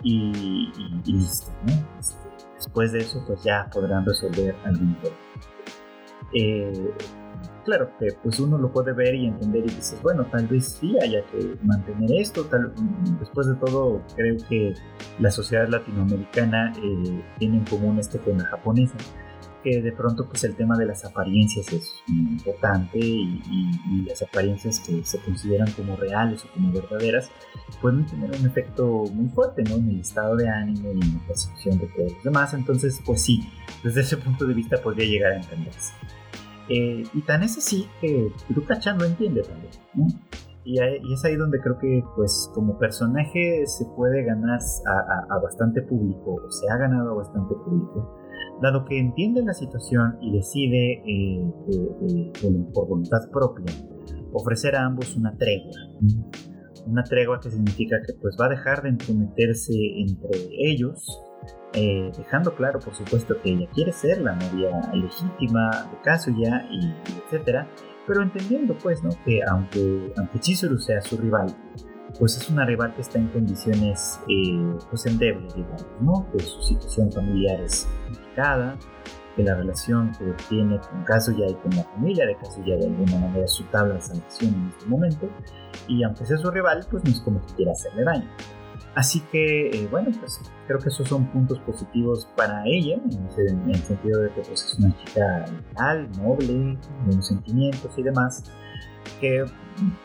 y, 0.01 0.71
listo, 1.05 1.51
¿no? 1.67 1.73
Este, 1.99 2.29
después 2.55 2.93
de 2.93 2.99
eso, 2.99 3.21
pues 3.27 3.43
ya 3.43 3.69
podrán 3.69 4.05
resolver 4.05 4.55
algún 4.63 4.95
problema. 4.95 5.17
Eh, 6.33 6.93
claro, 7.63 7.89
que 7.99 8.07
pues 8.21 8.39
uno 8.39 8.57
lo 8.57 8.71
puede 8.71 8.93
ver 8.93 9.15
y 9.15 9.27
entender 9.27 9.63
y 9.65 9.69
dices, 9.69 10.01
bueno, 10.01 10.25
tal 10.31 10.47
vez 10.47 10.77
sí 10.79 10.95
haya 11.01 11.23
que 11.25 11.55
mantener 11.63 12.11
esto, 12.13 12.45
tal, 12.45 12.73
después 13.19 13.47
de 13.47 13.55
todo 13.55 14.01
creo 14.15 14.37
que 14.49 14.73
la 15.19 15.31
sociedad 15.31 15.67
latinoamericana 15.67 16.73
eh, 16.77 17.23
tiene 17.39 17.57
en 17.57 17.65
común 17.65 17.99
este 17.99 18.19
con 18.19 18.37
la 18.37 18.45
japonesa, 18.45 18.97
que 19.63 19.81
de 19.81 19.91
pronto 19.93 20.27
pues 20.27 20.43
el 20.43 20.55
tema 20.55 20.77
de 20.77 20.85
las 20.85 21.05
apariencias 21.05 21.71
es 21.71 21.89
importante 22.07 22.99
y, 22.99 23.39
las 24.05 24.21
apariencias 24.21 24.79
que 24.81 25.03
se 25.03 25.17
consideran 25.19 25.71
como 25.71 25.95
reales 25.95 26.43
o 26.43 26.49
como 26.53 26.71
verdaderas 26.71 27.31
pueden 27.81 28.05
tener 28.05 28.29
un 28.37 28.45
efecto 28.45 29.05
muy 29.13 29.29
fuerte 29.29 29.63
¿no? 29.63 29.75
en 29.75 29.89
el 29.89 29.99
estado 30.01 30.35
de 30.35 30.49
ánimo 30.49 30.89
y 30.89 30.99
en 30.99 31.13
la 31.13 31.27
percepción 31.27 31.79
de 31.79 31.87
todos 31.87 32.11
los 32.11 32.23
demás. 32.23 32.53
Entonces 32.53 32.99
pues 33.05 33.21
sí, 33.21 33.49
desde 33.83 34.01
ese 34.01 34.17
punto 34.17 34.45
de 34.45 34.53
vista 34.53 34.77
podría 34.81 35.07
llegar 35.07 35.31
a 35.31 35.35
entenderse. 35.37 35.93
Eh, 36.69 37.03
y 37.13 37.21
tan 37.23 37.43
es 37.43 37.57
así 37.57 37.87
que 37.99 38.29
Ruka-chan 38.49 38.97
lo 38.97 39.05
entiende 39.05 39.41
también. 39.41 39.71
¿no? 39.93 40.07
Y, 40.65 40.79
es 40.79 41.25
ahí 41.25 41.35
donde 41.35 41.59
creo 41.59 41.77
que 41.77 42.03
pues 42.15 42.49
como 42.53 42.77
personaje 42.79 43.65
se 43.65 43.85
puede 43.97 44.23
ganar 44.23 44.59
a, 44.85 45.35
a 45.35 45.39
bastante 45.39 45.81
público, 45.81 46.35
o 46.35 46.51
se 46.51 46.69
ha 46.71 46.77
ganado 46.77 47.11
a 47.11 47.15
bastante 47.15 47.53
público 47.55 48.23
dado 48.61 48.85
que 48.85 48.97
entiende 48.97 49.43
la 49.43 49.53
situación 49.53 50.17
y 50.21 50.31
decide, 50.31 51.03
eh, 51.05 52.31
por 52.73 52.87
voluntad 52.87 53.29
propia, 53.31 53.73
ofrecer 54.31 54.75
a 54.75 54.85
ambos 54.85 55.15
una 55.15 55.35
tregua. 55.37 55.73
Una 56.85 57.03
tregua 57.03 57.39
que 57.39 57.49
significa 57.49 57.97
que 58.05 58.13
pues 58.21 58.35
va 58.39 58.45
a 58.47 58.49
dejar 58.49 58.83
de 58.83 58.89
entrometerse 58.89 59.73
entre 59.73 60.49
ellos, 60.59 61.21
eh, 61.73 62.11
dejando 62.15 62.55
claro, 62.55 62.79
por 62.79 62.93
supuesto, 62.93 63.35
que 63.41 63.51
ella 63.51 63.67
quiere 63.73 63.91
ser 63.91 64.21
la 64.21 64.35
novia 64.35 64.69
legítima 64.93 65.89
de 65.91 65.97
Kazuya 66.03 66.67
y, 66.69 66.93
etcétera, 67.25 67.67
pero 68.05 68.21
entendiendo 68.21 68.77
pues, 68.77 69.03
¿no? 69.03 69.09
Que 69.25 69.41
aunque, 69.49 70.13
aunque 70.17 70.39
Chizuru 70.39 70.77
sea 70.77 71.01
su 71.01 71.17
rival, 71.17 71.47
pues 72.19 72.37
es 72.37 72.49
una 72.49 72.65
rival 72.65 72.93
que 72.93 73.01
está 73.01 73.17
en 73.17 73.27
condiciones 73.29 74.19
eh, 74.27 74.75
pues 74.89 75.05
endebles, 75.07 75.55
¿no? 75.99 76.27
Que 76.31 76.43
su 76.43 76.61
situación 76.61 77.11
familiar 77.11 77.59
es 77.61 77.87
complicada, 78.05 78.77
que 79.35 79.43
la 79.43 79.55
relación 79.55 80.11
que 80.11 80.31
tiene 80.47 80.79
con 80.79 81.03
Kazuya 81.05 81.47
y 81.47 81.55
con 81.55 81.75
la 81.75 81.83
familia 81.83 82.27
de 82.27 82.35
Kazuya 82.35 82.77
de 82.77 82.85
alguna 82.85 83.17
manera 83.17 83.45
es 83.45 83.51
su 83.51 83.63
tabla 83.65 83.95
de 83.95 84.01
salvación 84.01 84.53
en 84.53 84.67
este 84.69 84.85
momento, 84.85 85.29
y 85.87 86.03
aunque 86.03 86.25
sea 86.25 86.37
su 86.37 86.51
rival, 86.51 86.85
pues 86.91 87.03
no 87.03 87.09
es 87.09 87.19
como 87.21 87.41
que 87.41 87.53
quiera 87.55 87.71
hacerle 87.71 88.03
daño. 88.03 88.29
Así 88.95 89.21
que, 89.31 89.69
eh, 89.69 89.87
bueno, 89.89 90.11
pues 90.19 90.39
creo 90.67 90.79
que 90.79 90.89
esos 90.89 91.07
son 91.09 91.25
puntos 91.31 91.59
positivos 91.59 92.27
para 92.35 92.63
ella, 92.65 92.97
en, 93.37 93.69
el 93.69 93.77
sentido 93.77 94.21
de 94.21 94.29
que 94.29 94.41
pues, 94.41 94.63
es 94.63 94.79
una 94.79 94.95
chica 94.97 95.45
leal, 95.75 96.11
noble, 96.17 96.77
con 97.05 97.23
sentimientos 97.23 97.91
y 97.97 98.03
demás, 98.03 98.43
que 99.19 99.45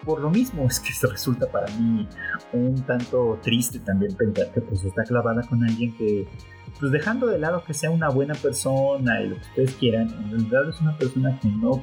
por 0.07 0.21
lo 0.21 0.31
mismo 0.31 0.65
es 0.67 0.81
que 0.81 0.89
esto 0.89 1.07
resulta 1.11 1.47
para 1.51 1.67
mí 1.77 2.09
un 2.55 2.83
tanto 2.83 3.39
triste 3.43 3.79
también 3.81 4.15
pensar 4.15 4.51
que 4.53 4.63
pues 4.63 4.83
está 4.83 5.05
clavada 5.05 5.43
con 5.43 5.63
alguien 5.63 5.95
que 5.97 6.27
pues 6.81 6.93
dejando 6.93 7.27
de 7.27 7.39
lado 7.39 7.63
que 7.65 7.75
sea 7.75 7.91
una 7.91 8.09
buena 8.09 8.35
persona 8.35 9.21
y 9.21 9.29
lo 9.29 9.37
que 9.37 9.43
ustedes 9.43 9.75
quieran, 9.75 10.09
en 10.09 10.31
realidad 10.31 10.69
es 10.69 10.81
una 10.81 10.97
persona 10.97 11.39
que 11.41 11.49
no 11.49 11.83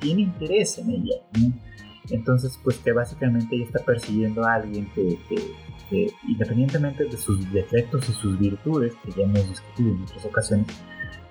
tiene 0.00 0.22
interés 0.22 0.78
en 0.78 0.90
ella, 0.90 1.16
Entonces, 2.10 2.58
pues 2.62 2.78
que 2.78 2.92
básicamente 2.92 3.56
ella 3.56 3.64
está 3.64 3.84
persiguiendo 3.84 4.44
a 4.44 4.54
alguien 4.54 4.88
que, 4.94 5.18
independientemente 6.28 7.04
de 7.04 7.16
sus 7.16 7.52
defectos 7.52 8.08
y 8.08 8.12
sus 8.12 8.38
virtudes, 8.38 8.94
que 9.04 9.12
ya 9.12 9.24
hemos 9.24 9.48
discutido 9.48 9.90
en 9.90 10.00
muchas 10.00 10.24
ocasiones, 10.24 10.66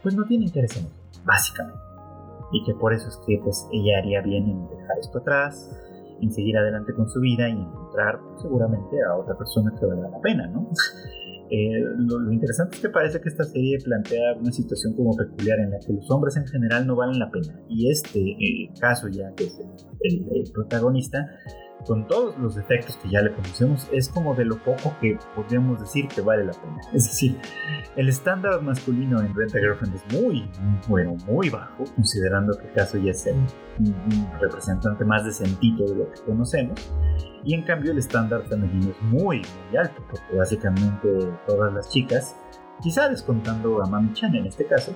pues 0.04 0.16
no 0.16 0.26
tiene 0.26 0.46
interés 0.46 0.78
en 0.78 0.86
ella, 0.86 1.24
básicamente 1.26 1.86
y 2.52 2.64
que 2.64 2.74
por 2.74 2.94
eso 2.94 3.10
es 3.10 3.18
que 3.28 3.40
pues 3.44 3.68
ella 3.72 4.00
haría 4.00 4.22
bien 4.22 4.48
en 4.50 4.68
dejar 4.70 5.00
esto 5.00 5.20
atrás, 5.20 5.70
en 6.22 6.32
seguir 6.32 6.58
adelante 6.58 6.94
con 6.94 7.10
su 7.10 7.20
vida 7.20 7.50
y 7.50 7.54
encontrar 7.54 8.20
seguramente 8.42 8.96
a 9.04 9.16
otra 9.18 9.38
persona 9.38 9.74
que 9.78 9.86
valga 9.86 10.10
la 10.10 10.22
pena, 10.22 10.48
¿no? 10.48 10.70
Eh, 11.50 11.80
lo, 11.98 12.32
interesante 12.32 12.76
es 12.76 12.82
que 12.82 12.90
parece 12.90 13.22
que 13.22 13.30
esta 13.30 13.44
serie 13.44 13.78
plantea 13.84 14.34
una 14.40 14.52
situación 14.52 14.94
como 14.96 15.16
peculiar 15.16 15.60
en 15.60 15.72
la 15.72 15.80
que 15.80 15.94
los 15.94 16.10
hombres 16.10 16.36
en 16.38 16.48
general 16.48 16.88
no 16.88 16.96
valen 16.96 17.20
la 17.20 17.30
pena. 17.30 17.60
Y 17.70 17.90
este 17.90 18.20
eh, 18.20 18.72
caso 18.80 19.08
ya, 19.10 19.32
que 19.36 19.46
es 19.46 19.60
el 20.02 20.52
protagonista, 20.54 21.26
con 21.86 22.08
todos 22.08 22.38
los 22.40 22.56
defectos 22.56 22.98
que 22.98 23.10
ya 23.10 23.22
le 23.22 23.34
conocemos, 23.34 23.88
es 23.92 24.10
como 24.10 24.34
de 24.36 24.46
lo 24.46 24.58
poco 24.58 24.96
que 25.00 25.18
podríamos 25.36 25.80
decir 25.80 26.08
que 26.08 26.22
vale 26.22 26.46
la 26.46 26.54
pena. 26.54 26.80
Es 26.94 27.06
decir, 27.06 27.38
el 27.96 28.10
estándar 28.10 28.62
masculino 28.62 29.22
en 29.22 29.34
Rent 29.36 29.56
a 29.56 29.60
Girlfriend 29.60 29.96
es 29.96 30.22
muy, 30.22 30.50
bueno, 30.88 31.16
muy 31.28 31.50
bajo, 31.50 31.84
considerando 31.96 32.58
que 32.58 32.68
el 32.68 32.74
caso 32.74 32.98
ya 32.98 33.12
es 33.12 33.26
el 33.28 33.36
representante 34.40 35.06
más 35.06 35.26
decentito 35.26 35.86
de 35.86 35.96
lo 35.96 36.12
que 36.12 36.22
conocemos. 36.22 36.80
Y 37.46 37.54
en 37.54 37.62
cambio 37.62 37.92
el 37.92 38.00
estándar 38.00 38.44
femenino 38.50 38.90
es 38.90 39.02
muy, 39.04 39.38
muy 39.70 39.78
alto, 39.78 40.04
porque 40.10 40.36
básicamente 40.36 41.08
todas 41.46 41.72
las 41.72 41.90
chicas, 41.90 42.36
quizá 42.82 43.08
descontando 43.08 43.84
a 43.84 43.86
Mami 43.86 44.14
Chan 44.14 44.36
en 44.36 44.48
este 44.48 44.66
caso, 44.66 44.96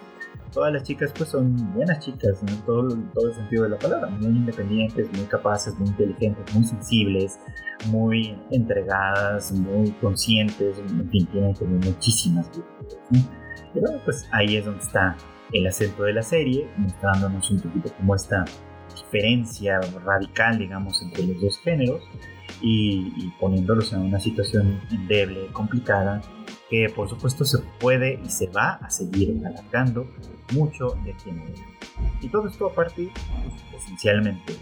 todas 0.52 0.74
las 0.74 0.82
chicas 0.82 1.14
pues 1.16 1.30
son 1.30 1.56
buenas 1.76 2.00
chicas 2.00 2.42
en 2.42 2.58
todo, 2.62 2.90
todo 3.14 3.28
el 3.28 3.36
sentido 3.36 3.66
de 3.66 3.70
la 3.70 3.78
palabra, 3.78 4.10
muy 4.10 4.30
independientes, 4.30 5.16
muy 5.16 5.26
capaces, 5.26 5.78
muy 5.78 5.90
inteligentes, 5.90 6.56
muy 6.56 6.64
sensibles, 6.64 7.40
muy 7.86 8.36
entregadas, 8.50 9.52
muy 9.52 9.92
conscientes, 10.02 10.80
en 10.80 11.08
fin, 11.12 11.28
tienen 11.28 11.54
como 11.54 11.76
muchísimas 11.76 12.50
virtudes. 12.50 13.30
Y 13.76 13.80
bueno, 13.80 14.00
pues 14.04 14.28
ahí 14.32 14.58
es 14.58 14.66
donde 14.66 14.82
está 14.82 15.16
el 15.54 15.68
acento 15.68 16.02
de 16.02 16.14
la 16.14 16.24
serie, 16.24 16.68
está 16.88 17.12
dándonos 17.12 17.52
un 17.52 17.60
poquito 17.60 17.94
como 17.98 18.16
esta 18.16 18.44
diferencia 18.96 19.80
radical, 20.04 20.58
digamos, 20.58 21.00
entre 21.04 21.28
los 21.28 21.42
dos 21.42 21.60
géneros 21.60 22.02
y, 22.62 23.14
y 23.18 23.34
poniéndolos 23.40 23.94
en 23.94 24.02
una 24.02 24.20
situación 24.20 24.82
endeble, 24.92 25.48
complicada, 25.54 26.22
que 26.70 26.88
por 26.96 27.10
supuesto 27.10 27.46
se 27.46 27.60
puede 27.80 28.20
y 28.24 28.30
se 28.30 28.48
va 28.48 28.74
a 28.74 28.90
seguir 28.90 29.42
alargando 29.46 30.08
mucho 30.54 30.96
de 31.04 31.14
tiempo. 31.14 31.52
Y 32.22 32.30
todo 32.30 32.48
esto 32.48 32.68
a 32.68 32.74
partir 32.74 33.10
pues, 33.72 33.84
esencialmente 33.84 34.54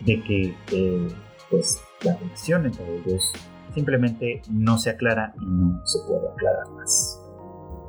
de 0.00 0.22
que 0.22 0.54
pues, 1.50 1.80
la 2.02 2.16
relación 2.16 2.66
entre 2.66 2.98
ellos 2.98 3.32
simplemente 3.74 4.42
no 4.50 4.78
se 4.78 4.90
aclara 4.90 5.34
y 5.40 5.46
no 5.46 5.80
se 5.84 5.98
puede 6.06 6.28
aclarar 6.28 6.70
más. 6.74 7.22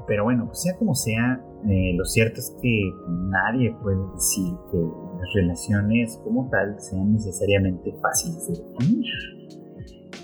Pero 0.08 0.24
bueno, 0.24 0.50
sea 0.54 0.78
como 0.78 0.96
sea, 0.96 1.42
eh, 1.70 1.94
lo 1.96 2.06
cierto 2.06 2.40
es 2.40 2.56
que 2.62 2.80
nadie 3.08 3.76
puede 3.82 4.00
decir 4.14 4.54
que 4.72 4.78
las 4.78 5.34
relaciones 5.34 6.18
como 6.24 6.50
tal 6.50 6.80
sean 6.80 7.12
necesariamente 7.14 7.94
fáciles 8.02 8.48
de 8.48 8.64
definir. 8.64 9.37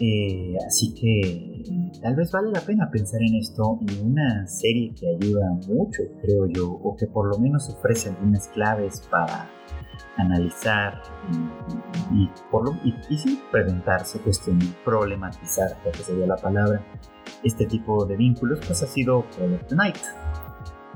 Eh, 0.06 0.58
así 0.68 0.94
que 0.94 1.64
tal 2.02 2.16
vez 2.18 2.30
vale 2.30 2.52
la 2.52 2.60
pena 2.60 2.92
pensar 2.92 3.22
en 3.22 3.36
esto 3.36 3.80
y 3.80 4.02
una 4.02 4.46
serie 4.48 4.94
que 4.94 5.08
ayuda 5.08 5.50
mucho, 5.66 6.04
creo 6.22 6.46
yo, 6.48 6.72
o 6.72 6.98
que 6.98 7.08
por 7.08 7.30
lo 7.30 7.40
menos 7.40 7.70
ofrece 7.70 8.10
algunas 8.10 8.50
claves 8.50 9.02
para 9.10 9.50
analizar 10.18 11.02
y, 12.12 12.30
por 12.52 12.66
lo, 12.66 12.78
y, 12.84 13.18
sí 13.18 13.42
preguntarse, 13.50 14.20
problematizar, 14.84 15.78
creo 15.82 15.94
que 15.94 16.00
sería 16.00 16.28
la 16.28 16.36
palabra, 16.36 16.86
este 17.42 17.66
tipo 17.66 18.06
de 18.06 18.18
vínculos, 18.18 18.60
pues 18.68 18.84
ha 18.84 18.88
sido 18.88 19.24
Product 19.38 19.72
Night. 19.72 19.98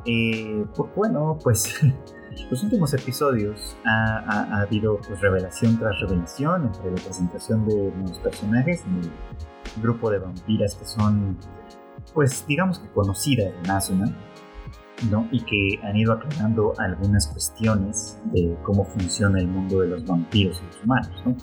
Eh, 0.05 0.65
pues 0.75 0.91
bueno, 0.93 1.39
pues 1.41 1.79
los 2.49 2.63
últimos 2.63 2.93
episodios 2.93 3.77
ha, 3.85 4.61
habido 4.61 4.97
pues, 4.97 5.19
revelación 5.21 5.77
tras 5.77 5.99
revelación 5.99 6.65
entre 6.65 6.91
la 6.91 6.97
presentación 6.97 7.65
de 7.65 7.91
nuevos 7.91 8.19
personajes 8.19 8.83
en 8.85 8.97
el 8.97 9.11
grupo 9.81 10.09
de 10.09 10.19
vampiras 10.19 10.75
que 10.75 10.85
son, 10.85 11.37
pues 12.13 12.45
digamos 12.47 12.79
que 12.79 12.89
conocidas 12.89 13.53
de 13.53 13.67
Nazuna, 13.67 14.15
¿no? 15.11 15.27
y 15.31 15.41
que 15.41 15.79
han 15.85 15.95
ido 15.95 16.13
aclarando 16.13 16.73
algunas 16.77 17.27
cuestiones 17.27 18.19
de 18.25 18.55
cómo 18.63 18.85
funciona 18.85 19.39
el 19.39 19.47
mundo 19.47 19.81
de 19.81 19.87
los 19.87 20.05
vampiros 20.05 20.61
y 20.61 20.65
los 20.65 20.83
humanos. 20.83 21.23
¿no? 21.25 21.35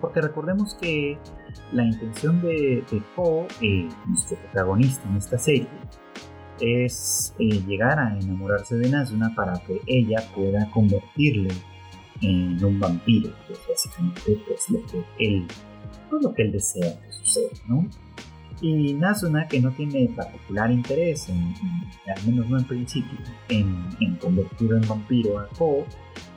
Porque 0.00 0.20
recordemos 0.20 0.74
que 0.80 1.18
la 1.72 1.84
intención 1.84 2.40
de, 2.42 2.84
de 2.90 3.02
Poe, 3.14 3.46
eh, 3.60 3.88
nuestro 4.06 4.36
protagonista 4.38 5.08
en 5.08 5.16
esta 5.16 5.38
serie, 5.38 5.68
es 6.60 7.34
eh, 7.38 7.62
llegar 7.66 7.98
a 7.98 8.18
enamorarse 8.18 8.76
de 8.76 8.88
Nazuna 8.90 9.34
para 9.34 9.54
que 9.64 9.80
ella 9.86 10.18
pueda 10.34 10.70
convertirle 10.70 11.50
en 12.20 12.64
un 12.64 12.78
vampiro, 12.78 13.30
que 13.46 13.52
es 13.52 13.60
básicamente 13.68 14.42
pues, 14.46 14.70
lo 14.70 14.86
que 14.86 15.04
él, 15.18 15.46
todo 16.08 16.20
lo 16.20 16.34
que 16.34 16.42
él 16.42 16.52
desea 16.52 17.00
que 17.00 17.12
suceda, 17.12 17.50
¿no? 17.68 17.88
Y 18.60 18.94
Nazuna, 18.94 19.48
que 19.48 19.60
no 19.60 19.72
tiene 19.72 20.08
particular 20.14 20.70
interés, 20.70 21.28
en, 21.28 21.52
al 22.14 22.26
menos 22.26 22.48
no 22.48 22.58
en 22.58 22.64
principio, 22.64 23.18
en, 23.48 24.16
convertir 24.20 24.72
en 24.72 24.88
vampiro 24.88 25.40
a 25.40 25.48
Ko, 25.58 25.84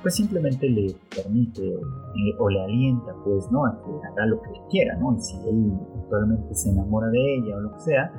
pues 0.01 0.15
simplemente 0.15 0.67
le 0.67 0.95
permite 1.15 1.61
eh, 1.63 2.35
o, 2.39 2.49
le 2.49 2.63
alienta, 2.63 3.13
pues, 3.23 3.51
¿no? 3.51 3.65
A 3.65 3.79
que 3.79 3.91
haga 4.07 4.25
lo 4.25 4.41
que 4.41 4.49
quiera, 4.71 4.95
¿no? 4.97 5.15
Y 5.15 5.21
si 5.21 5.35
él 5.47 5.71
actualmente 6.01 6.55
se 6.55 6.71
enamora 6.71 7.09
de 7.09 7.35
ella 7.35 7.57
o 7.57 7.59
lo 7.59 7.73
que 7.73 7.79
sea, 7.81 8.11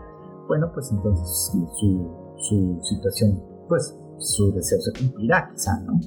bueno, 0.47 0.71
pues 0.73 0.91
entonces 0.91 1.53
su, 1.79 2.81
situación, 2.83 3.43
pues 3.69 3.97
su 4.19 4.53
deseo 4.53 4.81
se 4.81 4.93
cumplirá 4.93 5.51
quizá, 5.53 5.81
¿no? 5.81 5.99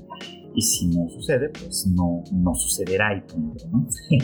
Y 0.54 0.62
si 0.62 0.88
no 0.88 1.08
sucede, 1.10 1.50
pues 1.50 1.88
no, 1.96 2.24
no 2.32 2.54
sucederá 2.56 3.16
y 3.16 3.22
punto, 3.22 3.66
¿no? 3.72 3.88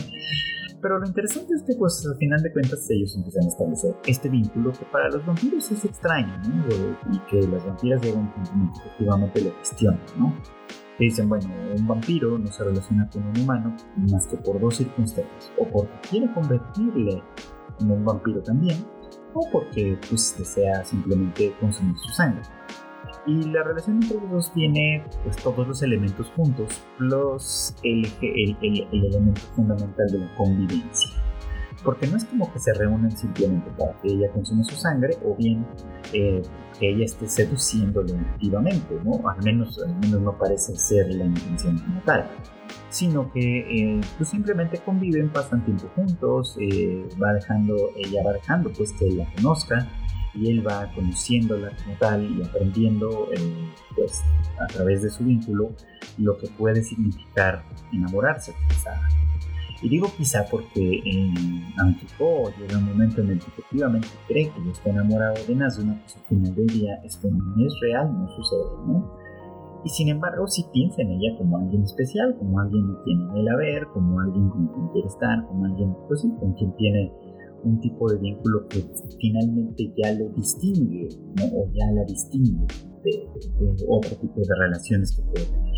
Pero 0.82 0.98
lo 0.98 1.06
interesante 1.06 1.54
es 1.54 1.62
que, 1.62 1.74
pues, 1.74 2.06
al 2.06 2.16
final 2.16 2.42
de 2.42 2.52
cuentas, 2.52 2.88
ellos 2.90 3.16
empiezan 3.16 3.44
a 3.44 3.48
establecer 3.48 3.96
este 4.06 4.28
vínculo 4.28 4.72
que 4.72 4.84
para 4.86 5.08
los 5.08 5.24
vampiros 5.24 5.70
es 5.72 5.84
extraño, 5.84 6.32
¿no? 6.46 7.14
Y 7.14 7.18
que 7.30 7.48
las 7.48 7.64
vampiras 7.64 8.02
llegan 8.02 8.30
efectivamente 8.84 9.40
lo 9.40 9.56
cuestionan, 9.56 10.00
¿no? 10.18 10.34
Que 10.98 11.04
dicen, 11.04 11.28
bueno, 11.28 11.48
un 11.76 11.86
vampiro 11.86 12.38
no 12.38 12.46
se 12.48 12.62
relaciona 12.62 13.08
con 13.10 13.24
un 13.26 13.40
humano 13.40 13.74
más 14.10 14.26
que 14.26 14.36
por 14.36 14.60
dos 14.60 14.76
circunstancias. 14.76 15.52
O 15.58 15.66
porque 15.66 15.92
quiere 16.10 16.32
convertirle 16.32 17.22
en 17.80 17.90
un 17.90 18.04
vampiro 18.04 18.42
también, 18.42 18.76
o 19.36 19.50
porque 19.50 19.98
pues, 20.08 20.34
desea 20.38 20.84
simplemente 20.84 21.54
consumir 21.60 21.96
su 21.98 22.08
sangre. 22.08 22.42
Y 23.26 23.42
la 23.50 23.62
relación 23.64 24.02
entre 24.02 24.20
los 24.20 24.30
dos 24.30 24.52
tiene 24.52 25.04
pues, 25.24 25.36
todos 25.36 25.66
los 25.66 25.82
elementos 25.82 26.30
juntos, 26.36 26.80
plus 26.96 27.74
el, 27.82 28.06
el, 28.22 28.88
elemento 28.92 29.40
fundamental 29.54 30.06
de 30.10 30.18
la 30.18 30.34
convivencia. 30.36 31.10
Porque 31.84 32.06
no 32.06 32.16
es 32.16 32.24
como 32.24 32.52
que 32.52 32.58
se 32.58 32.72
reúnen 32.72 33.16
simplemente 33.16 33.70
para 33.78 33.92
que 34.00 34.08
ella 34.08 34.30
consume 34.32 34.64
su 34.64 34.74
sangre 34.76 35.16
o 35.24 35.36
bien 35.36 35.64
eh, 36.12 36.42
que 36.78 36.90
ella 36.90 37.04
esté 37.04 37.28
seduciéndolo 37.28 38.14
activamente, 38.32 38.98
¿no? 39.04 39.28
Al 39.28 39.42
menos, 39.44 39.78
al 39.82 39.94
menos 39.96 40.20
no 40.20 40.36
parece 40.36 40.74
ser 40.76 41.14
la 41.14 41.24
intención 41.24 41.78
como 41.78 42.00
tal 42.02 42.28
sino 42.96 43.30
que 43.30 43.58
eh, 43.58 44.00
pues 44.16 44.30
simplemente 44.30 44.78
conviven, 44.78 45.28
pasan 45.28 45.62
tiempo 45.66 45.86
juntos, 45.94 46.56
eh, 46.58 47.06
va 47.22 47.34
dejando, 47.34 47.76
ella 47.94 48.22
va 48.24 48.32
dejando 48.32 48.72
pues 48.72 48.92
que 48.92 49.06
él 49.06 49.18
la 49.18 49.30
conozca 49.34 49.86
y 50.32 50.48
él 50.48 50.66
va 50.66 50.90
conociéndola 50.94 51.76
como 51.84 51.94
tal 51.98 52.24
y 52.24 52.42
aprendiendo 52.42 53.28
eh, 53.34 53.70
pues 53.94 54.22
a 54.58 54.66
través 54.68 55.02
de 55.02 55.10
su 55.10 55.24
vínculo 55.24 55.72
lo 56.16 56.38
que 56.38 56.48
puede 56.48 56.82
significar 56.82 57.62
enamorarse 57.92 58.54
quizá. 58.66 58.98
Y 59.82 59.90
digo 59.90 60.10
quizá 60.16 60.46
porque 60.50 61.02
aunque 61.78 62.06
Ko 62.16 62.50
llega 62.58 62.78
un 62.78 62.86
momento 62.86 63.20
en 63.20 63.32
el 63.32 63.38
que 63.38 63.48
efectivamente 63.48 64.08
cree 64.26 64.50
que 64.50 64.70
está 64.70 64.88
enamorado 64.88 65.34
de 65.46 65.54
Nazuna, 65.54 66.00
pues 66.00 66.16
al 66.16 66.22
final 66.22 66.54
del 66.54 66.66
día 66.68 66.94
esto 67.04 67.28
no 67.30 67.66
es 67.66 67.74
real, 67.82 68.10
no 68.10 68.26
sucede, 68.36 68.70
¿no? 68.86 69.25
Y 69.86 69.88
sin 69.88 70.08
embargo 70.08 70.48
si 70.48 70.64
piensa 70.72 71.00
en 71.00 71.12
ella 71.12 71.38
como 71.38 71.58
alguien 71.58 71.84
especial, 71.84 72.36
como 72.40 72.58
alguien 72.58 72.88
que 72.88 73.04
tiene 73.04 73.40
el 73.40 73.48
haber, 73.48 73.86
como 73.94 74.18
alguien 74.18 74.48
con 74.48 74.66
quien 74.66 74.88
quiere 74.88 75.06
estar, 75.06 75.46
como 75.46 75.64
alguien 75.64 75.94
pues 76.08 76.22
sí, 76.22 76.32
con 76.40 76.54
quien 76.54 76.74
tiene 76.74 77.12
un 77.62 77.80
tipo 77.80 78.10
de 78.10 78.18
vínculo 78.18 78.66
que 78.66 78.84
finalmente 79.20 79.94
ya 79.96 80.12
lo 80.14 80.28
distingue 80.30 81.08
o 81.54 81.68
ya 81.72 81.92
la 81.92 82.04
distingue 82.04 82.66
de, 83.04 83.28
otro 83.86 84.16
tipo 84.16 84.40
de 84.40 84.54
relaciones 84.58 85.14
que 85.14 85.22
puede 85.22 85.46
tener. 85.46 85.74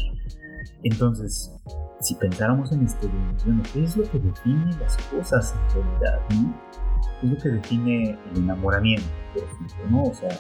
Entonces, 0.85 1.55
si 2.01 2.15
pensáramos 2.15 2.73
en 2.73 2.87
este 2.87 3.09
bueno, 3.45 3.63
¿qué 3.75 3.85
es 3.85 3.95
lo 3.95 4.05
que 4.05 4.21
define 4.21 4.71
las 4.81 4.97
cosas 5.09 5.55
en 5.55 5.83
realidad? 5.83 6.21
¿Qué 7.21 7.27
es 7.27 7.33
lo 7.33 7.39
que 7.43 7.49
define 7.51 8.19
el 8.33 8.39
enamoramiento, 8.39 9.05
por 9.35 9.43
ejemplo? 9.43 9.91
¿no? 9.91 10.03
O 10.05 10.15
sea, 10.15 10.31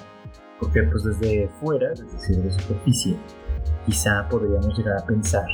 porque 0.59 0.85
pues 0.85 1.05
desde 1.05 1.49
fuera, 1.61 1.91
desde 1.91 2.19
cierta 2.19 2.51
superficie, 2.51 3.17
quizá 3.89 4.29
podríamos 4.29 4.77
llegar 4.77 4.99
a 4.99 5.07
pensar 5.07 5.47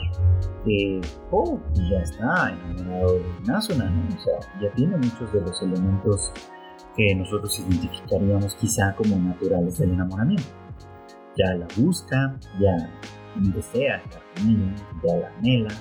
que, 0.65 1.01
oh, 1.31 1.61
ya 1.89 2.01
está 2.01 2.51
enamorado 2.51 3.15
de 3.15 3.25
Nazuna, 3.47 3.89
¿no? 3.89 4.09
O 4.09 4.21
sea, 4.21 4.61
ya 4.61 4.75
tiene 4.75 4.97
muchos 4.97 5.33
de 5.33 5.41
los 5.41 5.63
elementos 5.63 6.33
que 6.97 7.15
nosotros 7.15 7.57
identificaríamos 7.61 8.57
quizá 8.57 8.95
como 8.97 9.17
naturales 9.17 9.79
del 9.79 9.93
enamoramiento. 9.93 10.49
Ya 11.37 11.55
la 11.55 11.69
busca, 11.77 12.37
ya 12.59 12.91
desea 13.37 13.99
estar 13.99 14.23
con 14.35 14.49
ella, 14.49 14.75
ya 15.05 15.17
la 15.17 15.29
anhela, 15.39 15.75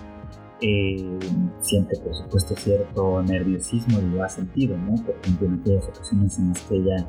eh, 0.62 1.20
siente 1.60 2.00
por 2.00 2.16
supuesto 2.16 2.56
cierto 2.56 3.24
nerviosismo 3.24 4.00
y 4.00 4.16
lo 4.16 4.24
ha 4.24 4.30
sentido, 4.30 4.78
¿no? 4.78 4.96
Por 5.04 5.16
ejemplo, 5.24 5.48
en 5.48 5.60
aquellas 5.60 5.88
ocasiones 5.88 6.38
en 6.38 6.50
las 6.50 6.62
que 6.62 6.76
ella 6.76 7.08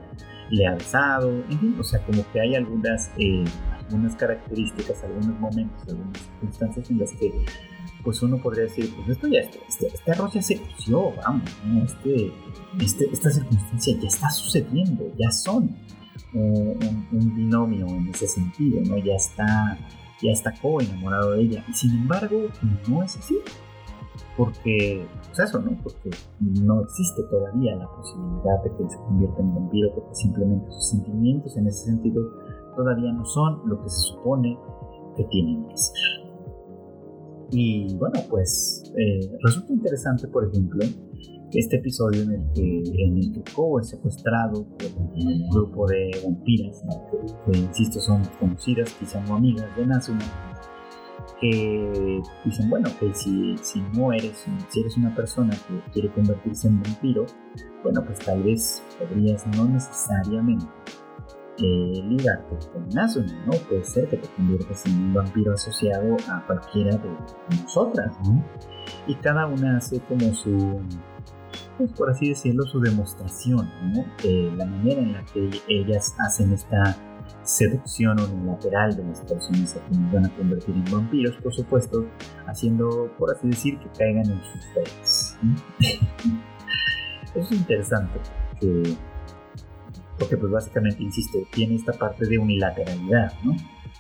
le 0.51 0.67
ha 0.67 0.75
besado, 0.75 1.31
en 1.31 1.59
fin, 1.59 1.77
o 1.79 1.85
sea, 1.85 2.05
como 2.07 2.25
que 2.33 2.41
hay 2.41 2.55
algunas, 2.55 3.11
eh, 3.19 3.45
algunas 3.85 4.17
características, 4.17 5.05
algunos 5.05 5.39
momentos, 5.41 5.89
algunas 5.89 6.19
circunstancias 6.19 6.91
en 6.91 6.99
las 6.99 7.13
que 7.13 7.33
pues 8.03 8.23
uno 8.23 8.37
podría 8.39 8.65
decir, 8.65 8.93
pues 8.97 9.09
esto 9.09 9.27
ya, 9.29 9.41
este, 9.41 9.61
este, 9.67 9.87
este 9.87 10.13
arroz 10.13 10.35
ya 10.35 10.43
se 10.43 10.61
coció, 10.61 11.13
vamos, 11.17 11.51
este, 11.85 12.33
este, 12.81 13.09
esta 13.11 13.31
circunstancia 13.31 13.97
ya 13.99 14.09
está 14.09 14.31
sucediendo, 14.31 15.11
ya 15.19 15.31
son 15.31 15.75
un, 16.35 17.07
un, 17.13 17.35
binomio 17.35 17.87
en 17.87 18.09
ese 18.09 18.27
sentido, 18.27 18.81
¿no? 18.83 18.99
Ya 18.99 19.15
está, 19.15 19.79
ya 20.21 20.33
está 20.33 20.53
co-enamorado 20.61 21.33
de 21.33 21.43
ella. 21.43 21.65
Y 21.69 21.73
sin 21.73 21.93
embargo, 21.93 22.49
no 22.89 23.03
es 23.03 23.17
así. 23.17 23.39
Porque, 24.37 25.07
pues 25.29 25.39
eso, 25.49 25.61
¿no? 25.61 25.77
Porque 25.83 26.11
no 26.41 26.83
existe 26.83 27.23
todavía 27.31 27.77
la 27.77 27.89
posibilidad 27.89 28.63
de 28.65 28.71
que 28.71 28.91
se 28.91 28.97
convierta 28.97 29.41
en 29.41 29.55
vampiro, 29.55 29.95
porque 29.95 30.15
simplemente 30.15 30.71
sus 30.73 30.89
sentimientos 30.89 31.57
en 31.57 31.69
ese 31.69 31.85
sentido 31.85 32.21
todavía 32.75 33.13
no 33.13 33.25
son 33.25 33.63
lo 33.67 33.81
que 33.83 33.89
se 33.89 34.01
supone 34.01 34.59
que 35.17 35.25
tienen 35.25 35.67
que 35.69 35.77
ser. 35.77 36.25
Y 37.51 37.95
bueno, 37.97 38.21
pues 38.29 38.93
eh, 38.97 39.31
resulta 39.43 39.73
interesante, 39.73 40.27
por 40.29 40.49
ejemplo, 40.49 40.85
este 41.53 41.77
episodio 41.77 42.23
en 42.23 42.33
el 42.33 42.53
que, 42.53 42.83
en 43.05 43.19
el 43.19 43.33
que 43.33 43.53
Ko 43.53 43.79
es 43.79 43.89
secuestrado 43.91 44.65
por 44.65 44.89
un 45.15 45.49
grupo 45.51 45.87
de 45.87 46.11
vampiras, 46.25 46.83
que, 47.47 47.59
insisto 47.59 48.01
son 48.01 48.23
conocidas, 48.41 48.93
quizá 48.99 49.21
no 49.21 49.37
amigas 49.37 49.77
de 49.77 49.87
Nazuma, 49.87 50.25
que 51.41 52.21
dicen, 52.45 52.69
bueno, 52.71 52.89
que 52.99 53.13
si, 53.15 53.57
si 53.59 53.81
no 53.97 54.13
eres, 54.13 54.45
si 54.69 54.81
eres 54.81 54.97
una 54.97 55.15
persona 55.15 55.53
que 55.53 55.93
quiere 55.93 56.13
convertirse 56.13 56.69
en 56.69 56.83
vampiro, 56.83 57.27
bueno, 57.83 58.03
pues 58.05 58.19
tal 58.21 58.43
vez 58.43 58.83
podrías 58.99 59.47
no 59.57 59.67
necesariamente 59.67 60.67
eh, 61.59 62.03
ligarte 62.09 62.57
con 62.73 62.89
Nazuma, 62.89 63.33
¿no? 63.47 63.53
Puede 63.69 63.85
ser 63.85 64.09
que 64.09 64.17
te 64.17 64.29
conviertas 64.29 64.87
en 64.87 64.95
un 64.95 65.15
vampiro 65.15 65.53
asociado 65.55 66.17
a 66.29 66.45
cualquiera 66.47 66.97
de 66.97 67.11
nosotras, 67.63 68.13
¿no? 68.25 68.45
Y 69.07 69.15
cada 69.17 69.47
una 69.47 69.77
hace 69.77 70.01
como 70.01 70.35
su 70.35 70.81
pues, 71.79 71.93
por 71.93 72.11
así 72.11 72.29
decirlo, 72.29 72.65
su 72.65 72.81
demostración, 72.81 73.69
¿no? 73.93 74.05
la 74.57 74.67
manera 74.67 75.01
en 75.01 75.13
la 75.13 75.25
que 75.25 75.51
ellas 75.69 76.15
hacen 76.19 76.53
esta 76.53 76.97
seducción 77.43 78.19
unilateral 78.21 78.97
de 78.97 79.05
las 79.05 79.21
personas 79.23 79.77
a 79.77 79.81
quienes 79.89 80.13
van 80.13 80.27
a 80.27 80.37
convertir 80.37 80.75
en 80.75 80.85
vampiros, 80.85 81.37
por 81.43 81.55
supuesto, 81.55 82.07
haciendo, 82.47 83.11
por 83.19 83.31
así 83.33 83.49
decir, 83.49 83.79
que 83.79 83.89
caigan 83.99 84.31
en 84.31 84.41
sus 84.43 84.75
redes. 84.75 85.39
Es 87.35 87.51
interesante, 87.51 88.21
porque 90.19 90.37
pues 90.37 90.53
básicamente, 90.53 91.03
insisto, 91.03 91.39
tiene 91.53 91.75
esta 91.77 91.93
parte 91.93 92.27
de 92.27 92.39
unilateralidad, 92.39 93.33
¿no? 93.43 93.57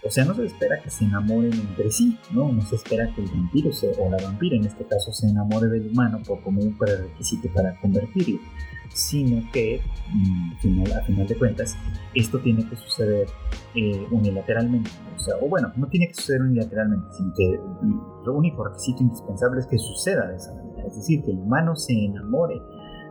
O 0.06 0.10
sea, 0.10 0.24
no 0.26 0.34
se 0.34 0.44
espera 0.44 0.80
que 0.82 0.90
se 0.90 1.04
enamoren 1.04 1.52
entre 1.52 1.90
sí, 1.90 2.18
¿no? 2.30 2.52
No 2.52 2.60
se 2.62 2.76
espera 2.76 3.08
que 3.14 3.22
el 3.22 3.30
vampiro 3.30 3.70
o 3.98 4.10
la 4.10 4.18
vampira 4.22 4.56
en 4.56 4.66
este 4.66 4.84
caso 4.84 5.10
se 5.12 5.28
enamore 5.28 5.68
del 5.68 5.90
humano 5.90 6.20
por 6.26 6.42
como 6.42 6.60
un 6.60 6.76
prerequisito 6.76 7.48
para 7.54 7.74
convertirlo, 7.80 8.38
sino 8.94 9.42
que 9.50 9.80
mm, 10.12 10.84
a 10.94 11.00
final 11.02 11.26
de 11.26 11.36
cuentas 11.36 11.74
esto 12.14 12.38
tiene 12.40 12.68
que 12.68 12.76
suceder 12.76 13.28
eh, 13.74 14.06
unilateralmente, 14.10 14.90
o 15.16 15.18
sea, 15.18 15.36
o 15.40 15.48
bueno, 15.48 15.72
no 15.76 15.88
tiene 15.88 16.08
que 16.08 16.14
suceder 16.14 16.42
unilateralmente, 16.42 17.06
sino 17.16 17.32
que 17.34 17.58
lo 18.26 18.34
único 18.34 18.62
requisito 18.62 19.02
indispensable 19.02 19.60
es 19.60 19.66
que 19.66 19.78
suceda 19.78 20.28
de 20.28 20.36
esa 20.36 20.54
manera, 20.54 20.86
es 20.86 20.96
decir, 20.96 21.24
que 21.24 21.30
el 21.30 21.38
humano 21.38 21.74
se 21.76 21.94
enamore 21.94 22.60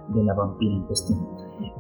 de 0.10 0.24
la 0.24 0.34
vampira 0.36 0.76
en 0.76 0.84
cuestión. 0.84 1.20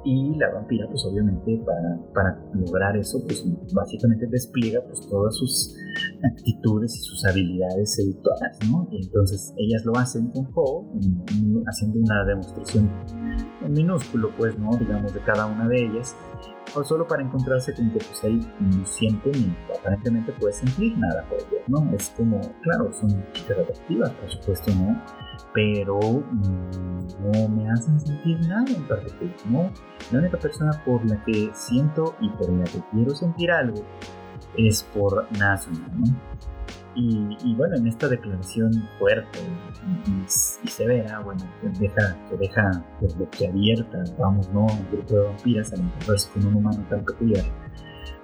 Y 0.06 0.36
la 0.38 0.52
vampira, 0.54 0.88
pues 0.88 1.06
obviamente 1.06 1.62
para, 1.66 2.00
para 2.14 2.46
lograr 2.54 2.98
eso, 2.98 3.22
pues 3.26 3.44
básicamente 3.74 4.28
despliega 4.28 4.82
pues 4.82 5.08
todas 5.10 5.36
sus 5.36 5.76
actitudes 6.24 6.96
y 6.96 7.00
sus 7.00 7.26
habilidades 7.26 7.96
seductoras, 7.96 8.58
¿no? 8.70 8.88
Y 8.92 9.06
entonces 9.06 9.54
ellas 9.58 9.86
lo 9.86 9.96
hacen 9.98 10.30
con 10.32 10.50
Ho, 10.56 10.92
haciendo 11.68 12.00
una 12.00 12.26
demostración 12.26 12.90
en 13.62 13.72
minúsculo, 13.72 14.32
pues, 14.38 14.58
¿no? 14.58 14.72
Digamos, 14.78 15.14
de 15.14 15.20
cada 15.22 15.46
una 15.46 15.68
de 15.68 15.86
ellas, 15.86 16.16
o 16.76 16.84
solo 16.84 17.08
para 17.08 17.24
encontrarse 17.24 17.74
con 17.74 17.92
que 17.92 18.00
pues 18.00 18.24
ahí 18.24 18.40
no 18.60 18.86
siente 18.86 19.32
ni 19.32 19.56
aparentemente 19.78 20.32
puede 20.34 20.54
sentir 20.54 20.98
nada 20.98 21.24
por 21.30 21.38
ellas, 21.40 21.68
¿no? 21.68 21.94
Es 21.94 22.10
como, 22.10 22.40
claro, 22.62 22.92
son 22.94 23.10
chicas 23.34 23.60
atractivas, 23.60 24.12
por 24.12 24.30
supuesto, 24.30 24.72
¿no? 24.76 25.02
Pero 25.54 26.00
no 26.00 27.50
me 27.50 27.69
hacen 27.72 28.00
sentir 28.00 28.39
nada 28.48 28.65
en 28.67 28.88
particular, 28.88 29.36
¿no? 29.50 29.72
La 30.12 30.19
única 30.19 30.38
persona 30.38 30.72
por 30.86 31.06
la 31.10 31.24
que 31.24 31.52
siento 31.54 32.15
y 32.19 32.30
por 32.30 32.50
la 32.50 32.63
que 32.65 32.82
quiero 32.91 33.13
sentir 33.15 33.52
algo 33.52 33.84
es 34.58 34.84
por 34.84 35.28
Nazuma, 35.38 35.88
¿no? 35.96 36.06
Y, 36.96 37.56
bueno, 37.56 37.76
en 37.76 37.88
esta 37.88 38.08
declaración 38.08 38.72
fuerte 39.00 39.39
y, 40.06 40.67
severa, 40.67 41.22
bueno, 41.22 41.43
que 41.60 41.69
deja, 41.80 42.15
que 42.30 42.38
deja 42.38 42.86
que 43.32 43.48
abierta, 43.48 44.04
vamos, 44.19 44.48
¿no? 44.54 44.67
Un 44.67 44.88
grupo 44.91 45.15
de 45.15 45.22
vampiras 45.22 45.74
al 45.74 45.80
encontrarse 45.80 46.30
con 46.32 46.46
un 46.46 46.56
humano 46.56 46.86
tan 46.89 47.04
peculiar, 47.04 47.46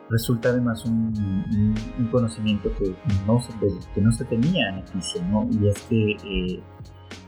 resulta 0.09 0.49
además 0.49 0.85
un, 0.85 1.73
conocimiento 2.11 2.71
que 2.77 2.95
no, 3.25 3.39
se, 3.41 3.53
que 3.93 4.01
no 4.01 4.11
se 4.11 4.25
tenía 4.25 4.69
en 4.69 5.31
¿no? 5.31 5.47
Y 5.51 5.67
es 5.67 5.81
que 5.83 6.11
eh, 6.11 6.63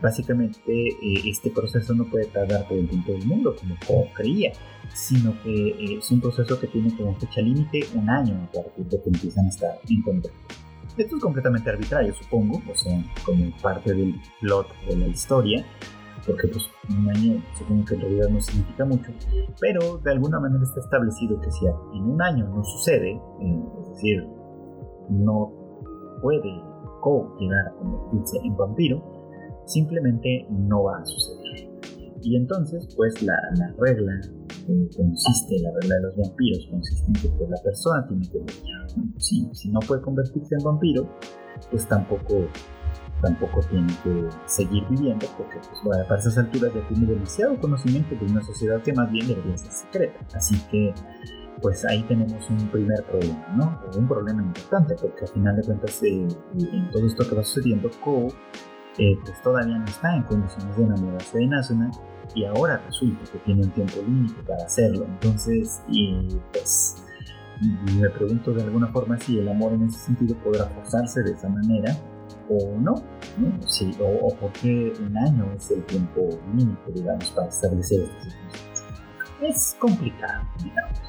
básicamente 0.01 0.59
eh, 0.67 1.21
este 1.25 1.51
proceso 1.51 1.93
no 1.93 2.05
puede 2.05 2.25
tardar 2.25 2.67
todo 2.67 2.79
el 2.79 2.89
tiempo 2.89 3.11
del 3.11 3.25
mundo, 3.25 3.55
como 3.87 4.11
creía, 4.13 4.51
sino 4.93 5.39
que 5.43 5.69
eh, 5.69 5.97
es 5.99 6.11
un 6.11 6.21
proceso 6.21 6.59
que 6.59 6.67
tiene 6.67 6.95
como 6.95 7.15
fecha 7.15 7.41
límite 7.41 7.81
un 7.95 8.09
año 8.09 8.35
a 8.35 8.51
partir 8.51 8.85
de 8.85 9.01
que 9.01 9.09
empiezan 9.09 9.45
a 9.45 9.49
estar 9.49 9.79
en 9.89 10.01
contacto. 10.01 10.37
Esto 10.97 11.15
es 11.15 11.21
completamente 11.21 11.69
arbitrario, 11.69 12.13
supongo, 12.13 12.61
o 12.69 12.75
sea, 12.75 13.01
como 13.25 13.49
parte 13.61 13.93
del 13.93 14.13
plot 14.41 14.67
de 14.87 14.97
la 14.97 15.07
historia, 15.07 15.65
porque 16.25 16.47
pues 16.49 16.69
un 16.89 17.09
año 17.09 17.41
supongo 17.57 17.85
que 17.85 17.95
en 17.95 18.01
realidad 18.01 18.29
no 18.29 18.41
significa 18.41 18.85
mucho, 18.85 19.11
pero 19.59 19.97
de 19.99 20.11
alguna 20.11 20.39
manera 20.39 20.63
está 20.63 20.81
establecido 20.81 21.39
que 21.39 21.49
si 21.49 21.65
en 21.65 22.03
un 22.03 22.21
año 22.21 22.47
no 22.49 22.63
sucede, 22.63 23.11
eh, 23.11 23.63
es 23.81 23.89
decir, 23.89 24.27
no 25.09 25.51
puede 26.21 26.61
Ko 27.01 27.35
llegar 27.39 27.67
a 27.67 27.71
convertirse 27.71 28.37
en 28.43 28.55
vampiro, 28.55 29.01
simplemente 29.71 30.45
no 30.49 30.83
va 30.83 30.99
a 30.99 31.05
suceder. 31.05 31.69
Y 32.23 32.35
entonces, 32.35 32.87
pues 32.95 33.21
la, 33.23 33.33
la 33.57 33.73
regla 33.79 34.21
consiste, 34.95 35.59
la 35.59 35.71
regla 35.81 35.95
de 35.95 36.01
los 36.03 36.17
vampiros 36.17 36.67
consiste 36.69 37.07
en 37.07 37.13
que 37.13 37.29
pues, 37.29 37.49
la 37.49 37.57
persona 37.63 38.07
tiene 38.07 38.29
que 38.29 38.39
morir. 38.39 39.13
Si, 39.17 39.49
si 39.53 39.71
no 39.71 39.79
puede 39.79 40.01
convertirse 40.01 40.55
en 40.55 40.63
vampiro, 40.63 41.09
pues 41.69 41.87
tampoco 41.87 42.47
tampoco 43.21 43.59
tiene 43.69 43.93
que 44.03 44.27
seguir 44.45 44.83
viviendo 44.89 45.27
porque 45.37 45.59
pues, 45.59 45.79
bueno, 45.83 46.03
para 46.07 46.19
esas 46.19 46.37
alturas 46.39 46.73
ya 46.73 46.87
tiene 46.87 47.05
demasiado 47.05 47.59
conocimiento 47.59 48.15
de 48.15 48.31
una 48.31 48.41
sociedad 48.41 48.81
que 48.81 48.93
más 48.93 49.11
bien 49.11 49.27
debería 49.27 49.55
ser 49.57 49.71
secreta. 49.71 50.19
Así 50.33 50.55
que 50.71 50.93
pues 51.61 51.85
ahí 51.85 52.01
tenemos 52.03 52.49
un 52.49 52.67
primer 52.69 53.03
problema, 53.03 53.47
¿no? 53.55 53.79
Un 53.95 54.07
problema 54.07 54.41
importante 54.41 54.95
porque 54.99 55.25
al 55.25 55.27
final 55.27 55.55
de 55.55 55.63
cuentas 55.63 56.01
eh, 56.01 56.27
en 56.57 56.89
todo 56.91 57.05
esto 57.05 57.29
que 57.29 57.35
va 57.35 57.43
sucediendo, 57.43 57.91
eh, 58.97 59.17
pues 59.23 59.41
todavía 59.41 59.77
no 59.77 59.85
está 59.85 60.15
en 60.15 60.23
condiciones 60.23 60.75
de 60.75 60.83
enamorarse 60.83 61.37
de 61.37 61.47
Nazuna 61.47 61.91
y 62.35 62.45
ahora 62.45 62.77
resulta 62.85 63.31
que 63.31 63.39
tiene 63.39 63.63
un 63.63 63.71
tiempo 63.71 63.97
límite 64.05 64.41
para 64.43 64.63
hacerlo. 64.63 65.05
Entonces, 65.05 65.81
y 65.87 66.27
pues 66.51 67.03
me 67.99 68.09
pregunto 68.09 68.53
de 68.53 68.63
alguna 68.63 68.87
forma 68.87 69.17
si 69.19 69.39
el 69.39 69.47
amor 69.47 69.73
en 69.73 69.83
ese 69.83 69.99
sentido 69.99 70.35
podrá 70.37 70.65
forzarse 70.65 71.21
de 71.23 71.31
esa 71.31 71.47
manera 71.49 71.95
o 72.49 72.77
no, 72.79 72.95
¿no? 73.37 73.67
Sí, 73.67 73.91
o, 73.99 74.27
o 74.27 74.35
por 74.35 74.51
qué 74.53 74.93
un 74.99 75.17
año 75.17 75.53
es 75.55 75.71
el 75.71 75.83
tiempo 75.85 76.27
límite, 76.55 76.91
digamos, 76.93 77.29
para 77.31 77.47
establecer 77.47 78.01
estas 78.01 78.23
circunstancias. 78.23 78.85
Es 79.41 79.75
complicado, 79.79 80.43
digamos. 80.61 81.01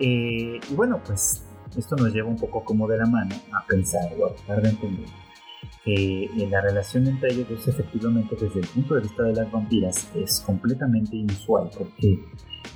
Eh, 0.00 0.60
y 0.68 0.74
bueno, 0.74 1.00
pues 1.04 1.44
esto 1.76 1.96
nos 1.96 2.12
lleva 2.12 2.28
un 2.28 2.36
poco 2.36 2.64
como 2.64 2.88
de 2.88 2.98
la 2.98 3.06
mano 3.06 3.34
a 3.52 3.66
pensar 3.66 4.10
o 4.18 4.26
a 4.26 4.34
tratar 4.34 4.62
de 4.62 4.70
entender 4.70 5.08
eh, 5.86 6.28
la 6.50 6.60
relación 6.60 7.06
entre 7.06 7.32
ellos 7.32 7.48
dos 7.48 7.68
efectivamente 7.68 8.36
desde 8.38 8.60
el 8.60 8.66
punto 8.66 8.96
de 8.96 9.00
vista 9.00 9.22
de 9.22 9.32
las 9.32 9.50
vampiras 9.50 10.10
es 10.14 10.40
completamente 10.40 11.16
inusual 11.16 11.70
porque 11.76 12.18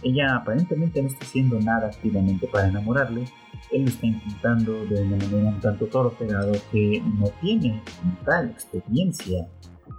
ella 0.02 0.36
aparentemente 0.36 1.02
no 1.02 1.08
está 1.08 1.24
haciendo 1.24 1.60
nada 1.60 1.88
activamente 1.88 2.48
para 2.48 2.68
enamorarle, 2.68 3.24
él 3.72 3.82
lo 3.82 3.88
está 3.88 4.06
intentando 4.06 4.72
de 4.86 5.02
una 5.02 5.16
manera 5.16 5.48
un 5.48 5.60
tanto 5.60 5.86
torpe 5.86 6.26
dado 6.26 6.52
que 6.72 7.02
no 7.18 7.26
tiene 7.40 7.82
tal 8.24 8.50
experiencia 8.50 9.48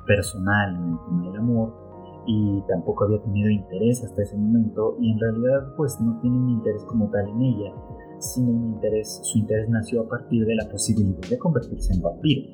personal 0.07 0.75
en 1.11 1.25
el 1.25 1.35
amor 1.37 1.85
y 2.27 2.63
tampoco 2.67 3.05
había 3.05 3.21
tenido 3.21 3.49
interés 3.49 4.03
hasta 4.03 4.23
ese 4.23 4.35
momento 4.35 4.97
y 4.99 5.11
en 5.11 5.19
realidad 5.19 5.75
pues 5.77 5.99
no 6.01 6.19
tiene 6.21 6.37
un 6.37 6.49
interés 6.49 6.83
como 6.85 7.09
tal 7.11 7.27
en 7.29 7.41
ella, 7.41 7.73
sino 8.19 8.51
un 8.51 8.73
interés, 8.73 9.21
su 9.23 9.39
interés 9.39 9.69
nació 9.69 10.01
a 10.01 10.09
partir 10.09 10.45
de 10.45 10.55
la 10.55 10.67
posibilidad 10.69 11.29
de 11.29 11.37
convertirse 11.37 11.93
en 11.93 12.01
vampiro. 12.01 12.51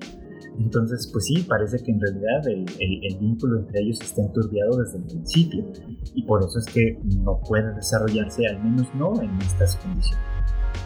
Entonces, 0.63 1.09
pues 1.11 1.25
sí, 1.25 1.43
parece 1.47 1.83
que 1.83 1.91
en 1.91 1.99
realidad 1.99 2.47
el, 2.47 2.65
el, 2.79 3.17
vínculo 3.19 3.59
entre 3.59 3.81
ellos 3.81 3.99
está 4.01 4.21
enturbiado 4.21 4.77
desde 4.77 4.99
el 4.99 5.03
principio 5.05 5.65
y 6.13 6.23
por 6.23 6.43
eso 6.43 6.59
es 6.59 6.65
que 6.65 6.99
no 7.23 7.39
puede 7.47 7.73
desarrollarse, 7.73 8.45
al 8.47 8.63
menos 8.63 8.87
no 8.93 9.19
en 9.21 9.35
estas 9.41 9.75
condiciones. 9.77 10.25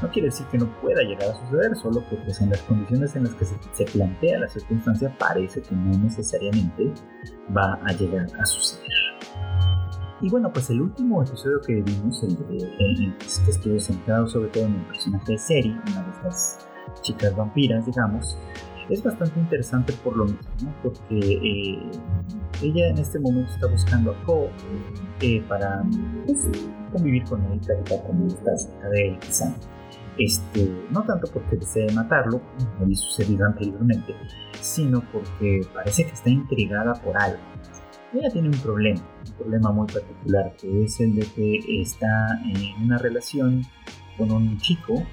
No 0.01 0.09
quiere 0.11 0.29
decir 0.29 0.45
que 0.47 0.57
no 0.57 0.81
pueda 0.81 1.01
llegar 1.03 1.29
a 1.29 1.45
suceder, 1.45 1.75
solo 1.75 2.03
que 2.09 2.15
pues, 2.17 2.41
en 2.41 2.49
las 2.49 2.61
condiciones 2.61 3.15
en 3.15 3.23
las 3.23 3.33
que 3.35 3.45
se, 3.45 3.55
se 3.73 3.85
plantea 3.85 4.39
la 4.39 4.47
circunstancia 4.47 5.15
parece 5.19 5.61
que 5.61 5.75
no 5.75 5.97
necesariamente 5.97 6.93
va 7.55 7.79
a 7.83 7.91
llegar 7.93 8.27
a 8.39 8.45
suceder. 8.45 8.85
Y 10.21 10.29
bueno, 10.29 10.51
pues 10.51 10.69
el 10.69 10.81
último 10.81 11.21
episodio 11.21 11.59
que 11.61 11.81
vimos, 11.81 12.23
el, 12.23 12.37
que 13.17 13.51
estuvo 13.51 13.79
centrado 13.79 14.27
sobre 14.27 14.49
todo 14.49 14.65
en 14.65 14.75
el 14.75 14.85
personaje 14.85 15.33
de 15.33 15.37
Seri, 15.37 15.69
una 15.69 16.03
de 16.03 16.11
estas 16.11 16.67
chicas 17.01 17.35
vampiras, 17.35 17.85
digamos, 17.85 18.37
es 18.89 19.03
bastante 19.03 19.39
interesante 19.39 19.93
por 20.03 20.15
lo 20.15 20.25
mismo, 20.25 20.39
¿no? 20.63 20.73
porque 20.83 21.19
eh, 21.19 21.79
ella 22.61 22.89
en 22.89 22.97
este 22.97 23.19
momento 23.19 23.51
está 23.51 23.67
buscando 23.67 24.11
a 24.11 24.23
Ko 24.23 24.49
eh, 25.21 25.43
para 25.47 25.83
pues, 26.25 26.47
convivir 26.91 27.23
con 27.23 27.43
él, 27.51 27.59
platicar 27.59 28.05
con 28.05 28.21
él, 28.21 28.27
estar 28.27 28.57
cerca 28.57 28.89
de 28.89 29.09
él, 29.09 29.19
quizá. 29.19 29.53
Este, 30.17 30.71
no 30.91 31.03
tanto 31.03 31.27
porque 31.33 31.57
desee 31.57 31.91
matarlo, 31.93 32.41
como 32.57 32.85
había 32.85 32.95
sucedido 32.95 33.45
anteriormente, 33.45 34.15
sino 34.61 35.01
porque 35.11 35.61
parece 35.73 36.05
que 36.05 36.11
está 36.11 36.29
intrigada 36.29 36.93
por 36.93 37.17
algo. 37.17 37.39
Ella 38.13 38.29
tiene 38.31 38.47
un 38.47 38.57
problema, 38.59 39.01
un 39.27 39.33
problema 39.33 39.71
muy 39.71 39.87
particular, 39.87 40.55
que 40.57 40.83
es 40.83 40.99
el 41.01 41.15
de 41.15 41.25
que 41.25 41.81
está 41.81 42.39
en 42.45 42.85
una 42.85 42.97
relación 42.97 43.63
con 44.17 44.31
un 44.31 44.57
chico 44.59 45.03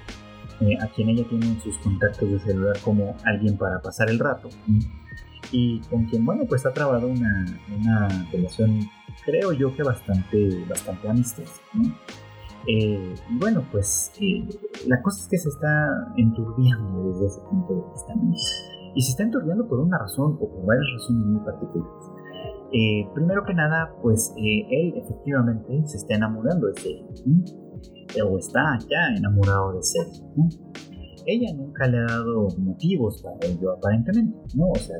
eh, 0.63 0.77
a 0.81 0.87
quien 0.87 1.09
ella 1.09 1.25
tiene 1.27 1.45
en 1.45 1.61
sus 1.61 1.77
contactos 1.79 2.29
de 2.29 2.39
celular 2.39 2.77
como 2.83 3.15
alguien 3.25 3.57
para 3.57 3.81
pasar 3.81 4.09
el 4.09 4.19
rato. 4.19 4.49
Y 5.51 5.79
con 5.81 6.05
quien, 6.05 6.25
bueno, 6.25 6.45
pues 6.47 6.65
ha 6.65 6.73
trabado 6.73 7.07
una, 7.07 7.45
una 7.77 8.07
relación, 8.31 8.79
creo 9.25 9.51
yo 9.51 9.75
que 9.75 9.83
bastante, 9.83 10.65
bastante 10.69 11.09
amistosa. 11.09 11.61
Eh, 12.67 13.13
y 13.29 13.37
bueno, 13.39 13.63
pues 13.71 14.13
eh, 14.21 14.47
la 14.87 15.01
cosa 15.01 15.23
es 15.23 15.27
que 15.29 15.37
se 15.37 15.49
está 15.49 16.13
enturbiando 16.15 17.09
desde 17.11 17.27
ese 17.27 17.41
punto 17.41 17.73
de 17.73 17.81
vista. 17.91 18.13
Y 18.95 19.01
se 19.01 19.11
está 19.11 19.23
enturbiando 19.23 19.67
por 19.67 19.79
una 19.79 19.97
razón 19.97 20.37
o 20.39 20.49
por 20.49 20.65
varias 20.65 20.85
razones 20.93 21.25
muy 21.25 21.45
particulares. 21.45 23.11
primero 23.13 23.43
que 23.43 23.53
nada, 23.53 23.93
pues 24.01 24.33
él 24.37 24.93
efectivamente 24.95 25.87
se 25.87 25.97
está 25.97 26.15
enamorando 26.15 26.67
de 26.67 26.81
ella 26.85 27.62
o 28.25 28.37
está 28.37 28.77
ya 28.89 29.15
enamorado 29.15 29.73
de 29.73 29.83
ser. 29.83 30.05
Ella 31.25 31.53
nunca 31.55 31.87
le 31.87 31.99
ha 31.99 32.05
dado 32.05 32.49
motivos 32.57 33.21
para 33.21 33.37
ello, 33.47 33.71
aparentemente, 33.71 34.37
¿no? 34.55 34.69
O 34.69 34.75
sea, 34.75 34.97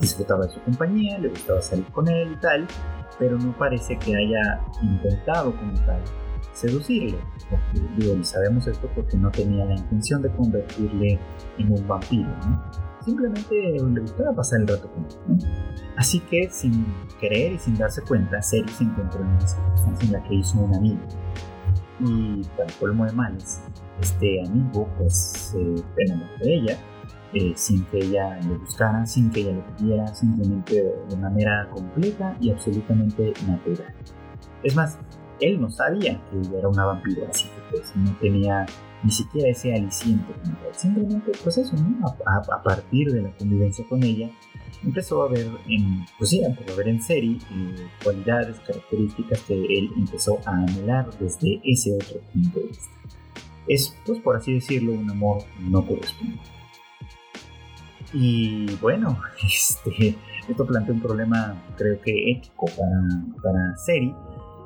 disfrutaba 0.00 0.46
de 0.46 0.52
su 0.52 0.60
compañía, 0.62 1.18
le 1.18 1.28
gustaba 1.28 1.60
salir 1.60 1.86
con 1.86 2.08
él 2.08 2.32
y 2.32 2.40
tal, 2.40 2.66
pero 3.18 3.36
no 3.38 3.56
parece 3.58 3.98
que 3.98 4.14
haya 4.14 4.60
intentado 4.82 5.56
como 5.56 5.74
tal 5.84 6.00
seducirle. 6.52 7.18
Porque, 7.48 7.80
digo, 7.96 8.22
sabemos 8.24 8.66
esto 8.66 8.88
porque 8.94 9.16
no 9.16 9.30
tenía 9.30 9.64
la 9.64 9.74
intención 9.74 10.22
de 10.22 10.30
convertirle 10.30 11.18
en 11.58 11.72
un 11.72 11.88
vampiro, 11.88 12.28
¿no? 12.46 12.62
Simplemente 13.04 13.54
le 13.54 14.00
gustaba 14.00 14.34
pasar 14.34 14.60
el 14.60 14.68
rato 14.68 14.90
con 14.92 15.04
él, 15.04 15.46
Así 15.96 16.20
que, 16.20 16.50
sin 16.50 16.86
querer 17.18 17.52
y 17.52 17.58
sin 17.58 17.76
darse 17.76 18.02
cuenta, 18.02 18.40
Seri 18.42 18.68
se 18.68 18.84
encontró 18.84 19.22
en 19.22 19.28
una 19.28 19.46
circunstancia 19.46 20.06
en 20.06 20.12
la 20.12 20.22
que 20.22 20.34
hizo 20.34 20.58
un 20.58 20.74
amigo 20.74 21.00
y 22.04 22.42
para 22.56 22.72
colmo 22.78 23.06
de 23.06 23.12
males, 23.12 23.60
este 24.00 24.42
amigo 24.46 24.88
pues 24.98 25.14
se 25.14 25.60
enamoró 25.96 26.38
de 26.40 26.54
ella 26.54 26.78
eh, 27.32 27.52
sin 27.54 27.84
que 27.84 27.98
ella 27.98 28.40
le 28.40 28.56
buscara, 28.56 29.06
sin 29.06 29.30
que 29.30 29.40
ella 29.40 29.52
lo 29.52 29.76
pidiera, 29.76 30.06
simplemente 30.08 30.82
de 31.08 31.16
manera 31.16 31.68
completa 31.70 32.36
y 32.40 32.50
absolutamente 32.50 33.32
natural. 33.46 33.94
Es 34.64 34.74
más, 34.74 34.98
él 35.40 35.60
no 35.60 35.70
sabía 35.70 36.20
que 36.28 36.38
ella 36.38 36.58
era 36.58 36.68
una 36.68 36.86
vampiro, 36.86 37.26
así 37.30 37.44
que 37.44 37.60
pues 37.70 37.92
no 37.94 38.16
tenía 38.18 38.66
ni 39.02 39.10
siquiera 39.10 39.48
ese 39.48 39.72
aliciente. 39.72 40.34
Simplemente, 40.72 41.32
pues 41.42 41.56
eso, 41.58 41.76
a, 42.26 42.62
partir 42.62 43.12
de 43.12 43.22
la 43.22 43.30
convivencia 43.36 43.84
con 43.88 44.02
ella, 44.02 44.28
empezó 44.82 45.22
a 45.22 45.28
ver 45.28 45.48
en, 45.68 46.04
pues 46.18 46.30
sí, 46.30 46.42
empezó 46.42 46.72
a 46.72 46.76
ver 46.76 46.88
en 46.88 47.02
serie 47.02 47.38
eh, 47.50 47.86
cualidades, 48.02 48.58
características 48.60 49.40
que 49.42 49.54
él 49.54 49.90
empezó 49.96 50.38
a 50.46 50.50
anhelar 50.50 51.10
desde 51.18 51.60
ese 51.64 51.94
otro 51.94 52.20
punto 52.32 52.60
de 52.60 52.66
vista. 52.66 52.90
Es, 53.66 53.96
pues 54.04 54.20
por 54.20 54.36
así 54.36 54.54
decirlo, 54.54 54.92
un 54.92 55.10
amor 55.10 55.44
no 55.60 55.86
correspondido. 55.86 56.40
Y 58.12 58.66
bueno, 58.76 59.20
este, 59.42 60.16
esto 60.48 60.66
plantea 60.66 60.94
un 60.94 61.00
problema, 61.00 61.62
creo 61.76 62.00
que 62.00 62.32
ético 62.32 62.66
para, 62.66 63.42
para 63.42 63.76
Seri, 63.76 64.14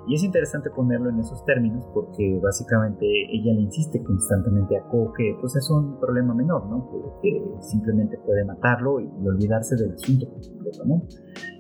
y 0.07 0.15
es 0.15 0.23
interesante 0.23 0.71
ponerlo 0.71 1.11
en 1.11 1.19
esos 1.19 1.45
términos 1.45 1.85
porque 1.93 2.39
básicamente 2.43 3.07
ella 3.07 3.53
le 3.55 3.63
insiste 3.63 4.03
constantemente 4.03 4.77
a 4.77 4.83
Ko 4.89 5.13
que 5.17 5.37
pues 5.41 5.57
es 5.57 5.69
un 5.71 5.99
problema 5.99 6.35
menor, 6.35 6.67
¿no? 6.69 6.89
Que, 7.23 7.43
simplemente 7.61 8.19
puede 8.19 8.45
matarlo 8.45 9.01
y, 9.01 9.09
olvidarse 9.27 9.77
del 9.77 9.93
asunto 9.93 10.29
completo, 10.29 10.85
¿no? 10.85 11.03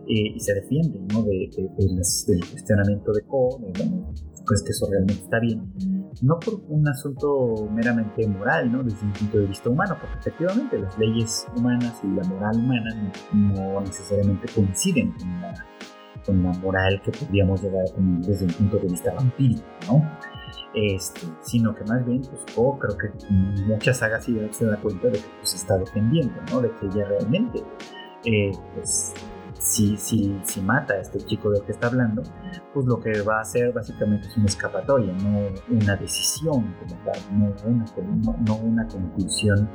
Eh, 0.07 0.35
y 0.35 0.41
se 0.41 0.55
defiende, 0.55 1.01
¿no? 1.13 1.23
De, 1.23 1.49
del 1.57 2.41
cuestionamiento 2.51 3.13
de 3.13 3.23
Ko, 3.23 3.59
de, 3.61 3.73
bueno, 3.79 4.13
pues 4.47 4.63
que 4.63 4.71
eso 4.71 4.87
realmente 4.91 5.23
está 5.23 5.41
bien. 5.41 5.73
No 6.23 6.39
por 6.39 6.61
un 6.69 6.87
asunto 6.87 7.69
meramente 7.73 8.27
moral, 8.29 8.71
¿no? 8.71 8.83
Desde 8.83 9.05
un 9.05 9.13
punto 9.13 9.39
de 9.39 9.47
vista 9.47 9.71
humano, 9.71 9.97
porque 10.01 10.19
efectivamente 10.19 10.79
las 10.79 10.99
leyes 10.99 11.47
humanas 11.57 12.01
y 12.03 12.09
la 12.09 12.25
moral 12.25 12.57
humana 12.57 13.13
no, 13.33 13.81
necesariamente 13.81 14.47
coinciden 14.55 15.13
con 15.13 15.41
la 15.41 15.55
con 16.25 16.43
la 16.43 16.53
moral 16.59 17.01
que 17.03 17.11
podríamos 17.11 17.63
llegar 17.63 17.83
a 17.83 17.95
tener 17.95 18.21
desde 18.25 18.47
un 18.47 18.53
punto 18.53 18.79
de 18.79 18.89
vista 18.89 19.15
vampírico, 19.15 19.65
¿no? 19.87 20.19
Este, 20.75 21.29
sino 21.43 21.75
que 21.75 21.85
más 21.85 22.05
bien, 22.05 22.23
pues, 22.23 22.45
oh, 22.57 22.79
creo 22.79 22.97
que 22.97 23.11
mucha 23.67 23.95
sagacidad 23.95 24.51
se 24.51 24.67
da 24.67 24.77
cuenta 24.81 25.09
de 25.09 25.19
que 25.19 25.29
pues, 25.39 25.55
está 25.55 25.79
defendiendo, 25.79 26.35
¿no? 26.51 26.61
De 26.61 26.71
que 26.73 26.87
ella 26.87 27.07
realmente, 27.09 27.63
eh, 28.25 28.53
pues, 28.75 29.15
si, 29.65 29.97
si, 29.97 30.39
si 30.45 30.61
mata 30.61 30.95
a 30.95 31.01
este 31.01 31.19
chico 31.19 31.51
del 31.51 31.63
que 31.63 31.73
está 31.73 31.87
hablando, 31.87 32.23
pues 32.73 32.87
lo 32.87 33.01
que 33.01 33.23
va 33.23 33.39
a 33.39 33.41
hacer 33.41 33.73
básicamente 33.73 34.29
es 34.29 34.37
una 34.37 34.47
escapatoria, 34.47 35.13
no 35.15 35.49
una 35.71 35.97
decisión 35.97 36.75
como 36.79 36.95
tal, 37.05 37.21
no 37.33 37.55
una, 37.65 37.85
no 38.47 38.57
una 38.57 38.87
conclusión 38.87 39.69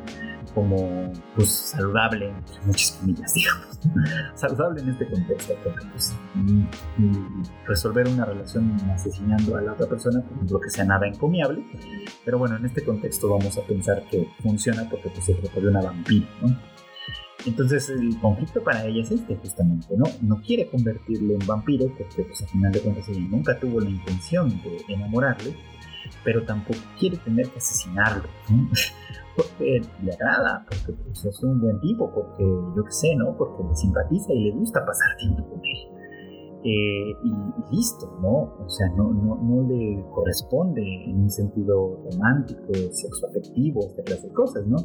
como 0.53 1.11
pues 1.35 1.49
saludable, 1.49 2.29
entre 2.29 2.61
muchas 2.65 2.91
comillas, 2.91 3.33
digamos. 3.35 3.79
saludable 4.35 4.81
en 4.81 4.89
este 4.89 5.09
contexto, 5.09 5.53
porque 5.63 5.85
pues, 5.91 6.15
resolver 7.65 8.07
una 8.07 8.25
relación 8.25 8.75
asesinando 8.91 9.57
a 9.57 9.61
la 9.61 9.73
otra 9.73 9.87
persona, 9.87 10.21
pues, 10.21 10.51
lo 10.51 10.59
que 10.59 10.69
sea 10.69 10.85
nada 10.85 11.07
encomiable, 11.07 11.63
pero 12.23 12.37
bueno, 12.37 12.57
en 12.57 12.65
este 12.65 12.83
contexto 12.83 13.27
vamos 13.29 13.57
a 13.57 13.61
pensar 13.63 14.03
que 14.09 14.29
funciona 14.43 14.87
porque 14.89 15.09
pues, 15.09 15.25
se 15.25 15.33
trata 15.33 15.59
de 15.59 15.67
una 15.67 15.81
vampira, 15.81 16.27
¿no? 16.41 16.78
Entonces 17.45 17.89
el 17.89 18.19
conflicto 18.19 18.61
para 18.61 18.85
ella 18.85 19.01
es 19.01 19.11
este 19.11 19.35
justamente, 19.37 19.95
¿no? 19.95 20.05
No 20.21 20.41
quiere 20.41 20.67
convertirle 20.67 21.35
en 21.35 21.47
vampiro 21.47 21.87
porque 21.97 22.23
pues 22.23 22.41
al 22.41 22.49
final 22.49 22.71
de 22.71 22.81
cuentas 22.81 23.07
ella 23.09 23.27
nunca 23.29 23.57
tuvo 23.59 23.79
la 23.79 23.89
intención 23.89 24.49
de 24.49 24.83
enamorarle, 24.89 25.55
pero 26.23 26.43
tampoco 26.43 26.79
quiere 26.99 27.17
tener 27.17 27.49
que 27.49 27.59
asesinarlo, 27.59 28.27
¿no? 28.49 28.69
porque 29.35 29.81
le 30.03 30.13
agrada, 30.13 30.65
porque 30.67 31.01
pues, 31.03 31.23
es 31.23 31.43
un 31.43 31.61
buen 31.61 31.79
tipo, 31.79 32.11
porque 32.13 32.43
yo 32.43 32.83
qué 32.83 32.91
sé, 32.91 33.15
¿no? 33.15 33.37
Porque 33.37 33.63
le 33.63 33.75
simpatiza 33.75 34.33
y 34.33 34.43
le 34.45 34.51
gusta 34.51 34.85
pasar 34.85 35.15
tiempo 35.17 35.47
con 35.49 35.59
él. 35.63 35.98
Eh, 36.61 37.15
y, 37.23 37.75
listo, 37.75 38.19
¿no? 38.21 38.65
O 38.65 38.69
sea, 38.69 38.89
no, 38.89 39.13
no, 39.13 39.35
no, 39.41 39.67
le 39.69 40.03
corresponde 40.13 40.81
en 41.05 41.21
un 41.21 41.29
sentido 41.29 42.03
romántico, 42.11 42.73
sexoafectivo, 42.91 43.87
esta 43.87 44.03
clase 44.03 44.27
de 44.27 44.33
cosas, 44.33 44.67
¿no? 44.67 44.77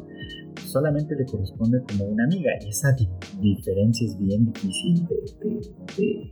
Solamente 0.65 1.15
le 1.15 1.25
corresponde 1.25 1.83
como 1.83 2.05
una 2.05 2.23
amiga. 2.23 2.51
Esa 2.65 2.95
diferencia 3.41 4.07
es 4.07 4.17
bien 4.17 4.45
difícil 4.53 5.05
de, 5.05 6.29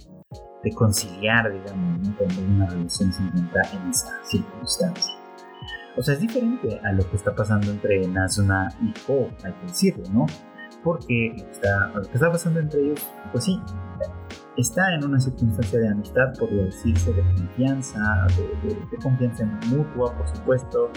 de, 0.63 0.71
conciliar, 0.75 1.51
digamos, 1.51 2.10
cuando 2.17 2.41
una 2.41 2.69
relación 2.69 3.12
se 3.12 3.21
encuentra 3.21 3.63
en 3.73 3.89
esa 3.89 4.23
circunstancia. 4.23 5.13
O 5.97 6.01
sea, 6.01 6.13
es 6.13 6.21
diferente 6.21 6.79
a 6.84 6.93
lo 6.93 7.08
que 7.10 7.17
está 7.17 7.36
pasando 7.36 7.69
entre 7.69 8.08
Nazuna 8.08 8.69
y 8.82 8.93
Ko, 9.06 9.27
hay 9.43 9.51
que 9.51 9.67
decirlo, 9.67 10.03
¿no? 10.13 10.25
Porque 10.84 11.36
está, 11.36 11.91
lo 11.93 12.01
que 12.01 12.13
está 12.13 12.32
pasando 12.32 12.62
entre 12.62 12.82
ellos, 12.82 13.06
pues 13.31 13.44
sí, 13.44 13.60
está 14.58 14.93
en 14.93 15.04
una 15.04 15.19
circunstancia 15.19 15.79
de 15.79 15.89
amistad, 15.89 16.33
por 16.37 16.49
decirse, 16.49 17.12
de 17.13 17.21
confianza, 17.21 18.27
de, 18.63 18.97
confianza 19.01 19.45
mutua, 19.69 20.15
por 20.15 20.27
supuesto, 20.27 20.91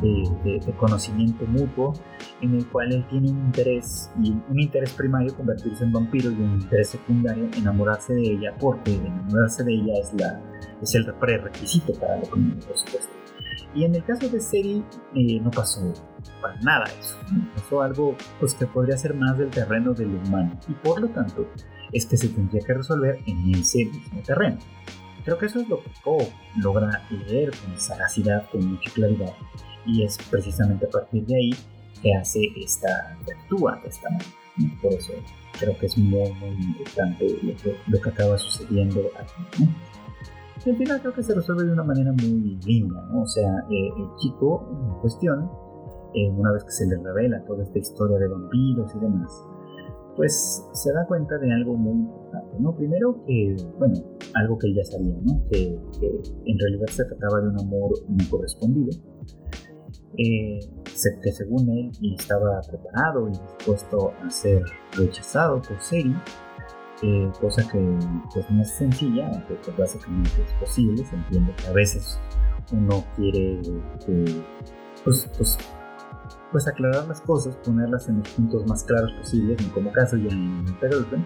de, 0.00 0.60
conocimiento 0.78 1.44
mutuo, 1.46 1.92
en 2.40 2.54
el 2.54 2.66
cual 2.68 2.92
él 2.92 3.04
tiene 3.08 3.30
un 3.30 3.38
interés, 3.46 4.10
y 4.22 4.30
un 4.30 4.60
interés 4.60 4.92
primario 4.92 5.34
convertirse 5.34 5.84
en 5.84 5.92
vampiro 5.92 6.30
y 6.30 6.34
un 6.34 6.60
interés 6.60 6.90
secundario 6.90 7.48
enamorarse 7.56 8.14
de 8.14 8.32
ella, 8.32 8.54
porque 8.58 8.94
enamorarse 8.94 9.64
de 9.64 9.74
ella 9.74 9.94
es, 10.00 10.14
la, 10.14 10.40
es 10.80 10.94
el 10.94 11.12
prerequisito 11.14 11.92
para 11.94 12.18
la 12.18 12.28
comunidad, 12.28 12.66
por 12.66 12.76
supuesto. 12.76 13.20
Y 13.74 13.84
en 13.84 13.94
el 13.94 14.04
caso 14.04 14.28
de 14.28 14.40
Seri, 14.40 14.84
eh, 15.14 15.40
no 15.40 15.50
pasó 15.50 15.92
para 16.42 16.60
nada 16.60 16.84
eso. 16.98 17.16
Pasó 17.54 17.82
algo 17.82 18.16
pues, 18.40 18.54
que 18.54 18.66
podría 18.66 18.96
ser 18.96 19.14
más 19.14 19.38
del 19.38 19.50
terreno 19.50 19.94
del 19.94 20.14
humano 20.14 20.58
y 20.68 20.72
por 20.72 21.00
lo 21.00 21.08
tanto 21.08 21.46
es 21.92 22.06
que 22.06 22.16
se 22.16 22.28
tendría 22.28 22.62
que 22.62 22.74
resolver 22.74 23.20
en 23.26 23.54
ese 23.54 23.86
mismo 23.86 24.20
terreno. 24.24 24.58
Creo 25.24 25.38
que 25.38 25.46
eso 25.46 25.60
es 25.60 25.68
lo 25.68 25.82
que 25.82 25.90
Poe 26.02 26.32
logra 26.56 27.02
leer 27.10 27.50
con 27.50 27.78
sagacidad, 27.78 28.48
con 28.50 28.66
mucha 28.66 28.90
claridad 28.92 29.34
y 29.86 30.04
es 30.04 30.18
precisamente 30.30 30.86
a 30.86 30.90
partir 30.90 31.24
de 31.26 31.36
ahí 31.36 31.50
que 32.02 32.14
hace 32.14 32.40
esta, 32.56 33.16
que 33.24 33.32
actúa 33.32 33.78
de 33.82 33.88
esta 33.88 34.10
manera. 34.10 34.30
Por 34.82 34.92
eso 34.92 35.12
creo 35.58 35.76
que 35.78 35.86
es 35.86 35.98
muy, 35.98 36.32
muy 36.34 36.50
importante 36.50 37.26
lo 37.42 38.00
que, 38.00 38.08
acaba 38.10 38.38
sucediendo 38.38 39.00
aquí. 39.18 39.68
Y 40.64 40.70
al 40.70 40.76
final 40.76 41.00
creo 41.00 41.14
que 41.14 41.22
se 41.22 41.34
resuelve 41.34 41.64
de 41.64 41.72
una 41.72 41.84
manera 41.84 42.12
muy 42.12 42.58
linda, 42.64 43.02
¿no? 43.10 43.22
O 43.22 43.26
sea, 43.26 43.50
eh, 43.70 43.88
el 43.96 44.16
chico 44.18 44.68
en 44.70 45.00
cuestión, 45.00 45.50
eh, 46.14 46.28
una 46.28 46.52
vez 46.52 46.64
que 46.64 46.72
se 46.72 46.86
le 46.86 47.02
revela 47.02 47.42
toda 47.46 47.62
esta 47.62 47.78
historia 47.78 48.18
de 48.18 48.28
vampiros 48.28 48.94
y 48.94 48.98
demás, 48.98 49.32
pues 50.20 50.62
se 50.74 50.92
da 50.92 51.06
cuenta 51.06 51.38
de 51.38 51.50
algo 51.50 51.74
muy 51.78 51.94
importante, 51.94 52.56
¿no? 52.58 52.76
Primero 52.76 53.24
que, 53.24 53.56
bueno, 53.78 53.94
algo 54.34 54.58
que 54.58 54.66
él 54.66 54.74
ya 54.74 54.84
sabía, 54.84 55.14
¿no? 55.22 55.42
Que, 55.50 55.80
en 56.44 56.58
realidad 56.58 56.88
se 56.88 57.06
trataba 57.06 57.40
de 57.40 57.48
un 57.48 57.58
amor 57.58 57.92
no 58.06 58.24
correspondido, 58.28 58.90
eh, 60.18 60.58
que 61.22 61.32
según 61.32 61.70
él 61.70 61.90
estaba 62.18 62.60
preparado 62.68 63.28
y 63.28 63.30
dispuesto 63.30 64.12
a 64.22 64.28
ser 64.28 64.62
rechazado 64.92 65.62
por 65.62 65.80
Seri, 65.80 66.14
eh, 67.02 67.32
cosa 67.40 67.66
que 67.72 67.78
pues, 68.34 68.50
no 68.50 68.60
es 68.60 68.70
sencilla, 68.72 69.30
aunque 69.32 69.54
pues, 69.54 69.74
básicamente 69.74 70.42
es 70.46 70.52
posible, 70.60 71.02
se 71.02 71.16
entiende 71.16 71.54
que 71.56 71.66
a 71.66 71.72
veces 71.72 72.20
uno 72.74 73.02
quiere 73.16 73.58
pues, 75.02 75.30
pues 75.38 75.56
pues 76.50 76.66
aclarar 76.66 77.06
las 77.06 77.20
cosas, 77.20 77.56
ponerlas 77.56 78.08
en 78.08 78.18
los 78.18 78.28
puntos 78.30 78.66
más 78.66 78.84
claros 78.84 79.12
posibles, 79.12 79.64
no 79.66 79.72
como 79.72 79.92
caso 79.92 80.16
ya 80.16 80.30
en 80.30 80.66
Girlfriend, 80.80 81.24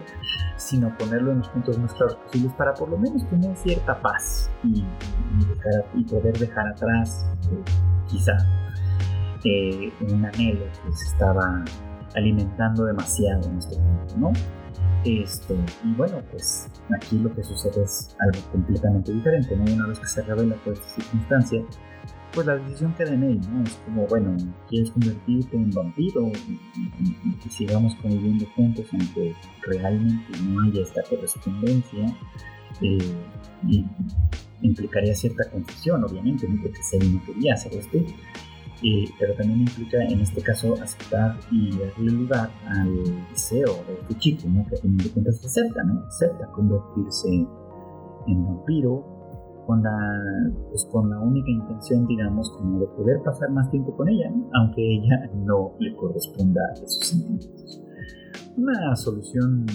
sino 0.57 0.95
ponerlo 0.97 1.31
en 1.31 1.39
los 1.39 1.49
puntos 1.49 1.77
más 1.79 1.93
claros 1.93 2.15
posibles 2.15 2.53
para 2.53 2.73
por 2.73 2.89
lo 2.89 2.97
menos 2.97 3.27
tener 3.29 3.55
cierta 3.57 3.99
paz 4.01 4.49
y, 4.63 4.83
poder 6.09 6.37
dejar 6.37 6.67
atrás 6.67 7.25
eh, 7.51 7.63
quizá 8.07 8.37
eh, 9.43 9.91
un 10.11 10.25
anhelo 10.25 10.65
que 10.65 10.91
se 10.91 11.05
estaba 11.05 11.63
alimentando 12.15 12.85
demasiado 12.85 13.49
en 13.49 13.57
este 13.57 13.77
momento, 13.79 14.17
¿no? 14.17 14.33
Esto, 15.03 15.55
y 15.83 15.93
bueno, 15.93 16.19
pues 16.31 16.67
aquí 16.95 17.19
lo 17.19 17.33
que 17.33 17.43
sucede 17.43 17.83
es 17.83 18.15
algo 18.19 18.39
completamente 18.51 19.11
diferente, 19.11 19.55
¿no? 19.55 19.71
Una 19.71 19.87
vez 19.87 19.99
que 19.99 20.07
se 20.07 20.23
revela 20.23 20.55
toda 20.63 20.73
esta 20.73 20.87
circunstancia, 20.87 21.63
pues 22.35 22.45
la 22.45 22.57
decisión 22.57 22.93
queda 22.93 23.13
en 23.13 23.23
él, 23.23 23.41
¿no? 23.49 23.63
Es 23.63 23.79
como, 23.85 24.05
bueno, 24.07 24.35
quieres 24.69 24.91
convertirte 24.91 25.55
en 25.55 25.71
vampiro 25.71 26.27
y, 26.27 27.33
que 27.41 27.49
sigamos 27.49 27.95
conviviendo 27.95 28.45
juntos, 28.55 28.85
aunque 28.91 29.33
realmente 29.63 30.37
no 30.43 30.61
haya 30.63 30.81
esta 30.81 31.01
correspondencia, 31.03 32.15
eh, 32.81 32.97
y 33.67 33.85
implicaría 34.61 35.15
cierta 35.15 35.49
confusión, 35.49 36.03
obviamente, 36.03 36.47
porque 36.61 36.83
Seri 36.83 37.07
no 37.07 37.23
quería 37.23 37.53
hacer 37.53 37.73
esto, 37.73 37.97
eh, 38.83 39.05
pero 39.17 39.33
también 39.35 39.61
implica 39.61 40.03
en 40.03 40.19
este 40.19 40.41
caso 40.41 40.75
aceptar 40.81 41.39
y 41.49 41.71
darle 41.71 42.11
lugar 42.11 42.51
al 42.67 42.93
deseo 43.29 43.83
de 43.87 43.93
este 44.01 44.17
chico, 44.17 44.49
¿no? 44.49 44.67
que 44.67 44.75
a 44.75 44.77
fin 44.79 44.97
de 44.97 45.09
cuentas 45.09 45.43
acepta, 45.45 45.81
¿no? 45.83 46.05
acepta 46.05 46.51
convertirse 46.51 47.29
en 48.27 48.45
vampiro 48.45 49.14
con 49.65 49.83
la, 49.83 49.97
pues 50.69 50.87
con 50.91 51.09
la 51.09 51.19
única 51.19 51.49
intención, 51.49 52.05
digamos, 52.07 52.49
como 52.51 52.79
de 52.79 52.87
poder 52.87 53.21
pasar 53.23 53.49
más 53.51 53.69
tiempo 53.71 53.95
con 53.95 54.07
ella, 54.09 54.31
aunque 54.53 54.81
ella 54.81 55.29
no 55.33 55.73
le 55.79 55.95
corresponda 55.95 56.61
a 56.69 56.73
esos 56.73 57.07
sentimientos. 57.07 57.81
Una 58.57 58.95
solución 58.95 59.65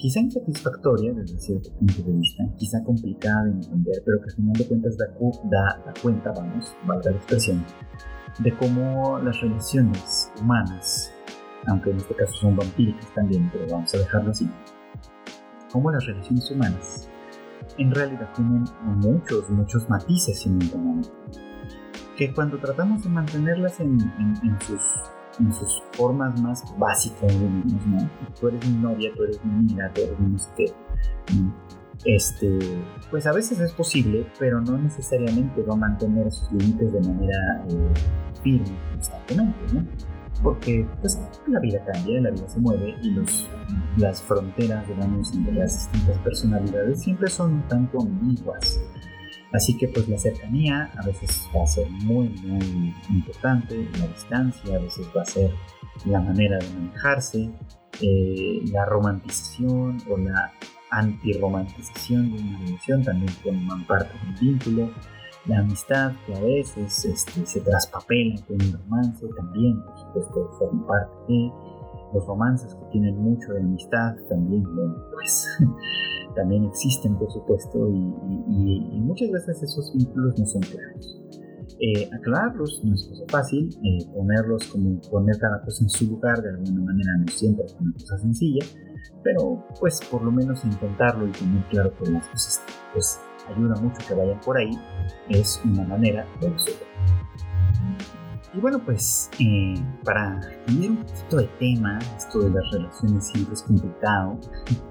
quizá 0.00 0.20
insatisfactoria 0.20 1.12
desde 1.12 1.38
cierto 1.38 1.70
punto 1.78 2.02
de 2.02 2.12
vista, 2.12 2.44
quizá 2.56 2.82
complicada 2.82 3.44
de 3.44 3.50
entender, 3.50 4.02
pero 4.04 4.18
que 4.18 4.30
al 4.30 4.36
final 4.36 4.52
de 4.54 4.66
cuentas 4.66 4.96
da, 4.96 5.06
da, 5.50 5.92
cuenta, 6.02 6.32
vamos, 6.32 6.74
valga 6.86 7.10
la 7.10 7.16
expresión, 7.18 7.64
de 8.38 8.56
cómo 8.56 9.18
las 9.18 9.38
relaciones 9.40 10.32
humanas, 10.40 11.12
aunque 11.66 11.90
en 11.90 11.98
este 11.98 12.14
caso 12.14 12.32
son 12.32 12.56
vampíricas 12.56 13.12
también, 13.14 13.50
pero 13.52 13.66
vamos 13.70 13.94
a 13.94 13.98
dejarlo 13.98 14.30
así, 14.30 14.48
cómo 15.70 15.90
las 15.90 16.04
relaciones 16.06 16.50
humanas 16.50 17.10
en 17.78 17.94
realidad 17.94 18.30
tienen 18.34 18.64
muchos, 18.96 19.48
muchos 19.50 19.88
matices 19.88 20.46
en 20.46 20.54
un 20.54 21.02
Que 22.16 22.32
cuando 22.32 22.58
tratamos 22.58 23.02
de 23.02 23.10
mantenerlas 23.10 23.80
en, 23.80 23.98
sus, 24.60 24.80
en 25.38 25.52
sus 25.52 25.82
formas 25.92 26.40
más 26.40 26.62
básicas, 26.78 27.32
¿no? 27.34 28.10
Tú 28.38 28.48
eres 28.48 28.68
mi 28.68 28.76
novia, 28.78 29.10
tú 29.16 29.24
eres 29.24 29.44
mi 29.44 29.52
amiga, 29.52 29.90
tú 29.94 30.02
eres 30.02 30.18
mi 30.18 31.52
este, 32.04 32.58
pues 33.10 33.26
a 33.26 33.32
veces 33.32 33.60
es 33.60 33.72
posible, 33.72 34.26
pero 34.38 34.60
no 34.60 34.78
necesariamente 34.78 35.62
va 35.62 35.74
a 35.74 35.76
mantener 35.76 36.28
esos 36.28 36.50
límites 36.50 36.92
de 36.92 37.00
manera 37.00 37.64
eh, 37.68 37.92
firme 38.42 38.78
constantemente, 38.92 39.74
¿no? 39.74 39.86
Porque 40.42 40.86
pues, 41.00 41.18
la 41.46 41.60
vida 41.60 41.84
cambia, 41.84 42.20
la 42.20 42.30
vida 42.30 42.48
se 42.48 42.60
mueve 42.60 42.94
y 43.02 43.10
los, 43.10 43.48
las 43.96 44.22
fronteras, 44.22 44.86
digamos, 44.88 45.34
entre 45.34 45.52
las 45.52 45.90
distintas 45.90 46.18
personalidades 46.18 47.02
siempre 47.02 47.28
son 47.28 47.54
un 47.54 47.68
tanto 47.68 48.00
ambiguas. 48.00 48.80
Así 49.52 49.76
que 49.76 49.88
pues 49.88 50.08
la 50.08 50.16
cercanía 50.16 50.92
a 50.96 51.04
veces 51.04 51.48
va 51.54 51.64
a 51.64 51.66
ser 51.66 51.90
muy, 51.90 52.28
muy 52.28 52.94
importante, 53.10 53.88
la 53.98 54.06
distancia 54.06 54.76
a 54.76 54.78
veces 54.78 55.08
va 55.16 55.22
a 55.22 55.24
ser 55.24 55.50
la 56.04 56.20
manera 56.20 56.56
de 56.58 56.70
manejarse, 56.70 57.50
eh, 58.00 58.60
la 58.70 58.84
romantización 58.84 59.98
o 60.08 60.16
la 60.16 60.52
antirromantización 60.90 62.32
de 62.32 62.42
una 62.42 62.58
relación 62.60 63.02
también 63.02 63.28
forman 63.28 63.84
parte 63.86 64.12
del 64.24 64.34
vínculo 64.40 64.90
la 65.46 65.60
amistad 65.60 66.12
que 66.26 66.34
a 66.34 66.40
veces 66.40 67.04
este, 67.04 67.46
se 67.46 67.60
traspapela 67.60 68.34
con 68.46 68.56
un 68.56 68.72
romance 68.72 69.26
también, 69.36 69.82
por 69.84 69.98
supuesto, 69.98 70.50
forma 70.58 70.86
parte 70.86 71.32
de 71.32 71.50
los 72.12 72.26
romances 72.26 72.74
que 72.74 72.84
tienen 72.92 73.16
mucho 73.16 73.52
de 73.52 73.60
amistad 73.60 74.16
también, 74.28 74.64
pues 75.12 75.46
también 76.34 76.64
existen, 76.64 77.16
por 77.16 77.30
supuesto, 77.30 77.88
y, 77.88 79.00
muchas 79.00 79.30
veces 79.30 79.62
esos 79.62 79.92
vínculos 79.96 80.38
no 80.38 80.46
son 80.46 80.62
claros. 80.62 81.20
Eh, 81.80 82.08
aclararlos 82.12 82.82
no 82.84 82.94
es 82.94 83.06
cosa 83.08 83.24
fácil, 83.28 83.70
eh, 83.82 84.04
ponerlos 84.14 84.68
como 84.68 85.00
poner 85.10 85.38
cada 85.38 85.62
cosa 85.62 85.82
en 85.82 85.88
su 85.88 86.06
lugar 86.06 86.42
de 86.42 86.50
alguna 86.50 86.82
manera 86.82 87.10
no 87.18 87.28
siempre 87.28 87.64
es 87.64 87.74
una 87.80 87.92
cosa 87.94 88.18
sencilla, 88.18 88.64
pero 89.24 89.64
pues 89.80 90.00
por 90.10 90.22
lo 90.22 90.30
menos 90.30 90.62
intentarlo 90.64 91.26
y 91.26 91.32
tener 91.32 91.64
claro 91.70 91.92
que 91.96 92.10
las 92.10 92.26
cosas 92.28 92.62
pues 92.92 93.18
ayuda 93.48 93.76
mucho 93.80 94.06
que 94.06 94.14
vayan 94.14 94.40
por 94.40 94.56
ahí, 94.56 94.70
es 95.28 95.60
una 95.64 95.84
manera 95.84 96.26
de 96.40 96.50
resolver. 96.50 96.90
Y 98.52 98.58
bueno, 98.58 98.80
pues 98.84 99.30
eh, 99.38 99.74
para 100.04 100.40
cambiar 100.66 100.90
un 100.90 101.04
poquito 101.04 101.36
de 101.36 101.46
tema, 101.60 101.98
esto 102.16 102.40
de 102.40 102.50
las 102.50 102.70
relaciones 102.72 103.26
siempre 103.28 103.54
es 103.54 103.62
complicado. 103.62 104.38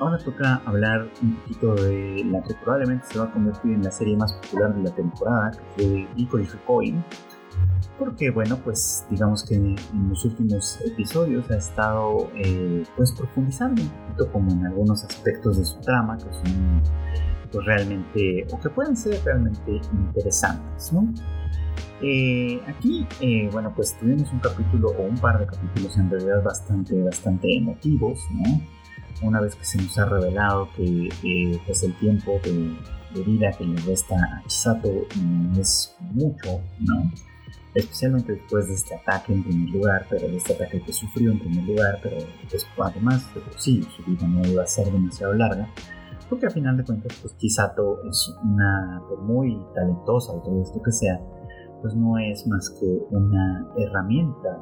Ahora 0.00 0.18
toca 0.18 0.62
hablar 0.64 1.08
un 1.22 1.36
poquito 1.36 1.74
de 1.74 2.24
la 2.26 2.42
que 2.42 2.54
probablemente 2.54 3.06
se 3.06 3.18
va 3.18 3.26
a 3.26 3.32
convertir 3.32 3.72
en 3.72 3.82
la 3.82 3.90
serie 3.90 4.16
más 4.16 4.32
popular 4.34 4.74
de 4.74 4.82
la 4.82 4.94
temporada, 4.94 5.50
que 5.52 5.62
fue 5.76 6.08
Licorice 6.16 6.58
Coin. 6.66 7.04
Porque 7.98 8.30
bueno, 8.30 8.56
pues 8.58 9.06
digamos 9.10 9.44
que 9.44 9.54
en, 9.54 9.76
los 10.08 10.24
últimos 10.24 10.80
episodios 10.84 11.48
ha 11.50 11.56
estado 11.56 12.30
eh, 12.34 12.84
pues 12.96 13.12
profundizando 13.12 13.82
un 13.82 13.88
poquito 13.88 14.32
como 14.32 14.50
en 14.50 14.66
algunos 14.66 15.04
aspectos 15.04 15.58
de 15.58 15.64
su 15.64 15.78
trama, 15.80 16.16
que 16.16 16.24
son 16.24 16.82
realmente, 17.60 18.46
o 18.50 18.60
que 18.60 18.70
pueden 18.70 18.96
ser 18.96 19.22
realmente 19.24 19.80
interesantes, 19.92 20.92
¿no? 20.92 21.12
Eh, 22.02 22.60
aquí, 22.66 23.06
eh, 23.20 23.48
bueno, 23.52 23.72
pues 23.74 23.96
tuvimos 23.98 24.30
un 24.32 24.40
capítulo 24.40 24.88
o 24.90 25.02
un 25.04 25.16
par 25.16 25.38
de 25.38 25.46
capítulos 25.46 25.96
en 25.96 26.10
realidad 26.10 26.42
bastante, 26.42 27.02
bastante 27.02 27.56
emotivos, 27.56 28.20
¿no? 28.30 28.60
Una 29.22 29.40
vez 29.40 29.54
que 29.54 29.64
se 29.64 29.78
nos 29.80 29.96
ha 29.98 30.06
revelado 30.06 30.68
que 30.76 31.08
eh, 31.22 31.58
pues 31.64 31.82
el 31.82 31.94
tiempo 31.94 32.40
de, 32.42 32.76
vida 33.24 33.52
que 33.52 33.64
le 33.64 33.80
resta 33.82 34.16
a 34.16 34.42
Chisato 34.42 34.90
es 35.58 35.96
mucho, 36.00 36.60
¿no? 36.80 37.12
Especialmente 37.72 38.32
después 38.32 38.66
de 38.66 38.74
este 38.74 38.96
ataque 38.96 39.32
en 39.32 39.44
primer 39.44 39.70
lugar, 39.70 40.06
pero 40.10 40.26
de 40.26 40.36
este 40.36 40.54
ataque 40.54 40.82
que 40.82 40.92
sufrió 40.92 41.30
en 41.30 41.38
primer 41.38 41.64
lugar, 41.64 42.00
pero 42.02 42.16
pues, 42.50 42.66
además 42.76 43.32
de 43.34 43.40
sí, 43.56 43.86
su 43.96 44.02
vida 44.02 44.26
no 44.26 44.44
iba 44.48 44.64
a 44.64 44.66
ser 44.66 44.90
demasiado 44.90 45.32
larga 45.32 45.68
porque 46.28 46.46
al 46.46 46.52
final 46.52 46.76
de 46.76 46.84
cuentas, 46.84 47.18
pues 47.20 47.34
Kisato 47.34 48.02
es 48.08 48.34
una, 48.42 49.02
muy 49.22 49.58
talentosa 49.74 50.32
y 50.36 50.42
todo 50.42 50.62
esto 50.62 50.80
que 50.82 50.92
sea, 50.92 51.20
pues 51.82 51.94
no 51.94 52.18
es 52.18 52.46
más 52.46 52.70
que 52.70 52.86
una 53.10 53.68
herramienta 53.76 54.58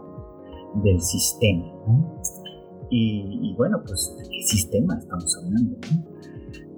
del 0.82 1.00
sistema, 1.00 1.66
¿no? 1.86 2.20
Y, 2.90 3.54
bueno, 3.56 3.82
pues 3.86 4.14
de 4.18 4.28
qué 4.28 4.42
sistema 4.42 4.98
estamos 4.98 5.38
hablando, 5.38 5.78
¿no? 5.90 6.12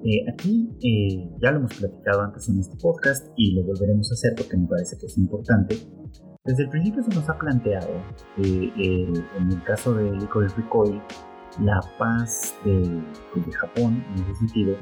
Eh, 0.04 0.24
aquí 0.30 0.70
eh, 0.82 1.30
ya 1.42 1.50
lo 1.50 1.60
hemos 1.60 1.74
platicado 1.74 2.20
antes 2.20 2.48
en 2.50 2.60
este 2.60 2.76
podcast 2.76 3.32
y 3.36 3.52
lo 3.54 3.64
volveremos 3.64 4.12
a 4.12 4.14
hacer 4.14 4.34
porque 4.36 4.56
me 4.56 4.68
parece 4.68 4.98
que 4.98 5.06
es 5.06 5.16
importante. 5.16 5.76
Desde 6.44 6.64
el 6.64 6.68
principio 6.68 7.02
se 7.02 7.14
nos 7.14 7.28
ha 7.28 7.38
planteado, 7.38 7.88
eh, 8.36 8.72
en 8.76 9.50
el 9.50 9.64
caso 9.64 9.94
de 9.94 10.12
Licorice 10.12 10.54
Recoil, 10.56 11.00
la 11.60 11.80
paz 11.98 12.54
de, 12.64 12.80
de 12.80 13.52
Japón, 13.52 14.04
en 14.14 14.22
ese 14.22 14.34
sentido, 14.34 14.76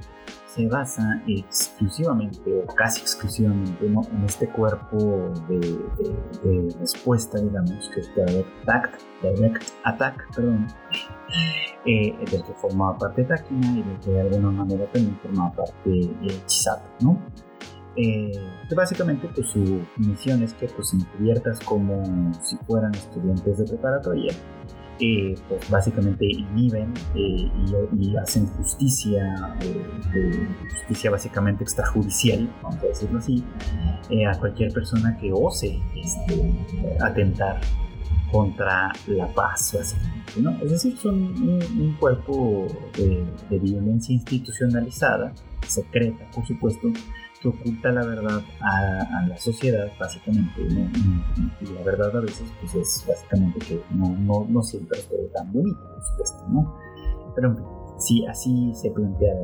se 0.55 0.67
basa 0.67 1.23
exclusivamente 1.27 2.63
o 2.63 2.67
casi 2.75 3.01
exclusivamente 3.01 3.87
en 3.87 4.25
este 4.25 4.49
cuerpo 4.49 5.33
de, 5.49 6.75
respuesta, 6.79 7.41
digamos, 7.41 7.91
que 7.95 8.01
es 8.01 8.15
Direct 8.15 8.49
Attack, 8.63 8.99
direct 9.23 9.63
attack 9.85 10.35
perdón, 10.35 10.67
eh, 11.87 12.15
del 12.31 12.45
que 12.45 12.53
formaba 12.61 12.99
parte 12.99 13.25
Takina 13.25 13.79
y 13.79 13.83
del 13.83 13.99
que 14.01 14.11
de 14.11 14.21
alguna 14.21 14.51
manera 14.51 14.87
también 14.93 15.19
formaba 15.23 15.53
parte 15.53 15.91
eh, 15.91 16.43
Chisato, 16.47 16.85
¿no? 17.01 17.19
Eh, 17.97 18.33
que 18.69 18.75
básicamente 18.75 19.29
pues 19.35 19.49
su 19.49 19.83
misión 19.99 20.43
es 20.43 20.55
que 20.55 20.67
pues 20.67 20.95
encubiertas 20.95 21.61
como 21.61 22.33
si 22.43 22.57
fueran 22.67 22.95
estudiantes 22.95 23.59
de 23.59 23.65
preparatoria 23.65 24.33
pues 25.49 25.69
básicamente 25.69 26.25
inhiben 26.25 26.93
eh, 27.15 27.51
y, 27.99 28.17
hacen 28.17 28.47
justicia, 28.47 29.57
eh, 30.15 30.49
justicia 30.71 31.11
básicamente 31.11 31.65
extrajudicial, 31.65 32.49
vamos 32.63 32.83
a 32.83 32.87
decirlo 32.87 33.19
así, 33.19 33.45
eh, 34.11 34.27
a 34.27 34.39
cualquier 34.39 34.73
persona 34.73 35.17
que 35.19 35.33
ose 35.33 35.81
este, 35.97 36.97
atentar 37.01 37.61
contra 38.31 38.93
la 39.09 39.27
paz, 39.29 39.75
básicamente. 39.75 40.57
Es 40.63 40.71
decir, 40.71 40.97
son 40.97 41.23
un, 41.23 41.97
cuerpo 42.01 42.67
de 42.97 43.59
violencia 43.59 44.15
institucionalizada, 44.15 45.33
secreta, 45.67 46.25
por 46.35 46.47
supuesto, 46.47 46.89
que 47.43 47.49
oculta 47.49 47.91
la 47.91 48.05
verdad 48.07 48.41
a, 48.61 49.27
la 49.27 49.37
sociedad, 49.37 49.89
básicamente. 49.99 50.63
Y, 50.63 51.67
la 51.75 51.83
verdad 51.83 52.17
a 52.17 52.21
veces 52.21 52.47
pues, 52.61 52.75
es 52.75 53.05
básicamente 53.07 53.59
que 53.59 53.83
no, 53.91 54.11
no, 54.11 54.47
no 54.49 54.63
siempre 54.63 54.99
es 54.99 55.09
todo 55.09 55.27
tan 55.35 55.53
bonito, 55.53 55.81
por 55.81 56.03
supuesto, 56.03 56.47
¿no? 56.49 56.77
Pero 57.35 57.49
en 57.49 57.57
fin, 57.57 57.67
sí, 57.99 58.27
así 58.27 58.73
se 58.75 58.91
plantea 58.91 59.35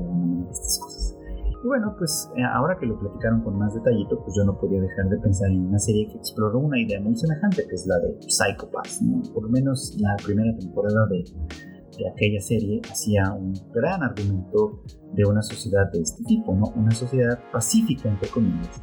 estas 0.50 0.78
cosas. 0.78 1.14
Y 1.62 1.66
bueno, 1.66 1.94
pues 1.98 2.30
eh, 2.36 2.42
ahora 2.54 2.78
que 2.78 2.86
lo 2.86 2.98
platicaron 3.00 3.42
con 3.42 3.58
más 3.58 3.74
detallito, 3.74 4.22
pues 4.22 4.36
yo 4.36 4.44
no 4.44 4.56
podía 4.56 4.80
dejar 4.80 5.08
de 5.08 5.18
pensar 5.18 5.50
en 5.50 5.66
una 5.66 5.78
serie 5.78 6.06
que 6.06 6.16
exploró 6.16 6.60
una 6.60 6.78
idea 6.78 7.00
muy 7.00 7.16
semejante, 7.16 7.66
que 7.66 7.74
es 7.74 7.84
la 7.86 7.98
de 7.98 8.16
Psychopaths, 8.28 9.02
¿no? 9.02 9.22
Por 9.32 9.42
lo 9.44 9.48
menos 9.48 9.96
la 9.98 10.14
primera 10.24 10.56
temporada 10.56 11.06
de 11.06 11.24
de 11.98 12.08
aquella 12.08 12.40
serie 12.40 12.80
hacía 12.90 13.32
un 13.32 13.52
gran 13.74 14.02
argumento 14.02 14.82
de 15.12 15.24
una 15.24 15.42
sociedad 15.42 15.90
de 15.92 16.00
este 16.00 16.22
tipo, 16.24 16.54
¿no? 16.54 16.66
Una 16.76 16.92
sociedad 16.92 17.38
pacífica, 17.52 18.08
entre 18.08 18.28
comillas, 18.28 18.82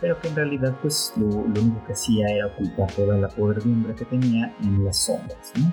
pero 0.00 0.18
que 0.20 0.28
en 0.28 0.36
realidad 0.36 0.76
pues 0.80 1.12
lo, 1.16 1.26
único 1.26 1.84
que 1.86 1.92
hacía 1.92 2.26
era 2.28 2.46
ocultar 2.46 2.90
toda 2.92 3.16
la 3.18 3.28
podredumbre 3.28 3.94
que 3.94 4.04
tenía 4.04 4.54
en 4.62 4.84
las 4.84 5.04
sombras, 5.04 5.52
¿no? 5.60 5.72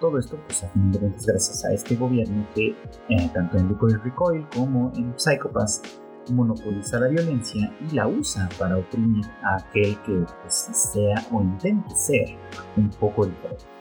Todo 0.00 0.18
esto 0.18 0.38
pues 0.46 0.62
a 0.62 0.68
fin 0.68 0.92
de 0.92 0.98
cuentas 0.98 1.26
gracias 1.26 1.64
a 1.64 1.72
este 1.72 1.96
gobierno 1.96 2.46
que 2.54 2.68
eh, 3.08 3.30
tanto 3.32 3.56
en 3.56 3.68
Liquid 3.68 3.96
Recoil 4.04 4.46
como 4.54 4.92
en 4.94 5.14
Psychopaths 5.16 6.02
monopoliza 6.32 6.98
la 6.98 7.08
violencia 7.08 7.72
y 7.80 7.94
la 7.94 8.06
usa 8.08 8.48
para 8.58 8.76
oprimir 8.76 9.24
a 9.42 9.56
aquel 9.56 9.96
que 10.02 10.24
pues, 10.42 10.68
sea 10.72 11.14
o 11.32 11.40
intente 11.40 11.94
ser 11.94 12.36
un 12.76 12.90
poco 12.90 13.26
diferente 13.26 13.75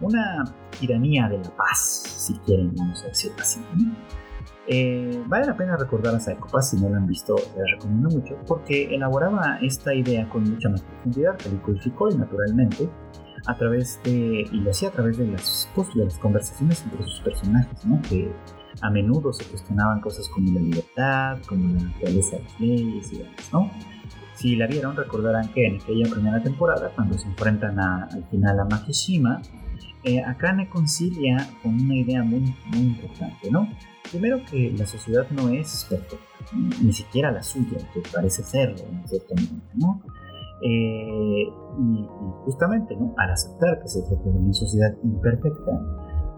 una 0.00 0.44
tiranía 0.78 1.28
de 1.28 1.38
la 1.38 1.50
paz, 1.56 2.02
si 2.04 2.34
quieren, 2.40 2.74
vamos 2.74 3.02
a 3.04 3.08
decirlo 3.08 3.36
así. 3.40 3.60
Eh, 4.66 5.22
vale 5.26 5.46
la 5.46 5.56
pena 5.56 5.76
recordar 5.76 6.14
a 6.14 6.20
Psycho 6.20 6.46
Pass 6.46 6.70
si 6.70 6.76
no 6.76 6.88
lo 6.88 6.96
han 6.96 7.06
visto, 7.06 7.34
les 7.34 7.70
recomiendo 7.72 8.08
mucho, 8.10 8.36
porque 8.46 8.94
elaboraba 8.94 9.58
esta 9.62 9.92
idea 9.92 10.28
con 10.28 10.44
mucha 10.44 10.68
más 10.68 10.82
profundidad, 10.82 11.36
que 11.36 11.48
y 11.48 12.16
naturalmente, 12.16 12.88
a 13.46 13.56
través 13.56 14.00
de, 14.04 14.46
y 14.52 14.60
lo 14.60 14.70
hacía 14.70 14.90
a 14.90 14.92
través 14.92 15.18
de 15.18 15.26
las, 15.26 15.68
pues, 15.74 15.92
de 15.94 16.04
las 16.04 16.18
conversaciones 16.18 16.82
entre 16.84 17.02
sus 17.02 17.20
personajes, 17.20 17.84
¿no? 17.84 18.00
que 18.02 18.30
a 18.82 18.90
menudo 18.90 19.32
se 19.32 19.44
cuestionaban 19.44 20.00
cosas 20.00 20.28
como 20.28 20.52
la 20.52 20.60
libertad, 20.60 21.38
como 21.48 21.74
la 21.74 21.82
naturaleza 21.84 22.36
de 22.36 22.42
las 22.42 22.60
leyes 22.60 23.12
y 23.12 23.18
demás, 23.18 23.50
¿no? 23.52 23.70
Si 24.34 24.56
la 24.56 24.66
vieron, 24.66 24.96
recordarán 24.96 25.48
que 25.52 25.66
en 25.66 25.80
aquella 25.80 26.08
primera 26.10 26.42
temporada, 26.42 26.90
cuando 26.94 27.18
se 27.18 27.26
enfrentan 27.28 27.78
al 27.78 28.24
final 28.30 28.60
a 28.60 28.64
Makishima, 28.64 29.42
eh, 30.04 30.22
concilia 30.70 31.36
con 31.62 31.74
una 31.74 31.96
idea 31.96 32.22
muy, 32.22 32.54
importante, 32.74 33.50
¿no? 33.50 33.68
Primero 34.10 34.38
que 34.50 34.72
la 34.76 34.86
sociedad 34.86 35.28
no 35.30 35.48
es 35.50 35.86
perfecta, 35.88 36.16
ni 36.82 36.92
siquiera 36.92 37.30
la 37.30 37.42
suya, 37.42 37.78
que 37.92 38.00
parece 38.12 38.42
serlo 38.42 38.84
en 38.90 39.06
cierto 39.06 39.34
momento, 39.34 39.66
¿no? 39.74 40.02
Eh, 40.62 41.44
y, 41.78 42.06
justamente, 42.44 42.96
¿no? 42.96 43.14
Al 43.18 43.30
aceptar 43.30 43.80
que 43.82 43.88
se 43.88 44.02
trata 44.02 44.24
de 44.24 44.38
una 44.38 44.52
sociedad 44.52 44.94
imperfecta, 45.02 45.72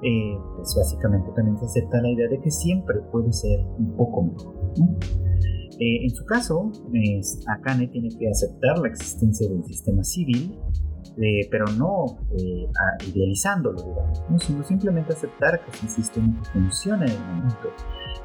eh, 0.03 0.37
pues 0.57 0.75
básicamente 0.77 1.31
también 1.35 1.59
se 1.59 1.65
acepta 1.67 2.01
la 2.01 2.11
idea 2.11 2.29
de 2.29 2.41
que 2.41 2.51
siempre 2.51 2.99
puede 3.13 3.33
ser 3.33 3.61
un 3.79 3.97
poco 3.97 4.23
mejor, 4.23 4.55
¿no? 4.79 4.97
en 5.85 6.11
su 6.11 6.25
caso, 6.27 6.71
Akane 7.49 7.89
tiene 7.89 8.09
que 8.17 8.29
aceptar 8.29 8.79
la 8.79 8.87
existencia 8.87 9.49
del 9.49 9.65
sistema 9.65 10.05
civil 10.05 10.57
pero 11.51 11.67
no 11.77 12.19
eh, 12.39 12.69
idealizándolo, 13.07 13.83
digamos, 13.83 14.23
sino 14.45 14.63
simplemente 14.65 15.13
aceptar 15.13 15.65
que 15.65 15.71
es 15.71 15.83
un 15.83 15.89
sistema 15.89 16.43
que 16.43 16.51
funciona 16.51 17.07
en 17.07 17.13
el 17.13 17.21
momento, 17.21 17.71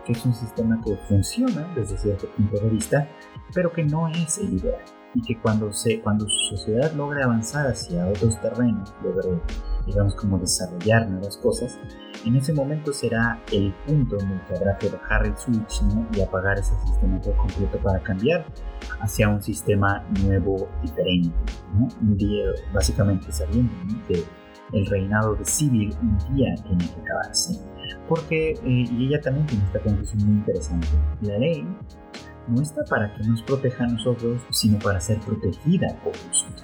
que 0.06 0.12
es 0.14 0.26
un 0.26 0.34
sistema 0.34 0.80
que 0.86 0.96
funciona 1.08 1.74
desde 1.76 1.98
cierto 1.98 2.28
punto 2.36 2.60
de 2.60 2.70
vista, 2.70 3.08
pero 3.54 3.72
que 3.72 3.84
no 3.84 4.08
es 4.08 4.38
el 4.38 4.54
ideal. 4.54 4.82
Y 5.16 5.22
que 5.22 5.40
cuando, 5.42 5.72
se, 5.72 6.00
cuando 6.02 6.28
su 6.28 6.58
sociedad 6.58 6.92
logre 6.94 7.24
avanzar 7.24 7.66
hacia 7.66 8.06
otros 8.08 8.40
terrenos, 8.40 8.94
logre, 9.04 9.42
digamos, 9.86 10.14
como 10.16 10.38
desarrollar 10.38 11.10
nuevas 11.10 11.38
cosas, 11.38 11.80
en 12.26 12.36
ese 12.36 12.54
momento 12.54 12.94
será 12.94 13.42
el 13.52 13.74
punto 13.86 14.20
en 14.20 14.32
el 14.32 14.42
que 14.46 14.56
habrá 14.56 14.78
que 14.78 14.90
bajar 14.90 15.26
el 15.26 15.36
switch 15.38 15.82
y 16.14 16.22
apagar 16.22 16.60
ese 16.60 16.76
sistema 16.86 17.20
por 17.22 17.36
completo 17.38 17.80
para 17.80 18.00
cambiar 18.04 18.46
hacia 19.00 19.30
un 19.30 19.42
sistema 19.42 20.04
nuevo, 20.24 20.70
diferente. 20.82 21.36
Un 21.74 22.18
día, 22.18 22.46
básicamente 22.74 23.32
sabiendo 23.32 23.74
que 24.08 24.24
el 24.74 24.86
reinado 24.86 25.36
de 25.36 25.46
civil 25.46 25.96
un 26.02 26.18
día 26.36 26.56
tiene 26.56 26.86
que 26.86 27.02
acabarse. 27.02 27.60
Porque, 28.08 28.52
eh, 28.52 28.60
y 28.64 29.08
ella 29.08 29.22
también 29.22 29.46
tiene 29.46 29.66
esta 29.66 29.80
conclusión 29.80 30.26
muy 30.26 30.38
interesante, 30.38 30.88
la 31.22 31.38
ley 31.38 31.66
no 32.48 32.62
está 32.62 32.84
para 32.86 33.14
que 33.14 33.24
nos 33.24 33.42
proteja 33.44 33.84
a 33.84 33.88
nosotros, 33.88 34.42
sino 34.52 34.80
para 34.80 35.00
ser 35.00 35.20
protegida 35.20 35.88
por 36.04 36.14
nosotros. 36.28 36.64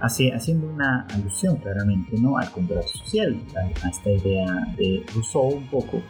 haciendo 0.00 0.68
una 0.68 1.06
alusión 1.14 1.56
claramente 1.56 2.16
¿no? 2.20 2.36
al 2.36 2.50
contrato 2.50 2.88
social, 2.88 3.40
a, 3.56 3.88
esta 3.88 4.10
idea 4.10 4.46
de 4.76 5.04
Rousseau 5.14 5.48
un 5.48 5.70
poco, 5.70 6.02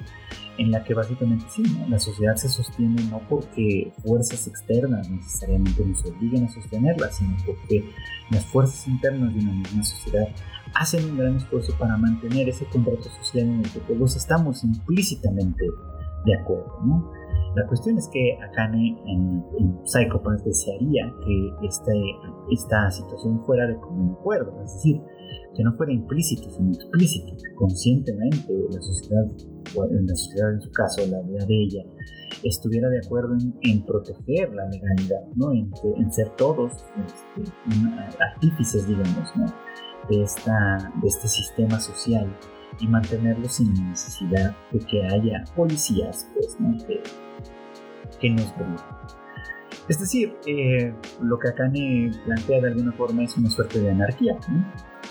en 0.58 0.70
la 0.70 0.84
que 0.84 0.94
básicamente 0.94 1.44
sí, 1.48 1.62
la 1.88 1.98
sociedad 1.98 2.36
se 2.36 2.48
sostiene 2.48 3.02
no 3.10 3.20
porque 3.28 3.92
fuerzas 4.02 4.46
externas 4.46 5.10
necesariamente 5.10 5.84
nos 5.84 6.04
obliguen 6.04 6.44
a 6.44 6.48
sostenerla, 6.48 7.10
sino 7.10 7.36
porque 7.44 7.84
las 8.30 8.44
fuerzas 8.46 8.86
internas 8.86 9.34
de 9.34 9.40
una 9.40 9.52
misma 9.52 9.82
sociedad 9.82 10.28
hacen 10.74 11.10
un 11.10 11.18
gran 11.18 11.36
esfuerzo 11.36 11.74
para 11.78 11.96
mantener 11.96 12.48
ese 12.48 12.66
contrato 12.66 13.04
social 13.04 13.48
en 13.48 13.60
el 13.60 13.70
que 13.70 13.80
todos 13.80 14.16
estamos 14.16 14.64
implícitamente 14.64 15.64
de 16.24 16.36
acuerdo. 16.36 16.80
¿no? 16.84 17.12
La 17.54 17.66
cuestión 17.66 17.96
es 17.98 18.08
que 18.12 18.36
Akane 18.42 18.96
en, 19.06 19.44
en 19.58 19.86
Psychopath 19.86 20.42
desearía 20.42 21.12
que 21.24 21.66
este, 21.66 21.92
esta 22.50 22.90
situación 22.90 23.44
fuera 23.44 23.66
de 23.66 23.76
común 23.76 24.16
acuerdo, 24.18 24.60
es 24.64 24.74
decir, 24.74 25.00
que 25.54 25.62
no 25.62 25.72
fuera 25.76 25.92
implícito, 25.92 26.50
sino 26.50 26.72
explícito, 26.72 27.32
conscientemente 27.54 28.52
la 28.70 28.82
sociedad, 28.82 29.24
en 29.90 30.06
la 30.06 30.14
sociedad 30.14 30.52
en 30.52 30.60
su 30.60 30.70
caso, 30.70 31.02
la 31.06 31.20
de 31.22 31.62
ella, 31.62 31.82
estuviera 32.42 32.88
de 32.88 32.98
acuerdo 33.04 33.36
en, 33.62 33.84
proteger 33.84 34.52
la 34.54 34.66
legalidad, 34.68 35.26
¿no? 35.34 35.52
en, 35.52 36.12
ser 36.12 36.30
todos 36.36 36.72
este, 37.06 37.52
artífices, 38.20 38.86
digamos, 38.86 39.30
¿no? 39.36 39.46
de, 40.08 40.22
esta, 40.22 40.92
de 41.00 41.08
este 41.08 41.28
sistema 41.28 41.80
social 41.80 42.26
y 42.80 42.86
mantenerlo 42.86 43.48
sin 43.48 43.72
necesidad 43.90 44.54
de 44.72 44.78
que 44.80 45.04
haya 45.04 45.44
policías 45.54 46.28
pues, 46.34 46.56
¿no? 46.58 46.76
que, 46.86 47.02
que 48.20 48.30
nos 48.30 48.52
Es 49.88 49.98
decir, 49.98 50.34
eh, 50.46 50.94
lo 51.20 51.38
que 51.38 51.48
Akane 51.48 52.10
plantea 52.24 52.60
de 52.62 52.68
alguna 52.68 52.92
forma 52.92 53.22
es 53.22 53.36
una 53.36 53.50
suerte 53.50 53.80
de 53.80 53.90
anarquía, 53.90 54.38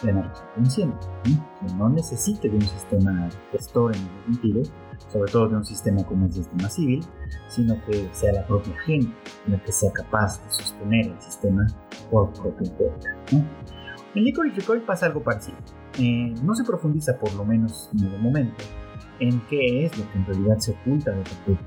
de 0.01 0.09
anarquía 0.09 0.49
consciente, 0.55 1.07
que 1.23 1.73
no 1.75 1.89
necesite 1.89 2.49
de 2.49 2.55
un 2.55 2.61
sistema 2.61 3.29
gestor 3.51 3.95
en 3.95 4.01
ese 4.01 4.25
sentido, 4.25 4.63
sobre 5.09 5.31
todo 5.31 5.49
de 5.49 5.55
un 5.57 5.65
sistema 5.65 6.03
como 6.03 6.25
el 6.25 6.33
sistema 6.33 6.69
civil, 6.69 7.05
sino 7.47 7.75
que 7.85 8.09
sea 8.13 8.33
la 8.33 8.47
propia 8.47 8.73
gente 8.81 9.13
la 9.47 9.61
que 9.61 9.71
sea 9.71 9.91
capaz 9.91 10.43
de 10.43 10.51
sostener 10.51 11.07
el 11.07 11.21
sistema 11.21 11.67
por 12.09 12.33
propia 12.33 12.71
cuenta. 12.75 13.09
¿no? 13.31 13.45
En 14.15 14.23
Licorice 14.23 14.61
Recoil 14.61 14.81
pasa 14.81 15.05
algo 15.05 15.21
parecido. 15.21 15.57
Eh, 15.99 16.33
no 16.43 16.55
se 16.55 16.63
profundiza, 16.63 17.19
por 17.19 17.33
lo 17.35 17.45
menos 17.45 17.91
en 17.93 18.11
el 18.11 18.19
momento, 18.19 18.63
en 19.19 19.39
qué 19.49 19.85
es 19.85 19.97
lo 19.97 20.09
que 20.11 20.17
en 20.17 20.25
realidad 20.25 20.59
se 20.59 20.71
oculta 20.71 21.13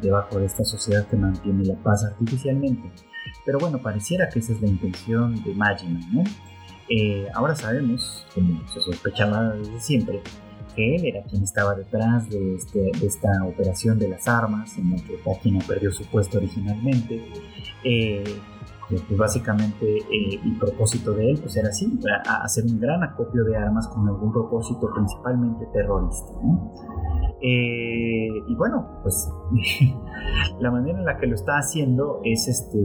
debajo 0.02 0.38
de 0.38 0.46
esta 0.46 0.64
sociedad 0.64 1.06
que 1.06 1.16
mantiene 1.16 1.64
la 1.64 1.76
paz 1.76 2.04
artificialmente. 2.04 2.90
Pero 3.44 3.58
bueno, 3.58 3.78
pareciera 3.78 4.28
que 4.28 4.40
esa 4.40 4.52
es 4.52 4.60
la 4.60 4.68
intención 4.68 5.42
de 5.42 5.54
Magina, 5.54 6.00
¿no? 6.12 6.24
Eh, 6.88 7.26
ahora 7.34 7.54
sabemos, 7.54 8.26
como 8.34 8.66
se 8.68 8.80
sospechaba 8.80 9.50
desde 9.50 9.80
siempre, 9.80 10.22
que 10.74 10.96
él 10.96 11.06
era 11.06 11.22
quien 11.22 11.42
estaba 11.42 11.74
detrás 11.74 12.28
de, 12.28 12.56
este, 12.56 12.90
esta 13.02 13.44
operación 13.44 13.98
de 13.98 14.08
las 14.08 14.28
armas, 14.28 14.76
en 14.78 14.90
la 14.90 14.96
que 14.96 15.16
Takina 15.24 15.60
perdió 15.66 15.90
su 15.90 16.04
puesto 16.04 16.38
originalmente. 16.38 17.24
Eh, 17.82 18.24
pues 18.88 19.18
básicamente 19.18 19.98
eh, 19.98 20.40
el 20.44 20.58
propósito 20.58 21.12
de 21.12 21.30
él 21.30 21.38
pues 21.40 21.56
era 21.56 21.68
así, 21.68 21.98
hacer 22.42 22.64
un 22.64 22.78
gran 22.78 23.02
acopio 23.02 23.44
de 23.44 23.56
armas 23.56 23.88
con 23.88 24.06
algún 24.06 24.32
propósito 24.32 24.88
principalmente 24.94 25.66
terrorista. 25.72 26.32
Eh, 27.42 28.28
y 28.48 28.54
bueno, 28.54 29.00
pues 29.02 29.28
la 30.60 30.70
manera 30.70 30.98
en 30.98 31.04
la 31.04 31.18
que 31.18 31.26
lo 31.26 31.34
está 31.34 31.58
haciendo 31.58 32.20
es, 32.24 32.48
este, 32.48 32.78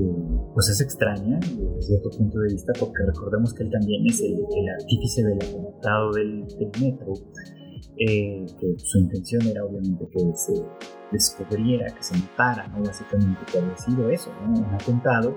pues 0.53 0.69
es 0.69 0.81
extraña 0.81 1.39
desde 1.39 1.81
cierto 1.81 2.09
punto 2.17 2.39
de 2.39 2.53
vista, 2.53 2.73
porque 2.79 3.03
recordemos 3.05 3.53
que 3.53 3.63
él 3.63 3.71
también 3.71 4.05
es 4.07 4.21
el, 4.21 4.43
artífice 4.81 5.23
del 5.23 5.37
atentado 5.37 6.11
del, 6.11 6.45
metro, 6.81 7.13
eh, 7.97 8.45
que 8.59 8.79
su 8.79 8.99
intención 8.99 9.45
era 9.47 9.63
obviamente 9.63 10.07
que 10.11 10.19
se 10.35 10.53
descubriera, 11.11 11.87
que 11.93 12.03
se 12.03 12.17
notara, 12.17 12.67
¿no? 12.67 12.83
básicamente 12.83 13.39
que 13.51 13.59
había 13.59 13.77
sido 13.77 14.09
eso, 14.09 14.31
un 14.47 14.63
atentado, 14.73 15.35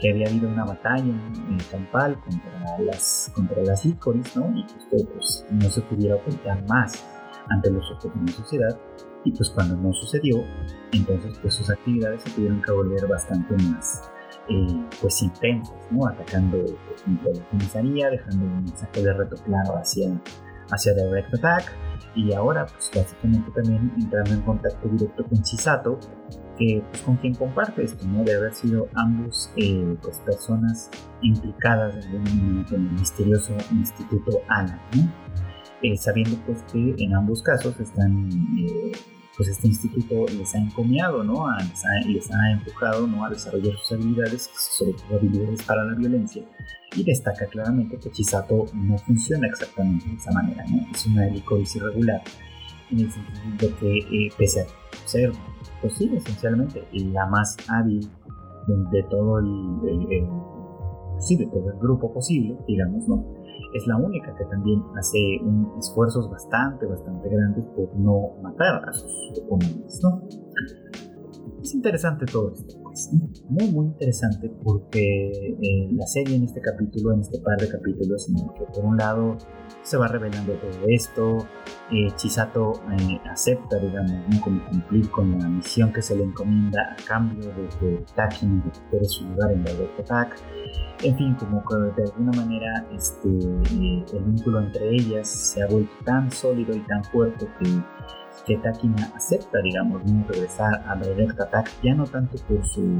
que 0.00 0.10
había 0.10 0.28
habido 0.28 0.48
una 0.48 0.64
batalla 0.64 1.02
en 1.02 1.58
campal 1.70 2.20
contra 2.20 2.78
las, 2.80 3.30
contra 3.34 3.62
las 3.62 3.84
Icoris, 3.86 4.36
¿no? 4.36 4.50
y 4.56 4.64
que 4.66 4.74
esto 4.78 5.12
pues, 5.12 5.46
no 5.50 5.70
se 5.70 5.80
pudiera 5.82 6.16
ocultar 6.16 6.66
más 6.68 7.04
ante 7.48 7.70
los 7.70 7.90
ojos 7.90 8.12
de 8.14 8.20
la 8.20 8.32
sociedad 8.32 8.78
y 9.24 9.32
pues 9.32 9.50
cuando 9.50 9.76
no 9.76 9.92
sucedió, 9.92 10.44
entonces 10.92 11.38
pues 11.40 11.54
sus 11.54 11.70
actividades 11.70 12.22
se 12.22 12.30
tuvieron 12.30 12.60
que 12.60 12.72
volver 12.72 13.06
bastante 13.06 13.54
más 13.64 14.10
eh, 14.48 14.86
pues 15.00 15.22
intensas, 15.22 15.74
¿no? 15.90 16.06
atacando 16.06 16.58
por 16.62 17.36
la 17.36 17.44
comisaría, 17.48 18.10
dejando 18.10 18.44
un 18.44 18.64
mensaje 18.64 19.02
de 19.02 19.12
reto 19.14 19.36
claro 19.44 19.78
hacia, 19.78 20.20
hacia 20.70 20.94
Direct 20.94 21.34
Attack 21.34 21.72
y 22.14 22.32
ahora 22.32 22.66
pues 22.66 22.90
básicamente 22.94 23.50
también 23.50 23.92
entrando 23.96 24.32
en 24.32 24.42
contacto 24.42 24.88
directo 24.88 25.24
con 25.24 25.42
Chisato 25.42 25.98
que 26.58 26.82
pues 26.90 27.02
con 27.02 27.16
quien 27.16 27.34
comparte 27.34 27.82
esto, 27.82 28.06
¿no? 28.06 28.22
de 28.22 28.36
haber 28.36 28.54
sido 28.54 28.88
ambos 28.94 29.50
eh, 29.56 29.96
pues 30.00 30.18
personas 30.20 30.90
implicadas 31.22 32.06
en 32.06 32.64
el 32.70 32.80
misterioso 32.92 33.54
instituto 33.72 34.40
¿no? 34.94 35.12
Eh, 35.82 35.96
sabiendo 35.96 36.36
pues 36.46 36.62
que 36.72 36.94
en 36.98 37.14
ambos 37.14 37.42
casos 37.42 37.78
están, 37.80 38.28
eh, 38.56 38.92
pues 39.36 39.48
este 39.48 39.66
instituto 39.68 40.26
les 40.32 40.54
ha 40.54 40.58
encomiado, 40.58 41.24
¿no? 41.24 41.46
les, 41.58 41.84
ha, 41.84 42.08
les, 42.08 42.30
ha, 42.30 42.52
empujado 42.52 43.06
¿no? 43.06 43.24
a 43.24 43.30
desarrollar 43.30 43.76
sus 43.78 43.92
habilidades, 43.92 44.50
sobre 44.54 44.92
todo 44.92 45.18
habilidades 45.18 45.62
para 45.62 45.84
la 45.84 45.94
violencia, 45.94 46.44
y 46.96 47.02
destaca 47.02 47.46
claramente 47.46 47.98
que 47.98 48.10
Chisato 48.10 48.66
no 48.74 48.96
funciona 48.98 49.48
exactamente 49.48 50.08
de 50.08 50.14
esa 50.14 50.30
manera, 50.30 50.64
¿no? 50.70 50.86
Es 50.92 51.06
una 51.06 51.26
helicoris 51.26 51.74
irregular, 51.76 52.22
en 52.90 53.00
el 53.00 53.10
sentido 53.10 53.68
de 53.68 53.74
que 53.74 53.98
eh, 53.98 54.30
pese 54.38 54.60
a 54.60 54.66
ser, 55.04 55.32
pues 55.80 55.94
sí, 55.94 56.10
esencialmente 56.14 56.86
la 56.92 57.26
más 57.26 57.56
hábil 57.68 58.08
de, 58.92 59.02
todo 59.04 59.38
el, 59.40 60.28
sí, 61.18 61.36
de 61.36 61.46
todo 61.46 61.72
el 61.72 61.78
grupo 61.80 62.12
posible, 62.12 62.56
digamos, 62.68 63.08
¿no? 63.08 63.43
Es 63.74 63.86
la 63.88 63.96
única 63.96 64.34
que 64.36 64.44
también 64.44 64.82
hace 64.96 65.18
esfuerzos 65.78 66.30
bastante, 66.30 66.86
bastante 66.86 67.28
grandes 67.28 67.66
por 67.76 67.94
no 67.96 68.36
matar 68.40 68.88
a 68.88 68.92
sus 68.92 69.12
oponentes, 69.42 70.00
¿no? 70.02 70.22
Es 71.60 71.74
interesante 71.74 72.24
todo 72.26 72.52
esto, 72.52 72.76
pues, 72.82 73.10
muy, 73.48 73.72
muy 73.72 73.86
interesante 73.86 74.50
porque 74.62 75.28
eh, 75.60 75.88
la 75.92 76.06
serie 76.06 76.36
en 76.36 76.44
este 76.44 76.60
capítulo, 76.60 77.14
en 77.14 77.20
este 77.20 77.40
par 77.40 77.58
de 77.58 77.68
capítulos, 77.68 78.28
en 78.28 78.36
el 78.36 78.54
que 78.54 78.64
por 78.72 78.84
un 78.84 78.96
lado 78.96 79.36
se 79.84 79.98
va 79.98 80.08
revelando 80.08 80.54
todo 80.54 80.88
esto, 80.88 81.46
eh, 81.92 82.10
Chisato 82.16 82.72
eh, 82.90 83.20
acepta, 83.30 83.76
digamos, 83.76 84.12
como 84.42 84.64
cumplir 84.64 85.10
con 85.10 85.38
la 85.38 85.46
misión 85.46 85.92
que 85.92 86.00
se 86.02 86.16
le 86.16 86.24
encomienda 86.24 86.96
a 86.98 87.04
cambio 87.04 87.50
de 87.50 87.68
que 87.78 88.04
Taki 88.14 88.46
recupere 88.64 89.04
su 89.04 89.28
lugar 89.28 89.52
en 89.52 89.62
la 89.62 89.72
Direct 89.72 90.00
Attack, 90.00 90.36
en 91.02 91.16
fin, 91.18 91.34
como 91.34 91.62
que 91.66 91.76
de 92.00 92.08
alguna 92.08 92.32
manera 92.32 92.86
este, 92.94 93.28
eh, 93.28 94.04
el 94.12 94.24
vínculo 94.24 94.60
entre 94.60 94.88
ellas 94.90 95.28
se 95.28 95.62
ha 95.62 95.66
vuelto 95.66 95.92
tan 96.04 96.30
sólido 96.30 96.74
y 96.74 96.80
tan 96.80 97.04
fuerte 97.04 97.46
que, 97.58 97.82
que 98.46 98.56
Takina 98.58 99.12
acepta, 99.14 99.58
digamos, 99.62 100.02
regresar 100.28 100.82
a 100.88 100.96
Direct 100.96 101.38
Attack, 101.38 101.70
ya 101.82 101.94
no 101.94 102.04
tanto 102.04 102.38
por 102.48 102.64
su, 102.66 102.96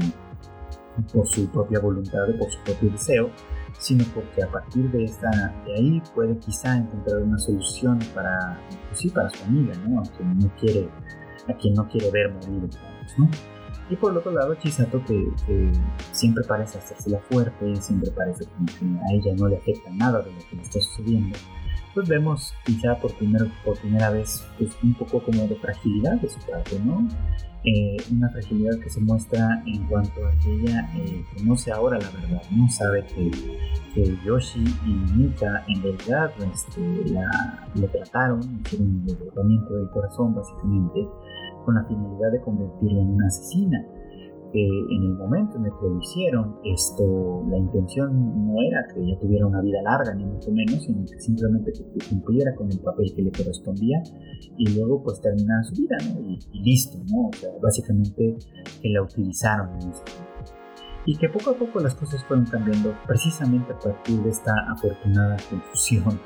por 1.13 1.27
su 1.27 1.47
propia 1.49 1.79
voluntad 1.79 2.29
o 2.29 2.37
por 2.37 2.51
su 2.51 2.59
propio 2.63 2.91
deseo, 2.91 3.29
sino 3.79 4.05
porque 4.13 4.43
a 4.43 4.47
partir 4.47 4.89
de, 4.91 5.03
esta, 5.03 5.29
de 5.65 5.73
ahí 5.73 6.01
puede 6.13 6.37
quizá 6.37 6.77
encontrar 6.77 7.21
una 7.21 7.37
solución 7.37 7.99
para, 8.13 8.59
pues 8.87 8.99
sí, 8.99 9.09
para 9.09 9.29
su 9.29 9.43
amiga, 9.43 9.73
¿no? 9.87 10.01
A 10.01 10.03
quien 10.03 10.39
no 10.39 10.51
quiere, 10.59 10.89
a 11.47 11.53
quien 11.53 11.73
no 11.73 11.87
quiere 11.87 12.11
ver 12.11 12.33
morir, 12.33 12.69
¿no? 13.17 13.29
Y 13.89 13.95
por 13.95 14.11
el 14.11 14.17
otro 14.17 14.31
lado, 14.31 14.55
Chisato, 14.55 15.03
que, 15.05 15.71
siempre 16.11 16.43
parece 16.43 16.79
hacerse 16.79 17.09
la 17.09 17.19
fuerte, 17.19 17.75
siempre 17.75 18.09
parece 18.11 18.45
que 18.45 18.85
a 18.85 19.13
ella 19.13 19.35
no 19.37 19.47
le 19.47 19.57
afecta 19.57 19.91
nada 19.91 20.21
de 20.21 20.31
lo 20.31 20.39
que 20.49 20.55
le 20.55 20.61
está 20.63 20.79
sucediendo, 20.79 21.37
pues 21.95 22.09
vemos 22.09 22.53
quizá 22.65 22.95
por, 22.99 23.13
por 23.63 23.79
primera 23.79 24.09
vez 24.11 24.45
pues, 24.59 24.71
un 24.83 24.93
poco 24.93 25.23
como 25.23 25.47
de 25.47 25.55
fragilidad 25.55 26.19
de 26.19 26.27
su 26.27 26.39
parte, 26.41 26.77
¿no? 26.85 27.07
Eh, 27.63 27.97
una 28.11 28.29
fragilidad 28.29 28.77
que 28.77 28.89
se 28.91 28.99
muestra 28.99 29.63
en 29.65 29.87
cuanto 29.87 30.23
a 30.27 30.29
que 30.37 30.53
ella 30.53 30.87
eh, 30.97 31.25
conoce 31.35 31.71
ahora 31.71 31.97
la 31.97 32.09
verdad, 32.11 32.41
no 32.51 32.69
sabe 32.69 33.03
que, 33.07 33.31
que 33.95 34.17
Yoshi 34.23 34.63
y 34.85 35.13
Mika 35.15 35.65
en 35.67 35.81
realidad 35.81 36.31
este, 36.53 37.11
la, 37.11 37.67
le 37.73 37.87
trataron, 37.87 38.39
hicieron 38.63 38.87
un 38.87 39.17
tratamiento 39.17 39.73
del 39.73 39.89
corazón 39.89 40.35
básicamente, 40.35 41.07
con 41.65 41.73
la 41.73 41.85
finalidad 41.85 42.33
de 42.33 42.41
convertirla 42.41 43.01
en 43.01 43.09
una 43.09 43.27
asesina. 43.27 43.83
En 44.61 45.03
el 45.03 45.13
momento 45.13 45.57
en 45.57 45.65
el 45.65 45.71
que 45.71 45.87
lo 45.87 45.99
hicieron, 45.99 46.55
esto, 46.63 47.43
la 47.49 47.57
intención 47.57 48.47
no 48.47 48.55
era 48.61 48.85
que 48.93 49.01
ella 49.01 49.17
tuviera 49.19 49.47
una 49.47 49.61
vida 49.61 49.81
larga, 49.81 50.13
ni 50.13 50.25
mucho 50.25 50.51
menos, 50.51 50.83
sino 50.83 51.03
que 51.05 51.19
simplemente 51.19 51.71
que 51.73 51.83
cumpliera 52.09 52.53
con 52.55 52.71
el 52.71 52.79
papel 52.79 53.13
que 53.15 53.21
le 53.21 53.31
correspondía 53.31 54.01
y 54.57 54.75
luego 54.75 55.03
pues 55.03 55.21
terminara 55.21 55.63
su 55.63 55.75
vida, 55.81 55.97
¿no? 56.07 56.21
Y, 56.21 56.59
listo, 56.63 56.97
¿no? 57.11 57.27
O 57.27 57.33
sea, 57.33 57.49
básicamente 57.61 58.37
que 58.81 58.89
la 58.89 59.01
utilizaron 59.01 59.69
en 59.81 59.91
ese 59.91 60.03
y 61.07 61.15
que 61.17 61.29
poco 61.29 61.51
a 61.51 61.53
poco 61.53 61.79
las 61.79 61.93
cosas 61.93 62.23
fueron 62.23 62.45
cambiando 62.45 62.95
precisamente 63.05 63.71
a 63.73 63.77
partir 63.77 64.19
de 64.21 64.29
esta 64.29 64.53
afortunada 64.71 65.37
confusión 65.49 66.19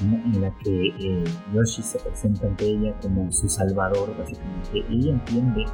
en 0.00 0.40
la 0.40 0.54
que 0.58 0.88
eh, 0.88 1.24
Yoshi 1.54 1.82
se 1.82 1.98
presenta 2.00 2.46
ante 2.46 2.66
ella 2.66 2.94
como 3.00 3.30
su 3.32 3.48
salvador, 3.48 4.14
básicamente. 4.18 4.84
Ella 4.90 5.12
entiende 5.12 5.64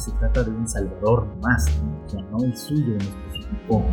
se 0.00 0.12
trata 0.12 0.42
de 0.42 0.50
un 0.50 0.66
salvador 0.66 1.26
más, 1.42 1.66
¿no? 1.82 2.18
o 2.18 2.22
no 2.30 2.44
el 2.44 2.56
suyo 2.56 2.94
en 2.94 3.00
específico, 3.00 3.84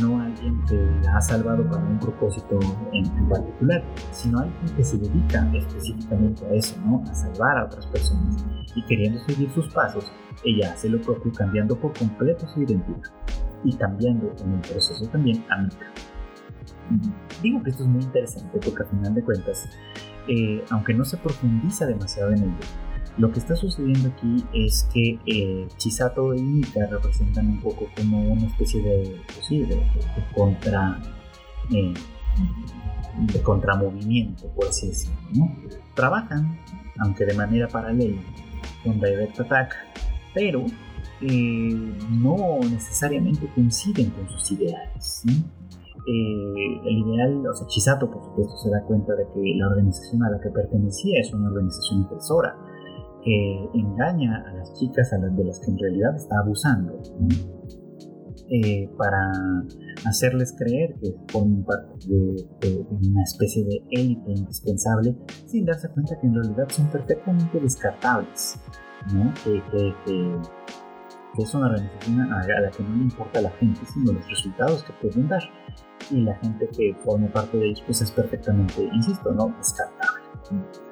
no 0.00 0.20
alguien 0.20 0.62
que 0.68 0.76
la 1.02 1.16
ha 1.16 1.20
salvado 1.20 1.64
para 1.68 1.84
un 1.84 1.98
propósito 1.98 2.58
en, 2.92 3.28
particular, 3.28 3.84
sino 4.10 4.40
alguien 4.40 4.76
que 4.76 4.84
se 4.84 4.98
dedica 4.98 5.48
específicamente 5.54 6.44
a 6.46 6.54
eso, 6.54 6.76
¿no? 6.84 7.02
a 7.08 7.14
salvar 7.14 7.58
a 7.58 7.64
otras 7.66 7.86
personas. 7.86 8.44
Y 8.74 8.82
queriendo 8.84 9.20
seguir 9.20 9.50
sus 9.50 9.72
pasos, 9.72 10.10
ella 10.44 10.72
hace 10.72 10.88
lo 10.88 11.00
propio 11.00 11.32
cambiando 11.32 11.78
por 11.78 11.96
completo 11.96 12.46
su 12.48 12.62
identidad 12.62 13.10
y 13.64 13.76
cambiando 13.76 14.32
en 14.44 14.54
el 14.54 14.60
proceso 14.60 15.06
también 15.06 15.44
a 15.50 15.58
Mika. 15.58 15.86
Digo 17.40 17.62
que 17.62 17.70
esto 17.70 17.84
es 17.84 17.88
muy 17.88 18.02
interesante 18.02 18.58
porque 18.58 18.82
al 18.82 18.88
final 18.88 19.14
de 19.14 19.22
cuentas, 19.22 19.68
eh, 20.28 20.64
aunque 20.70 20.92
no 20.94 21.04
se 21.04 21.16
profundiza 21.16 21.86
demasiado 21.86 22.32
en 22.32 22.42
ello, 22.42 22.66
lo 23.18 23.30
que 23.30 23.40
está 23.40 23.54
sucediendo 23.56 24.08
aquí 24.08 24.44
es 24.54 24.88
que 24.92 25.18
eh, 25.26 25.68
Chisato 25.76 26.34
y 26.34 26.42
Mika 26.42 26.86
representan 26.86 27.48
un 27.48 27.60
poco 27.60 27.86
como 27.96 28.32
una 28.32 28.46
especie 28.46 28.82
de, 28.82 29.20
pues 29.26 29.48
de, 29.50 29.82
contra 30.34 30.98
eh, 31.70 31.92
de 33.32 33.42
contramovimiento, 33.42 34.48
por 34.54 34.68
así 34.68 34.88
decirlo. 34.88 35.16
Trabajan, 35.94 36.58
aunque 37.00 37.26
de 37.26 37.34
manera 37.34 37.68
paralela, 37.68 38.22
con 38.82 38.98
Direct 38.98 39.40
Attack, 39.40 39.74
pero 40.34 40.64
no 41.20 42.58
necesariamente 42.68 43.46
coinciden 43.54 44.10
con 44.10 44.28
sus 44.30 44.52
ideales. 44.52 45.22
Eh, 46.04 46.80
el 46.84 46.98
ideal, 46.98 47.46
o 47.46 47.54
sea, 47.54 47.66
Chisato 47.68 48.10
por 48.10 48.24
supuesto 48.24 48.56
se 48.56 48.70
da 48.70 48.82
cuenta 48.82 49.14
de 49.14 49.24
que 49.34 49.54
la 49.56 49.68
organización 49.68 50.24
a 50.24 50.30
la 50.30 50.40
que 50.40 50.48
pertenecía 50.48 51.20
es 51.20 51.32
una 51.32 51.48
organización 51.48 52.00
impresora 52.00 52.56
que 53.24 53.68
engaña 53.74 54.44
a 54.46 54.52
las 54.54 54.74
chicas 54.74 55.12
a 55.12 55.18
las 55.18 55.36
de 55.36 55.44
las 55.44 55.60
que 55.60 55.70
en 55.70 55.78
realidad 55.78 56.16
está 56.16 56.38
abusando 56.40 57.00
eh, 58.50 58.90
para 58.98 59.30
hacerles 60.06 60.54
creer 60.58 60.94
que 61.00 61.14
forman 61.28 61.64
parte 61.64 62.06
de, 62.08 62.86
una 62.90 63.22
especie 63.22 63.64
de 63.64 63.82
élite 63.90 64.32
indispensable 64.32 65.16
sin 65.46 65.64
darse 65.64 65.88
cuenta 65.90 66.18
que 66.20 66.26
en 66.26 66.34
realidad 66.34 66.68
son 66.68 66.90
perfectamente 66.90 67.60
descartables 67.60 68.58
¿no? 69.14 69.32
que, 69.44 69.62
que 70.06 71.42
es 71.42 71.54
una 71.54 71.66
organización 71.66 72.20
a 72.20 72.60
la 72.60 72.70
que 72.70 72.82
no 72.82 72.96
le 72.96 73.02
importa 73.04 73.40
la 73.40 73.50
gente, 73.52 73.80
sino 73.86 74.12
los 74.12 74.28
resultados 74.28 74.84
que 74.84 74.92
pueden 75.00 75.28
dar. 75.28 75.42
Y 76.10 76.20
la 76.20 76.34
gente 76.36 76.68
que 76.76 76.94
forma 77.02 77.28
parte 77.28 77.56
de 77.56 77.68
ellos, 77.68 77.82
pues 77.86 78.02
es 78.02 78.10
perfectamente, 78.10 78.82
insisto, 78.92 79.32
¿no? 79.32 79.54
descartable. 79.56 80.91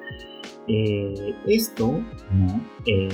Eh, 0.73 1.35
esto 1.47 2.01
¿no? 2.31 2.61
Eh, 2.85 3.09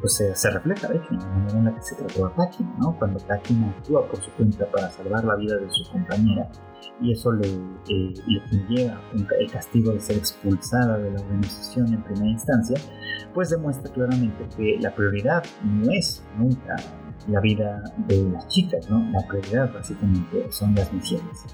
pues 0.00 0.14
se, 0.14 0.50
refleja 0.50 0.88
de 0.88 0.96
hecho 0.96 1.08
en 1.10 1.18
la 1.18 1.26
manera 1.26 1.58
en 1.58 1.64
la 1.66 1.74
que 1.74 1.82
se 1.82 1.96
trató 1.96 2.26
a 2.26 2.34
Takina, 2.34 2.74
¿no? 2.78 2.96
cuando 2.98 3.20
Takina 3.20 3.68
actúa 3.68 4.08
por 4.08 4.22
su 4.22 4.30
cuenta 4.30 4.64
para 4.70 4.90
salvar 4.90 5.22
la 5.22 5.36
vida 5.36 5.56
de 5.58 5.68
su 5.68 5.84
compañera 5.92 6.48
y 7.02 7.12
eso 7.12 7.30
le, 7.32 7.46
eh, 7.46 8.14
le 8.26 8.42
conlleva 8.48 9.02
el 9.38 9.50
castigo 9.50 9.92
de 9.92 10.00
ser 10.00 10.16
expulsada 10.16 10.96
de 10.96 11.10
la 11.10 11.20
organización 11.20 11.92
en 11.92 12.02
primera 12.04 12.30
instancia, 12.30 12.78
pues 13.34 13.50
demuestra 13.50 13.92
claramente 13.92 14.48
que 14.56 14.78
la 14.80 14.94
prioridad 14.94 15.44
no 15.62 15.92
es 15.92 16.24
nunca 16.38 16.76
la 17.28 17.40
vida 17.40 17.82
de 18.08 18.22
las 18.30 18.48
chicas, 18.48 18.88
¿no? 18.88 19.10
La 19.10 19.26
prioridad 19.26 19.72
básicamente 19.74 20.50
son 20.50 20.74
las 20.74 20.90
misiones. 20.90 21.44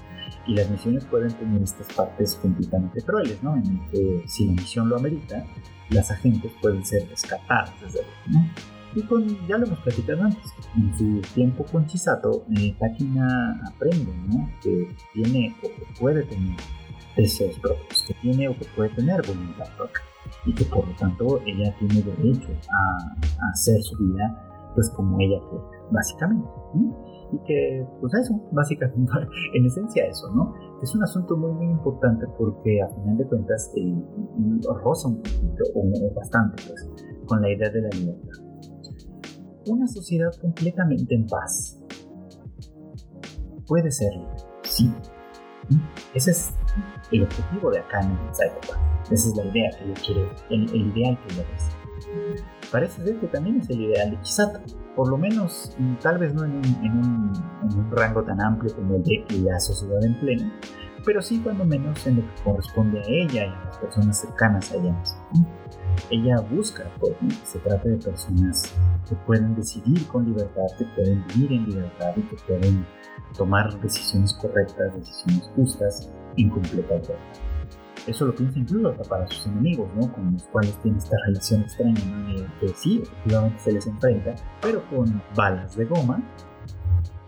Y 0.47 0.55
las 0.55 0.69
misiones 0.69 1.05
pueden 1.05 1.31
tener 1.33 1.61
estas 1.61 1.87
partes 1.93 2.35
completamente 2.35 3.01
crueles, 3.01 3.41
¿no? 3.43 3.55
En 3.55 3.87
que 3.89 4.23
si 4.27 4.47
la 4.47 4.53
misión 4.53 4.89
lo 4.89 4.97
amerita, 4.97 5.45
las 5.89 6.09
agentes 6.11 6.51
pueden 6.61 6.83
ser 6.85 7.07
rescatadas 7.09 7.73
desde 7.81 8.01
luego, 8.27 8.49
Y 8.95 9.03
con, 9.03 9.47
ya 9.47 9.57
lo 9.57 9.67
hemos 9.67 9.79
platicado 9.79 10.23
antes, 10.23 10.51
en 10.75 10.97
su 10.97 11.21
tiempo 11.33 11.63
con 11.65 11.85
Chisato, 11.85 12.45
eh, 12.57 12.75
Takina 12.79 13.61
aprende, 13.67 14.13
¿no? 14.27 14.49
Que 14.61 14.87
tiene 15.13 15.55
o 15.63 15.67
que 15.67 15.99
puede 15.99 16.23
tener 16.23 16.57
deseos 17.15 17.57
propios, 17.59 18.03
que 18.07 18.13
tiene 18.15 18.47
o 18.47 18.57
que 18.57 18.65
puede 18.75 18.89
tener 18.89 19.21
voluntad 19.25 19.67
propia 19.77 20.01
y 20.45 20.53
que 20.53 20.65
por 20.65 20.87
lo 20.87 20.95
tanto 20.95 21.41
ella 21.45 21.75
tiene 21.77 22.01
derecho 22.01 22.49
a, 22.71 23.51
hacer 23.51 23.81
su 23.81 23.97
vida 23.97 24.71
pues 24.73 24.89
como 24.91 25.19
ella 25.19 25.37
quiere, 25.49 25.65
básicamente. 25.91 26.47
Y 27.33 27.39
que, 27.45 27.87
pues 27.99 28.13
eso, 28.15 28.41
básicamente, 28.51 29.11
en 29.53 29.65
esencia 29.65 30.05
eso, 30.05 30.29
¿no? 30.35 30.53
Es 30.81 30.93
un 30.95 31.03
asunto 31.03 31.37
muy, 31.37 31.51
muy 31.51 31.67
importante 31.67 32.25
porque 32.37 32.81
a 32.81 32.89
final 32.89 33.17
de 33.17 33.27
cuentas 33.27 33.71
eh, 33.77 33.95
roza 34.83 35.07
un 35.07 35.17
poquito, 35.17 35.63
o, 35.75 36.13
bastante, 36.13 36.63
pues, 36.67 36.89
con 37.25 37.41
la 37.41 37.51
idea 37.51 37.69
de 37.69 37.81
la 37.81 37.89
libertad. 37.89 38.51
Una 39.67 39.87
sociedad 39.87 40.31
completamente 40.41 41.13
en 41.13 41.27
paz 41.27 41.79
puede 43.67 43.91
ser 43.91 44.11
sí. 44.63 44.91
Ese 46.13 46.31
es 46.31 46.53
el 47.11 47.23
objetivo 47.23 47.71
de 47.71 47.79
acá 47.79 48.01
en 48.01 48.11
el 48.11 48.33
Psychopath. 48.33 49.11
Esa 49.11 49.29
es 49.29 49.35
la 49.35 49.45
idea 49.45 49.69
que 49.77 49.87
yo 49.87 49.93
quiero, 50.05 50.29
el, 50.49 50.75
ideal 50.75 51.17
que 51.27 51.35
yo 51.35 51.41
ves. 51.49 51.80
Parece 52.71 53.03
ser 53.03 53.19
que 53.19 53.27
también 53.27 53.57
es 53.57 53.69
el 53.69 53.81
ideal 53.81 54.11
de 54.11 54.21
Chisato, 54.21 54.59
por 54.95 55.09
lo 55.09 55.17
menos, 55.17 55.75
mm, 55.77 55.95
tal 55.95 56.17
vez 56.17 56.33
no 56.33 56.43
en 56.45 56.55
un, 56.55 57.31
rango 57.91 58.23
tan 58.23 58.41
amplio 58.41 58.73
como 58.75 58.95
el 58.95 59.03
de 59.03 59.25
la 59.43 59.59
sociedad 59.59 60.03
en 60.03 60.19
pleno, 60.19 60.51
pero 61.05 61.21
sí 61.21 61.39
cuando 61.41 61.65
menos 61.65 62.05
en 62.07 62.17
lo 62.17 62.21
que 62.21 62.43
corresponde 62.43 62.99
a 62.99 63.03
ella 63.07 63.45
y 63.45 63.49
a 63.49 63.65
las 63.65 63.77
personas 63.77 64.21
cercanas 64.21 64.71
a 64.71 64.75
ella 64.75 64.95
Ella 66.09 66.35
busca 66.49 66.89
pues, 66.99 67.13
que 67.19 67.45
se 67.45 67.59
trate 67.59 67.89
de 67.89 67.97
personas 67.97 68.73
que 69.07 69.15
pueden 69.15 69.55
decidir 69.55 70.07
con 70.07 70.25
libertad, 70.25 70.65
que 70.77 70.85
pueden 70.95 71.25
vivir 71.27 71.51
en 71.53 71.65
libertad 71.69 72.13
y 72.15 72.21
que 72.21 72.35
pueden 72.47 72.85
tomar 73.37 73.79
decisiones 73.81 74.33
correctas, 74.33 74.95
decisiones 74.95 75.51
justas 75.55 76.09
en 76.37 76.49
completa 76.49 76.95
libertad. 76.95 77.50
Eso 78.07 78.25
lo 78.25 78.35
piensa 78.35 78.59
incluso 78.59 78.95
para 79.03 79.27
sus 79.27 79.45
enemigos, 79.47 79.89
¿no? 79.95 80.11
Con 80.11 80.33
los 80.33 80.43
cuales 80.43 80.75
tiene 80.81 80.97
esta 80.97 81.15
relación 81.25 81.61
extraña, 81.61 82.03
¿no? 82.05 82.59
que 82.59 82.67
sí, 82.69 83.01
efectivamente 83.03 83.59
se 83.59 83.71
les 83.73 83.87
enfrenta, 83.87 84.35
pero 84.61 84.83
con 84.89 85.21
balas 85.35 85.75
de 85.75 85.85
goma 85.85 86.21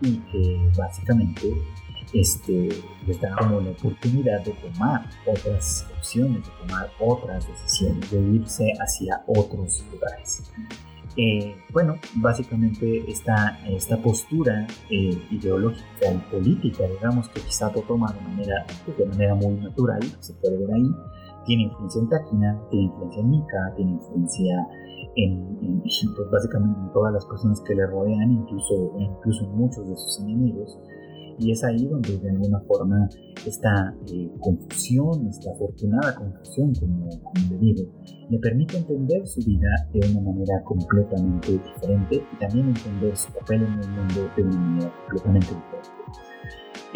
y 0.00 0.18
que 0.18 0.70
básicamente 0.76 1.54
este, 2.12 2.68
les 3.06 3.20
da 3.20 3.34
como 3.36 3.60
la 3.60 3.70
oportunidad 3.70 4.44
de 4.44 4.52
tomar 4.52 5.08
otras 5.26 5.86
opciones, 5.96 6.44
de 6.44 6.52
tomar 6.66 6.90
otras 7.00 7.46
decisiones, 7.46 8.10
de 8.10 8.20
irse 8.20 8.72
hacia 8.80 9.22
otros 9.26 9.84
lugares. 9.92 10.50
Eh, 11.16 11.54
bueno, 11.72 11.94
básicamente 12.16 13.08
esta, 13.08 13.60
esta 13.68 13.96
postura 13.98 14.66
eh, 14.90 15.16
ideológica 15.30 16.12
y 16.12 16.18
política, 16.30 16.84
digamos, 16.88 17.28
que 17.28 17.40
Chisato 17.40 17.82
toma 17.82 18.12
de 18.12 18.20
manera, 18.20 18.66
de 18.98 19.06
manera 19.06 19.34
muy 19.36 19.54
natural, 19.54 20.02
se 20.18 20.34
puede 20.34 20.58
ver 20.58 20.72
ahí, 20.74 20.90
tiene 21.46 21.64
influencia 21.64 22.00
en 22.00 22.08
Takina, 22.08 22.60
tiene 22.70 22.86
influencia 22.86 23.20
en 23.20 23.30
Mika, 23.30 23.72
tiene 23.76 23.90
influencia 23.92 24.66
en, 25.16 25.82
pues, 25.82 26.30
básicamente 26.32 26.80
en 26.80 26.92
todas 26.92 27.12
las 27.12 27.24
personas 27.26 27.60
que 27.60 27.74
le 27.74 27.86
rodean, 27.86 28.32
incluso, 28.32 28.96
incluso 28.98 29.44
en 29.44 29.56
muchos 29.56 29.88
de 29.88 29.96
sus 29.96 30.20
enemigos. 30.20 30.78
Y 31.38 31.52
es 31.52 31.64
ahí 31.64 31.86
donde 31.86 32.18
de 32.18 32.30
alguna 32.30 32.60
forma 32.60 33.08
esta 33.46 33.94
eh, 34.12 34.30
confusión, 34.40 35.26
esta 35.28 35.50
afortunada 35.52 36.14
confusión, 36.14 36.72
como, 36.74 37.08
como 37.08 37.50
le 37.50 37.58
digo, 37.58 37.90
le 38.30 38.38
permite 38.38 38.78
entender 38.78 39.26
su 39.26 39.40
vida 39.40 39.68
de 39.92 40.00
una 40.10 40.20
manera 40.20 40.62
completamente 40.64 41.52
diferente 41.52 42.16
y 42.32 42.38
también 42.38 42.68
entender 42.68 43.16
su 43.16 43.32
papel 43.32 43.62
en 43.62 43.72
el 43.72 43.88
mundo 43.90 44.30
de 44.36 44.42
una 44.42 44.56
manera 44.56 44.92
completamente 45.08 45.46
diferente. 45.46 45.94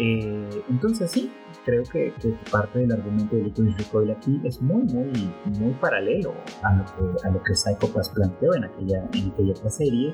Eh, 0.01 0.63
entonces 0.69 1.11
sí, 1.11 1.29
creo 1.65 1.83
que, 1.83 2.13
parte 2.49 2.79
del 2.79 2.91
argumento 2.93 3.35
de 3.35 3.43
Liquid 3.43 3.75
Recoil 3.77 4.11
aquí 4.11 4.39
es 4.45 4.61
muy, 4.61 4.83
muy, 4.83 5.11
muy 5.59 5.73
paralelo 5.81 6.33
a 6.63 6.73
lo 6.73 6.85
que, 6.85 7.27
a 7.27 7.31
lo 7.31 7.43
que 7.43 7.53
Psycho 7.53 7.91
planteó 8.13 8.55
en 8.55 8.63
aquella, 8.63 9.09
en 9.13 9.31
aquella 9.31 9.51
otra 9.51 9.69
serie, 9.69 10.13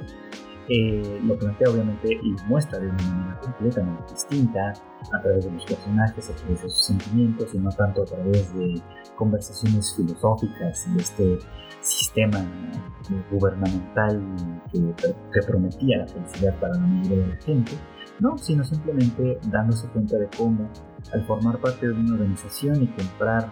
eh, 0.67 1.19
lo 1.23 1.37
plantea 1.37 1.69
obviamente 1.69 2.13
y 2.13 2.35
muestra 2.47 2.79
de 2.79 2.87
una 2.87 3.03
manera 3.03 3.39
completamente 3.39 4.13
distinta 4.13 4.73
a 5.13 5.21
través 5.21 5.45
de 5.45 5.51
los 5.51 5.65
personajes, 5.65 6.29
a 6.29 6.35
través 6.35 6.63
de 6.63 6.69
sus 6.69 6.85
sentimientos 6.85 7.53
y 7.53 7.59
no 7.59 7.69
tanto 7.69 8.01
a 8.01 8.05
través 8.05 8.53
de 8.55 8.81
conversaciones 9.15 9.93
filosóficas 9.95 10.87
y 10.87 10.99
este 10.99 11.39
sistema 11.81 12.43
gubernamental 13.29 14.21
que, 14.71 15.41
prometía 15.45 15.99
la 15.99 16.07
felicidad 16.07 16.59
para 16.59 16.73
la 16.73 16.79
mayoría 16.79 17.17
de 17.19 17.27
la 17.27 17.41
gente, 17.41 17.71
no, 18.19 18.37
sino 18.37 18.63
simplemente 18.63 19.37
dándose 19.49 19.87
cuenta 19.89 20.17
de 20.17 20.27
cómo 20.35 20.67
al 21.13 21.23
formar 21.25 21.59
parte 21.59 21.87
de 21.87 21.93
una 21.93 22.13
organización 22.13 22.83
y 22.83 22.87
comprar 22.87 23.51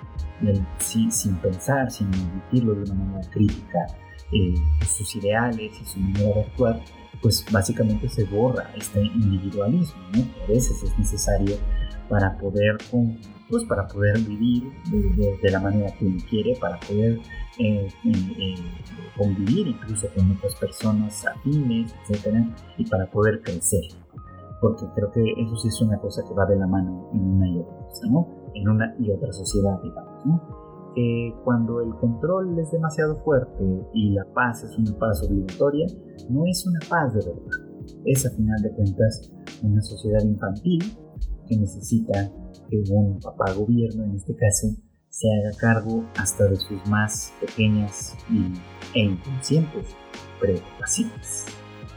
sin 0.79 1.35
pensar, 1.37 1.91
sin 1.91 2.07
emitirlo 2.13 2.73
de 2.73 2.91
una 2.91 2.95
manera 2.95 3.29
crítica, 3.29 3.85
eh, 4.31 4.55
sus 4.87 5.15
ideales 5.15 5.79
y 5.79 5.85
su 5.85 5.99
manera 5.99 6.33
de 6.33 6.41
actuar, 6.41 6.81
pues 7.23 7.43
básicamente 7.51 8.09
se 8.09 8.25
borra 8.25 8.69
este 8.75 9.01
individualismo, 9.01 10.01
¿no? 10.13 10.43
a 10.43 10.47
veces 10.47 10.83
es 10.83 10.99
necesario 10.99 11.55
para 12.09 12.37
poder, 12.37 12.77
pues 13.49 13.63
para 13.63 13.87
poder 13.87 14.19
vivir 14.19 14.71
de, 15.41 15.49
la 15.49 15.59
manera 15.61 15.91
que 15.95 16.05
uno 16.05 16.21
quiere, 16.29 16.55
para 16.59 16.77
poder 16.81 17.19
eh, 17.59 17.87
eh, 18.05 18.55
convivir 19.17 19.67
incluso 19.67 20.09
con 20.13 20.31
otras 20.31 20.53
personas 20.55 21.25
afines, 21.25 21.95
etcétera, 22.01 22.45
y 22.77 22.85
para 22.89 23.09
poder 23.09 23.41
crecer. 23.41 23.83
Porque 24.59 24.85
creo 24.95 25.11
que 25.11 25.21
eso 25.21 25.55
sí 25.55 25.69
es 25.69 25.81
una 25.81 25.97
cosa 25.99 26.21
que 26.27 26.33
va 26.33 26.45
de 26.45 26.57
la 26.57 26.67
mano 26.67 27.09
en 27.13 27.21
una 27.21 27.47
y 27.47 27.57
otra 27.57 27.77
cosa, 27.87 28.07
¿no? 28.09 28.27
En 28.53 28.67
una 28.67 28.95
y 28.99 29.11
otra 29.11 29.31
sociedad, 29.31 29.81
digamos, 29.81 30.25
¿no? 30.25 30.62
Que 30.95 31.33
cuando 31.43 31.81
el 31.81 31.93
control 31.95 32.57
es 32.59 32.71
demasiado 32.71 33.17
fuerte 33.23 33.63
y 33.93 34.11
la 34.11 34.25
paz 34.33 34.63
es 34.63 34.77
una 34.77 34.97
paz 34.97 35.23
obligatoria, 35.23 35.87
no 36.29 36.45
es 36.45 36.65
una 36.65 36.79
paz 36.89 37.13
de 37.13 37.19
verdad. 37.25 37.95
Es 38.05 38.25
a 38.25 38.31
final 38.31 38.61
de 38.61 38.71
cuentas 38.71 39.31
una 39.61 39.81
sociedad 39.81 40.23
infantil 40.23 40.83
que 41.47 41.57
necesita 41.57 42.31
que 42.69 42.83
un 42.91 43.19
papá 43.19 43.53
gobierno, 43.53 44.03
en 44.03 44.15
este 44.15 44.35
caso, 44.35 44.67
se 45.09 45.27
haga 45.27 45.55
cargo 45.57 46.03
hasta 46.17 46.45
de 46.45 46.55
sus 46.55 46.85
más 46.87 47.33
pequeñas 47.39 48.15
e 48.95 48.99
inconscientes 48.99 49.95
preocupaciones. 50.39 51.45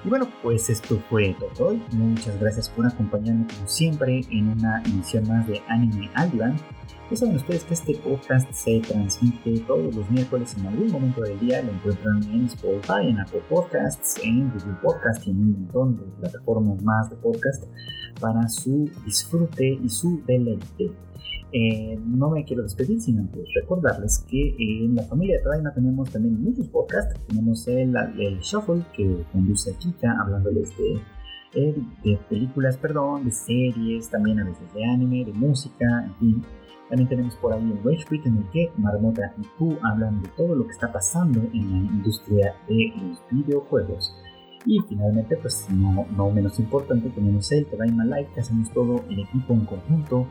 Y 0.07 0.09
bueno, 0.09 0.29
pues 0.41 0.71
esto 0.71 1.03
fue 1.11 1.35
todo 1.57 1.71
hoy. 1.71 1.83
Muchas 1.91 2.39
gracias 2.39 2.69
por 2.69 2.87
acompañarme 2.87 3.45
como 3.53 3.69
siempre 3.69 4.21
en 4.31 4.51
una 4.51 4.81
emisión 4.85 5.27
más 5.27 5.45
de 5.49 5.61
Anime 5.69 6.09
al 6.15 6.31
ya 7.09 7.17
saben 7.17 7.37
ustedes 7.37 7.63
que 7.63 7.75
este 7.75 7.95
podcast 7.99 8.53
se 8.53 8.81
transmite 8.81 9.61
todos 9.61 9.95
los 9.95 10.11
miércoles 10.11 10.57
en 10.59 10.67
algún 10.67 10.91
momento 10.91 11.21
del 11.23 11.39
día. 11.39 11.63
Lo 11.63 11.71
encuentran 11.71 12.21
en 12.25 12.47
Spotify, 12.47 13.09
en 13.09 13.21
Apple 13.21 13.43
Podcasts, 13.49 14.21
en 14.25 14.51
Google 14.51 14.77
Podcasts 14.83 15.25
y 15.27 15.31
en 15.31 15.37
un 15.37 15.53
montón 15.53 15.97
de 15.99 16.03
plataformas 16.21 16.83
más 16.83 17.09
de 17.11 17.17
podcast 17.17 17.65
para 18.21 18.49
su 18.49 18.91
disfrute 19.05 19.79
y 19.85 19.89
su 19.89 20.21
deleite. 20.27 20.91
Eh, 21.53 21.99
no 22.05 22.31
me 22.31 22.45
quiero 22.45 22.65
despedir 22.65 23.01
sin 23.01 23.21
antes 23.21 23.47
recordarles 23.55 24.25
que 24.29 24.57
en 24.59 24.97
la 24.97 25.05
familia 25.05 25.37
de 25.37 25.45
Tadaima 25.45 25.73
tenemos 25.73 26.11
también 26.11 26.43
muchos 26.43 26.69
podcasts. 26.69 27.19
Tenemos 27.29 27.67
el, 27.69 27.95
el 28.19 28.39
Shuffle 28.41 28.85
que 28.95 29.25
conduce 29.33 29.71
a 29.71 29.79
Chica 29.79 30.17
hablándoles 30.21 30.77
de 30.77 31.01
eh, 31.57 31.75
de 32.05 32.19
películas, 32.29 32.77
perdón, 32.77 33.25
de 33.25 33.31
series, 33.31 34.11
también 34.11 34.41
a 34.41 34.45
veces 34.45 34.73
de 34.75 34.85
anime, 34.85 35.25
de 35.25 35.33
música, 35.33 36.05
en 36.05 36.15
fin. 36.17 36.45
También 36.91 37.09
tenemos 37.09 37.35
por 37.37 37.55
ahí 37.55 37.63
el 37.63 37.83
Rage 37.83 38.05
Quit 38.09 38.27
en 38.27 38.37
el 38.37 38.51
que 38.51 38.71
Marmota 38.77 39.33
y 39.39 39.43
tú 39.59 39.77
hablan 39.83 40.23
de 40.23 40.29
todo 40.37 40.55
lo 40.55 40.67
que 40.67 40.73
está 40.73 40.93
pasando 40.93 41.41
en 41.55 41.71
la 41.71 41.93
industria 41.93 42.55
de 42.69 42.93
los 43.01 43.23
videojuegos. 43.31 44.15
Y 44.67 44.81
finalmente, 44.89 45.37
pues 45.39 45.67
no, 45.71 46.07
no 46.15 46.31
menos 46.31 46.59
importante, 46.59 47.09
tenemos 47.09 47.51
el 47.53 47.65
Tadaima 47.65 48.05
Live, 48.05 48.29
que 48.35 48.41
hacemos 48.41 48.71
todo 48.73 49.03
el 49.09 49.21
equipo 49.21 49.55
en 49.55 49.65
conjunto, 49.65 50.27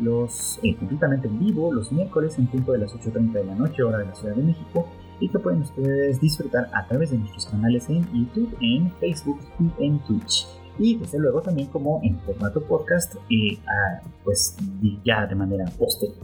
los 0.00 0.58
eh, 0.62 0.74
completamente 0.76 1.28
en 1.28 1.38
vivo, 1.38 1.72
los 1.72 1.92
miércoles 1.92 2.38
en 2.38 2.46
punto 2.46 2.72
de 2.72 2.78
las 2.78 2.94
8.30 2.94 3.32
de 3.32 3.44
la 3.44 3.54
noche, 3.54 3.82
hora 3.82 3.98
de 3.98 4.06
la 4.06 4.14
Ciudad 4.14 4.34
de 4.34 4.42
México, 4.42 4.88
y 5.20 5.28
que 5.28 5.38
pueden 5.38 5.62
ustedes 5.62 6.20
disfrutar 6.20 6.68
a 6.72 6.86
través 6.86 7.10
de 7.10 7.18
nuestros 7.18 7.46
canales 7.46 7.88
en 7.88 8.00
YouTube, 8.12 8.56
en 8.60 8.90
Facebook 8.98 9.40
y 9.58 9.84
en 9.84 9.98
Twitch. 10.00 10.46
Y 10.78 10.96
desde 10.96 11.18
luego 11.18 11.42
también 11.42 11.68
como 11.68 12.00
en 12.02 12.18
formato 12.20 12.62
podcast, 12.62 13.16
y 13.28 13.58
ah, 13.66 14.00
pues 14.24 14.56
ya 15.04 15.26
de 15.26 15.34
manera 15.34 15.66
posterior. 15.78 16.16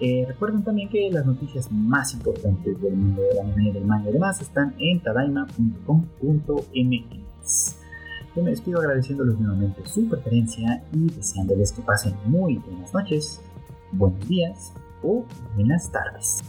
Eh, 0.00 0.24
recuerden 0.28 0.62
también 0.62 0.88
que 0.88 1.10
las 1.10 1.26
noticias 1.26 1.72
más 1.72 2.14
importantes 2.14 2.80
del 2.80 2.94
mundo 2.94 3.20
del 3.22 3.40
anime, 3.40 3.72
del 3.72 3.84
manga 3.84 4.10
y 4.10 4.12
demás 4.12 4.40
están 4.40 4.76
en 4.78 5.00
tadaima.com.mx. 5.00 7.77
Yo 8.38 8.44
me 8.44 8.50
despido 8.50 8.78
agradeciéndoles 8.78 9.36
nuevamente 9.36 9.84
su 9.84 10.08
preferencia 10.08 10.80
y 10.92 11.10
deseándoles 11.12 11.72
que 11.72 11.82
pasen 11.82 12.14
muy 12.24 12.58
buenas 12.58 12.94
noches, 12.94 13.40
buenos 13.90 14.28
días 14.28 14.72
o 15.02 15.24
buenas 15.56 15.90
tardes. 15.90 16.44